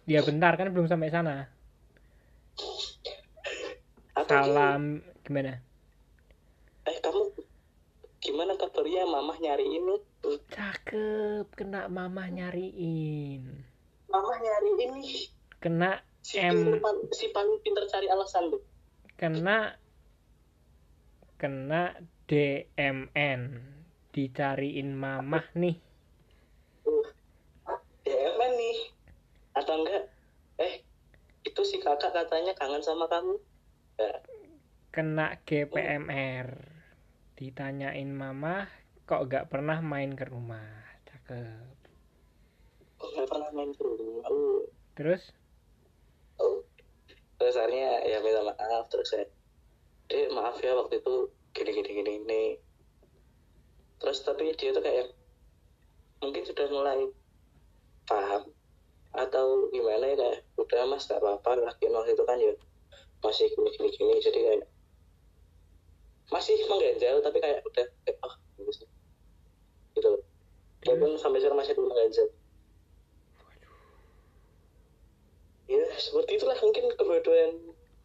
ya 0.04 0.20
bentar 0.26 0.52
kan 0.58 0.68
belum 0.74 0.86
sampai 0.90 1.10
sana. 1.14 1.48
Atau 4.14 4.36
gini, 4.38 4.54
salam 4.54 4.82
gimana? 5.24 5.50
eh 5.50 5.58
kamu 5.58 5.73
gimana 8.34 8.58
kabarnya 8.58 9.06
mamah 9.06 9.38
nyari 9.38 9.62
ini 9.62 9.94
cakep 10.50 11.46
kena 11.54 11.86
mamah 11.86 12.26
nyariin. 12.34 13.46
Mamah 14.10 14.38
nyari 14.42 14.70
ini 14.74 15.30
kena 15.62 16.02
si 16.18 16.42
M. 16.42 16.50
pinter 16.50 16.82
pal- 16.82 17.06
si 17.14 17.30
paling 17.30 17.62
pinter 17.62 17.86
cari 17.86 18.10
alasan 18.10 18.50
tuh 18.50 18.58
kena 19.14 19.78
kena 21.38 21.94
DMN 22.26 23.40
dicariin 24.10 24.98
mamah 24.98 25.46
nih. 25.54 25.78
Uh, 26.82 27.06
emang 28.02 28.50
nih. 28.58 28.78
Atau 29.54 29.78
enggak? 29.78 30.10
Eh 30.58 30.82
itu 31.46 31.62
si 31.62 31.78
kakak 31.78 32.10
katanya 32.10 32.50
kangen 32.58 32.82
sama 32.82 33.06
kamu. 33.06 33.38
Ya, 33.94 34.10
kena 34.90 35.38
GPMR 35.46 36.73
ditanyain 37.34 38.10
mamah 38.14 38.70
kok 39.04 39.26
gak 39.26 39.50
pernah 39.50 39.82
main 39.82 40.14
ke 40.14 40.24
rumah 40.30 40.64
cakep 41.04 41.74
nggak 43.04 43.28
pernah 43.28 43.50
main 43.52 43.70
ke 43.74 43.82
rumah 43.82 44.24
uh. 44.30 44.62
terus 44.96 45.34
oh. 46.40 46.64
terus 47.36 47.54
akhirnya 47.58 48.00
ya 48.06 48.22
minta 48.24 48.40
maaf 48.46 48.86
terus 48.88 49.12
saya 49.12 49.26
dek 50.08 50.30
maaf 50.32 50.56
ya 50.62 50.72
waktu 50.78 51.02
itu 51.02 51.14
gini 51.52 51.70
gini 51.74 51.90
gini 51.90 52.12
gini 52.22 52.44
terus 54.00 54.22
tapi 54.22 54.52
dia 54.56 54.72
tuh 54.72 54.84
kayak 54.84 55.12
mungkin 56.22 56.42
sudah 56.44 56.66
mulai 56.70 57.08
paham 58.08 58.52
atau 59.14 59.70
gimana 59.70 60.04
ya 60.12 60.16
kayak 60.16 60.38
udah 60.58 60.82
mas 60.90 61.06
gak 61.06 61.20
apa-apa 61.22 61.66
laki 61.66 61.86
waktu 61.90 62.14
itu 62.14 62.24
kan 62.26 62.38
ya 62.40 62.54
masih 63.20 63.46
gini 63.52 63.68
gini 63.74 63.88
gini 63.90 64.14
jadi 64.20 64.40
kayak 64.40 64.73
masih 66.34 66.58
mengganjal 66.66 67.22
tapi 67.22 67.38
kayak 67.38 67.62
udah 67.62 67.86
kayak, 68.02 68.18
oh 68.26 68.34
gitu 68.58 68.72
sih. 68.74 68.88
gitu 69.94 70.08
loh. 70.10 70.22
Walaupun 70.82 71.14
sampai 71.14 71.38
sekarang 71.38 71.62
masih 71.62 71.78
belum 71.78 71.94
mengganjal 71.94 72.26
ya 75.64 75.84
seperti 75.96 76.36
itulah 76.36 76.58
mungkin 76.60 76.84
kebodohan 76.92 77.52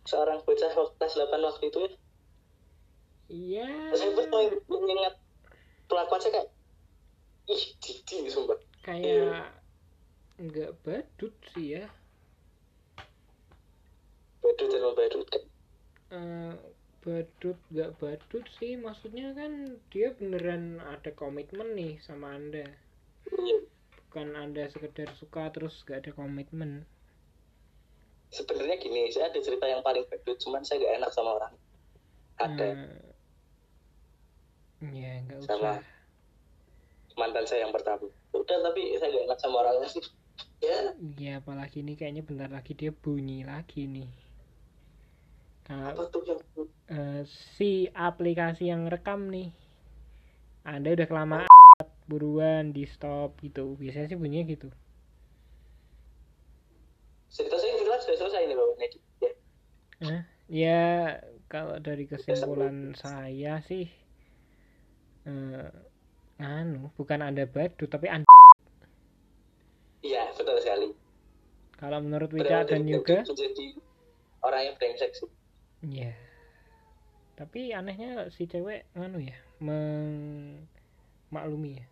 seorang 0.08 0.40
bocah 0.48 0.72
waktu 0.74 0.96
kelas 0.96 1.16
8 1.20 1.44
waktu 1.44 1.66
itu 1.68 1.80
ya. 1.84 1.92
Iya. 3.30 3.68
Saya 3.94 4.12
pun 4.16 4.26
mengingat 4.72 5.22
perlakuan 5.86 6.22
saya 6.24 6.34
kayak 6.40 6.50
ih 7.52 7.64
jijik 7.78 8.32
sumpah. 8.32 8.58
Kayak 8.82 9.54
nggak 10.40 10.72
badut 10.82 11.36
sih 11.54 11.78
ya. 11.78 11.86
Badut 14.40 14.68
dan 14.72 14.84
badut 14.96 15.28
kan 15.30 15.44
Eh, 16.10 16.56
badut 17.10 17.58
nggak 17.74 17.98
badut 17.98 18.46
sih 18.62 18.78
maksudnya 18.78 19.34
kan 19.34 19.82
dia 19.90 20.14
beneran 20.14 20.78
ada 20.78 21.10
komitmen 21.18 21.74
nih 21.74 21.98
sama 22.06 22.38
anda. 22.38 22.70
Bukan 24.06 24.38
anda 24.38 24.70
sekedar 24.70 25.10
suka 25.18 25.50
terus 25.50 25.82
gak 25.82 26.06
ada 26.06 26.12
komitmen. 26.14 26.86
Sebenarnya 28.30 28.78
gini 28.78 29.10
saya 29.10 29.34
ada 29.34 29.42
cerita 29.42 29.66
yang 29.66 29.82
paling 29.82 30.06
badut 30.06 30.38
cuman 30.38 30.62
saya 30.62 30.86
gak 30.86 30.96
enak 31.02 31.12
sama 31.18 31.42
orang. 31.42 31.54
Ada. 32.38 32.70
Eh, 34.86 34.94
ya 34.94 35.12
nggak 35.26 35.50
Sama. 35.50 35.82
usah. 35.82 35.82
mantan 37.18 37.46
saya 37.50 37.66
yang 37.66 37.74
pertama. 37.74 38.06
Udah 38.38 38.58
tapi 38.70 38.94
saya 39.02 39.10
gak 39.10 39.26
enak 39.34 39.40
sama 39.42 39.56
orang 39.66 39.82
lain 39.82 40.06
ya. 40.70 40.80
Ya 41.18 41.34
apalagi 41.42 41.82
ini 41.82 41.98
kayaknya 41.98 42.22
bentar 42.22 42.54
lagi 42.54 42.78
dia 42.78 42.94
bunyi 42.94 43.42
lagi 43.42 43.90
nih 43.90 44.29
Kalau 45.70 45.86
apa 45.86 46.02
tuh 46.10 46.26
yang 46.26 46.42
eh, 46.90 47.22
si 47.30 47.86
aplikasi 47.94 48.74
yang 48.74 48.90
rekam 48.90 49.30
nih. 49.30 49.54
Anda 50.66 50.98
udah 50.98 51.06
kelamaan 51.06 51.46
buruan 52.10 52.74
di 52.74 52.90
stop 52.90 53.38
gitu. 53.46 53.78
Biasanya 53.78 54.10
sih 54.10 54.18
bunyinya 54.18 54.50
gitu. 54.50 54.74
Cerita 57.30 57.62
saya 57.62 57.78
sudah 57.78 58.18
selesai 58.18 58.42
ini 58.50 58.58
bapak. 58.58 58.76
Nedi 58.82 58.98
ya 60.00 60.24
ya 60.48 60.84
kalau 61.52 61.76
dari 61.78 62.08
kesimpulan 62.08 62.96
saya 62.98 63.62
sih 63.62 63.86
eh, 65.30 65.70
anu 66.42 66.90
bukan 66.98 67.22
anda 67.22 67.46
badut 67.46 67.94
tapi 67.94 68.10
anda. 68.10 68.26
Iya 70.02 70.34
betul 70.34 70.58
sekali. 70.66 70.98
Kalau 71.78 72.02
menurut 72.02 72.34
Berarti 72.34 72.74
dan 72.74 72.90
menjadi 72.90 73.68
orang 74.42 74.62
yang 74.66 74.76
brengsek 74.82 75.14
sih 75.14 75.30
ya 75.84 76.16
tapi 77.40 77.72
anehnya 77.72 78.28
si 78.36 78.52
cewek 78.52 78.84
anu 79.00 79.24
ya 79.24 79.40
memaklumi 79.64 80.60
ya. 81.80 81.88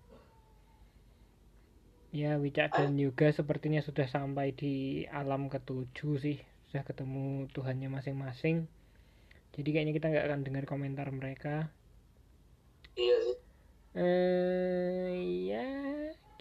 Ya 2.11 2.31
Wicca 2.39 2.71
dan 2.71 2.99
Yoga 2.99 3.31
sepertinya 3.31 3.79
sudah 3.79 4.11
sampai 4.11 4.51
di 4.51 5.07
alam 5.07 5.47
ketujuh 5.47 6.19
sih. 6.19 6.43
Sudah 6.67 6.83
ketemu 6.83 7.47
Tuhannya 7.55 7.88
masing-masing. 7.88 8.67
Jadi 9.55 9.69
kayaknya 9.71 9.95
kita 9.95 10.11
nggak 10.11 10.27
akan 10.27 10.43
dengar 10.43 10.67
komentar 10.67 11.07
mereka. 11.15 11.71
Iya 12.99 13.17
sih. 13.23 13.38
Eh 13.95 15.47
ya 15.47 15.67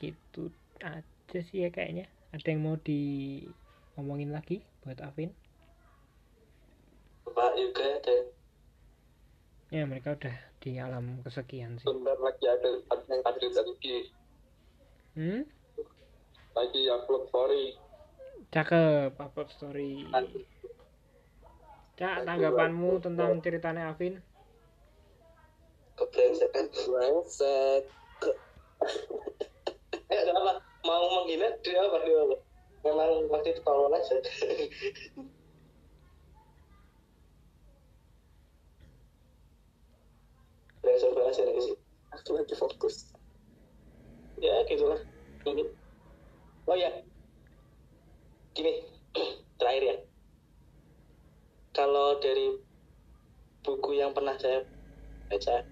gitu 0.03 0.51
aja 0.83 1.39
sih 1.47 1.63
ya 1.67 1.71
kayaknya. 1.71 2.11
Ada 2.35 2.55
yang 2.55 2.63
mau 2.67 2.75
diomongin 2.79 4.35
lagi 4.35 4.67
buat 4.83 4.99
Afin 4.99 5.31
bapak 7.37 7.53
juga 7.61 7.89
dan 8.01 8.25
ya 9.69 9.85
mereka 9.85 10.17
udah 10.17 10.37
di 10.65 10.81
alam 10.81 11.21
kesekian 11.21 11.77
sih. 11.77 11.85
Bentar 11.85 12.17
lagi 12.17 12.49
ada 12.49 12.81
ada 12.89 13.05
yang 13.13 13.23
update 13.29 13.55
lagi. 13.61 13.97
hmm? 15.21 15.41
Lagi 16.57 16.83
upload 16.89 17.29
story. 17.29 17.65
cakep 18.57 19.13
upload 19.21 19.53
story. 19.53 20.09
Cak 22.01 22.25
tanggapanmu 22.25 23.05
tentang 23.05 23.37
ceritanya 23.45 23.93
Afin 23.93 24.25
kebrengsekan 25.97 26.69
Brengsek. 26.73 27.83
eh 30.13 30.21
kenapa 30.29 30.61
mau 30.85 31.05
menghina 31.21 31.49
dia 31.65 31.81
apa? 31.81 31.97
Dia 32.05 32.23
memang 32.85 33.43
itu 33.43 33.61
tolong 33.65 33.93
aja 33.97 34.17
banget 41.03 41.33
sih 41.37 41.45
nih 41.45 41.55
sih 41.61 41.77
Aku 42.17 42.39
lagi 42.39 42.55
fokus. 42.57 43.13
ya 44.41 44.65
gitulah. 44.69 45.01
Mungkin 45.45 45.69
oh 46.69 46.77
ya. 46.77 46.91
Gini. 48.57 48.85
Terakhir 49.61 49.83
ya. 49.85 49.97
Kalau 51.77 52.17
dari 52.21 52.57
buku 53.61 54.01
yang 54.01 54.17
pernah 54.17 54.39
saya 54.41 54.65
baca 55.27 55.67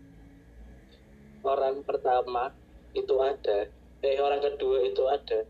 orang 1.44 1.86
pertama 1.86 2.50
itu 2.92 3.14
ada 3.22 3.70
eh 4.02 4.18
orang 4.20 4.42
kedua 4.42 4.82
itu 4.84 5.06
ada 5.06 5.46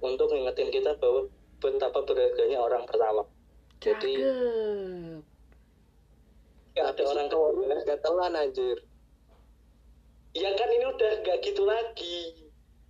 untuk 0.00 0.32
ngingetin 0.32 0.68
kita 0.72 0.96
bahwa 1.00 1.28
betapa 1.60 2.00
berharganya 2.04 2.58
orang 2.60 2.84
pertama. 2.84 3.24
Jadi 3.80 4.12
cakep. 6.76 6.96
Ada 6.96 7.02
orang 7.04 7.26
kedua. 7.28 7.76
Gatelan 7.84 8.34
anjir. 8.36 8.89
Ya 10.34 10.50
kan 10.54 10.68
ini 10.70 10.86
udah 10.86 11.12
gak 11.26 11.38
gitu 11.42 11.62
lagi. 11.66 12.46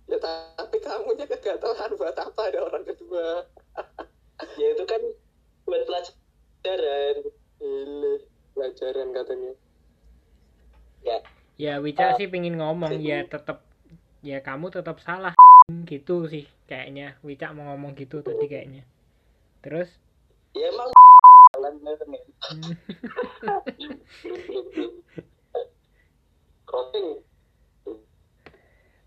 Ya 0.09 0.17
tapi 0.19 0.77
kamunya 0.83 1.25
kegatelan 1.29 1.95
buat 1.95 2.17
apa 2.19 2.41
ada 2.51 2.59
orang 2.67 2.83
kedua? 2.83 3.47
ya 4.59 4.67
itu 4.75 4.83
kan 4.85 5.01
buat 5.65 5.81
pelajaran. 5.87 7.15
Ini 7.61 8.13
pelajaran 8.57 9.07
katanya. 9.15 9.53
ya. 11.05 11.17
Ya 11.61 11.77
Wicca 11.77 12.17
sih 12.17 12.25
pengen 12.25 12.57
ngomong 12.57 12.97
ya 13.05 13.21
tetap 13.29 13.61
ya 14.25 14.41
kamu 14.41 14.73
tetap 14.73 14.97
salah 15.01 15.33
gitu 15.89 16.27
sih 16.27 16.45
kayaknya. 16.67 17.15
Wicca 17.23 17.53
mau 17.53 17.73
ngomong 17.73 17.95
gitu 17.95 18.25
tadi 18.25 18.49
kayaknya. 18.49 18.83
Terus? 19.61 19.89
Ya 20.51 20.67
emang 20.67 20.91
nih 21.61 22.23
Crossing. 26.67 27.30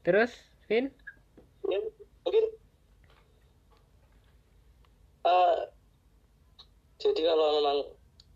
Terus 0.05 0.31
Vin? 0.69 0.93
Ya, 1.65 1.81
mungkin 2.29 2.45
eh 5.25 5.57
jadi 7.01 7.21
kalau 7.25 7.47
memang 7.59 7.79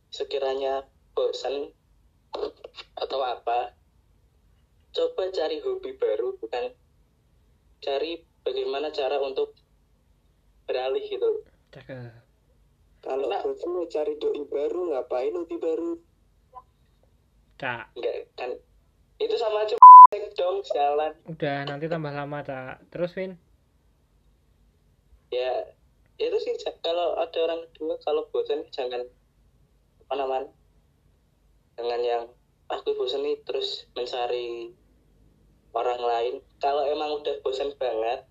se- 0.09 0.25
sekiranya 0.25 0.89
bosan 1.13 1.73
atau 2.97 3.21
apa 3.21 3.77
coba 4.97 5.23
cari 5.31 5.61
hobi 5.61 5.93
baru 6.01 6.41
bukan 6.41 6.73
cari 7.85 8.25
bagaimana 8.43 8.89
cara 8.91 9.21
untuk 9.21 9.53
beralih 10.65 11.05
gitu. 11.05 11.45
Cakep. 11.73 12.25
Kalau 13.05 13.29
Nah. 13.29 13.41
bosan 13.45 13.71
mau 13.77 13.85
cari 13.87 14.17
doi 14.17 14.43
baru 14.49 14.97
ngapain 14.97 15.37
hobi 15.37 15.57
baru? 15.61 16.01
Cak. 17.61 17.93
Enggak 17.95 18.17
kan 18.39 18.51
itu 19.19 19.35
sama 19.37 19.67
aja 19.67 19.75
dong 20.39 20.63
jalan. 20.71 21.13
Udah 21.29 21.67
nanti 21.67 21.91
tambah 21.91 22.15
lama 22.15 22.39
cak. 22.41 22.89
Terus 22.95 23.13
Vin? 23.13 23.35
Ya 25.29 25.69
itu 26.17 26.37
sih 26.41 26.55
kalau 26.81 27.19
ada 27.21 27.39
orang 27.45 27.69
kedua 27.69 28.01
kalau 28.01 28.25
bosan 28.33 28.65
jangan 28.75 29.05
apa 30.09 30.15
namanya 30.17 30.49
jangan 31.77 32.01
yang 32.01 32.25
aku 32.73 32.97
bosan 32.97 33.23
nih 33.23 33.37
terus 33.45 33.85
mencari 33.93 34.73
orang 35.77 36.01
lain. 36.01 36.35
Kalau 36.65 36.89
emang 36.89 37.21
udah 37.21 37.35
bosan 37.45 37.75
banget 37.77 38.25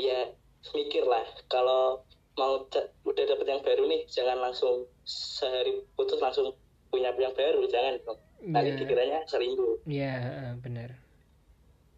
ya 0.00 0.32
mikirlah. 0.72 1.26
Kalau 1.52 2.06
mau 2.38 2.64
udah 3.04 3.24
dapet 3.28 3.46
yang 3.46 3.60
baru 3.60 3.84
nih 3.84 4.08
jangan 4.08 4.40
langsung 4.40 4.88
sehari 5.04 5.84
putus 5.98 6.22
langsung 6.24 6.56
punya 6.88 7.12
yang 7.12 7.36
baru. 7.36 7.68
Jangan 7.68 8.00
dong 8.08 8.29
nanti 8.42 8.70
Iya. 8.72 8.78
dikiranya 8.80 9.18
selingkuh 9.24 9.84
Iya, 9.84 10.14
eh, 10.16 10.52
bener. 10.58 10.90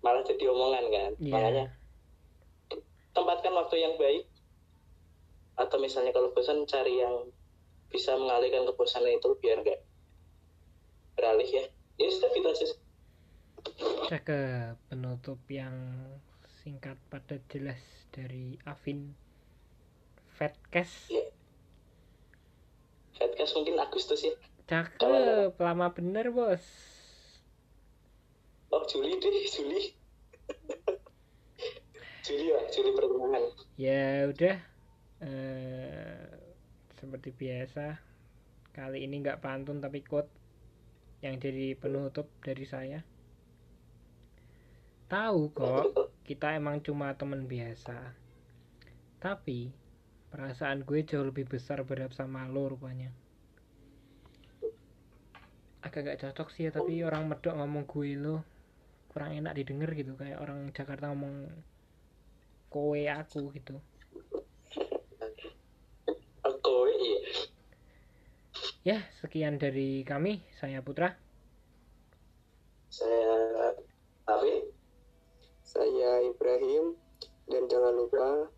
malah 0.03 0.22
jadi 0.26 0.45
omongan 0.51 0.84
kan 0.90 1.11
Iya. 1.18 1.30
makanya 1.30 1.64
tempatkan 3.12 3.53
waktu 3.55 3.76
yang 3.78 3.95
baik 3.95 4.24
atau 5.55 5.76
misalnya 5.78 6.11
kalau 6.11 6.32
bosan 6.32 6.64
cari 6.64 6.99
yang 6.99 7.28
bisa 7.86 8.16
mengalihkan 8.16 8.64
kebosanan 8.64 9.12
itu 9.12 9.36
biar 9.38 9.61
enggak 9.61 9.80
beralih 11.12 11.45
ya 11.47 11.64
ya 11.97 12.09
sudah 12.09 12.30
gitu 12.32 12.49
aja 12.49 12.66
Cakep 14.11 14.74
penutup 14.90 15.38
yang 15.47 15.76
singkat 16.64 16.99
padat 17.07 17.47
jelas 17.47 17.78
dari 18.11 18.59
Avin 18.66 19.14
Fatcast. 20.34 21.07
Iya. 21.09 21.30
Fatcast 23.14 23.55
mungkin 23.55 23.78
Agustus 23.78 24.26
ya 24.26 24.34
Cakep, 24.73 25.53
lama 25.61 25.93
bener 25.93 26.33
bos. 26.33 26.64
oh 28.73 28.81
Juli 28.89 29.20
deh 29.20 29.45
Juli 29.53 29.93
Juli 32.25 32.45
ya 32.49 32.59
Juli 32.73 32.91
pertengahan 32.97 33.45
Ya 33.77 34.33
udah, 34.33 34.57
eh, 35.20 36.25
seperti 36.97 37.37
biasa 37.37 38.01
kali 38.73 39.05
ini 39.05 39.20
nggak 39.20 39.45
pantun 39.45 39.85
tapi 39.85 40.01
quote 40.01 40.33
yang 41.20 41.37
jadi 41.37 41.77
penutup 41.77 42.33
dari 42.41 42.64
saya. 42.64 43.05
Tahu 45.12 45.53
kok, 45.53 46.16
kita 46.25 46.57
emang 46.57 46.81
cuma 46.81 47.12
temen 47.12 47.45
biasa. 47.45 48.16
Tapi 49.20 49.68
perasaan 50.33 50.89
gue 50.89 51.05
jauh 51.05 51.29
lebih 51.29 51.45
besar 51.45 51.85
berharap 51.85 52.16
sama 52.16 52.49
lo 52.49 52.73
rupanya. 52.73 53.12
Agak 55.93 56.09
gak 56.09 56.20
cocok 56.24 56.49
sih 56.57 56.64
ya, 56.64 56.70
tapi 56.72 57.05
orang 57.05 57.28
medok 57.28 57.53
ngomong 57.53 57.84
gue 57.84 58.16
lo 58.16 58.40
kurang 59.12 59.36
enak 59.36 59.53
didengar 59.53 59.93
gitu 59.93 60.16
kayak 60.16 60.40
orang 60.40 60.72
Jakarta 60.72 61.12
ngomong 61.12 61.53
kowe 62.72 62.97
aku 62.97 63.53
gitu. 63.53 63.76
aku 66.40 66.76
iya 66.88 67.20
Ya, 68.88 68.99
sekian 69.20 69.61
dari 69.61 70.01
kami. 70.09 70.40
Saya 70.57 70.80
Putra. 70.80 71.12
saya 72.88 73.76
Afif 74.28 74.72
saya 75.64 76.20
Ibrahim 76.28 76.97
dan 77.49 77.64
jangan 77.68 77.97
lupa 77.97 78.49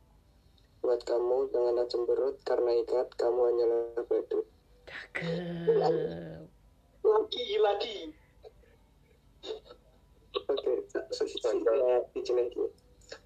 buat 0.82 1.03
kamu 1.07 1.51
janganlah 1.55 1.87
cemberut 1.87 2.37
karena 2.43 2.70
ikat 2.82 3.14
kamu 3.14 3.41
hanyalah 3.47 4.03
batu 4.07 4.43
Cakep. 4.85 6.53
Lagi 7.05 7.46
lagi. 7.61 7.98
Oke 10.34 10.70
lagi 10.88 12.64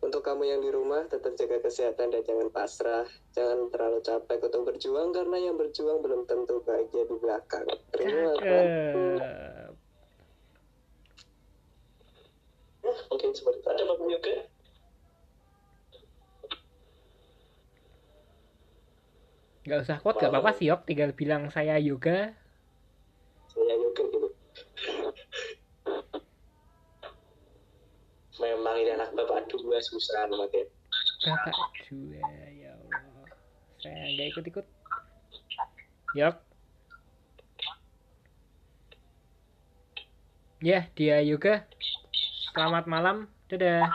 untuk 0.02 0.20
kamu 0.22 0.42
yang 0.44 0.60
di 0.60 0.70
rumah 0.74 1.06
tetap 1.06 1.34
jaga 1.38 1.62
kesehatan 1.62 2.12
dan 2.12 2.22
jangan 2.26 2.48
pasrah. 2.50 3.06
Jangan 3.32 3.70
terlalu 3.72 3.98
capek 4.04 4.38
untuk 4.50 4.62
berjuang 4.68 5.10
karena 5.14 5.36
yang 5.38 5.56
berjuang 5.56 5.98
belum 6.02 6.26
tentu 6.26 6.60
bahagia 6.66 7.02
di 7.06 7.16
belakang. 7.18 7.66
Terima 7.94 8.32
kasih. 8.36 9.16
Ya 12.82 12.92
mungkin 13.12 13.30
seperti 13.36 13.58
itu. 13.60 13.68
Ada 13.68 13.82
bapak 13.84 14.06
yoga? 14.08 14.36
Gak 19.68 19.80
usah 19.84 20.00
quote, 20.00 20.16
gak 20.24 20.32
apa-apa 20.32 20.56
sih, 20.56 20.72
Yok. 20.72 20.88
Tinggal 20.88 21.12
bilang 21.12 21.52
saya 21.52 21.76
yoga. 21.76 22.32
Saya 23.50 23.74
yoga 23.74 24.02
gitu 24.06 24.28
memang 28.38 28.76
ini 28.78 28.90
anak 28.94 29.10
bapak 29.16 29.50
dua 29.50 29.82
susah 29.82 30.28
amat 30.30 30.52
ya 30.54 30.66
Bapak 31.18 31.74
dua, 31.90 32.30
ya 32.54 32.78
Allah. 32.78 33.26
Saya 33.82 34.06
gak 34.14 34.28
ikut-ikut. 34.30 34.66
Yok. 36.14 36.36
Ya, 40.62 40.86
dia 40.94 41.18
yoga. 41.26 41.66
Selamat 42.54 42.86
malam. 42.86 43.26
Dadah. 43.50 43.90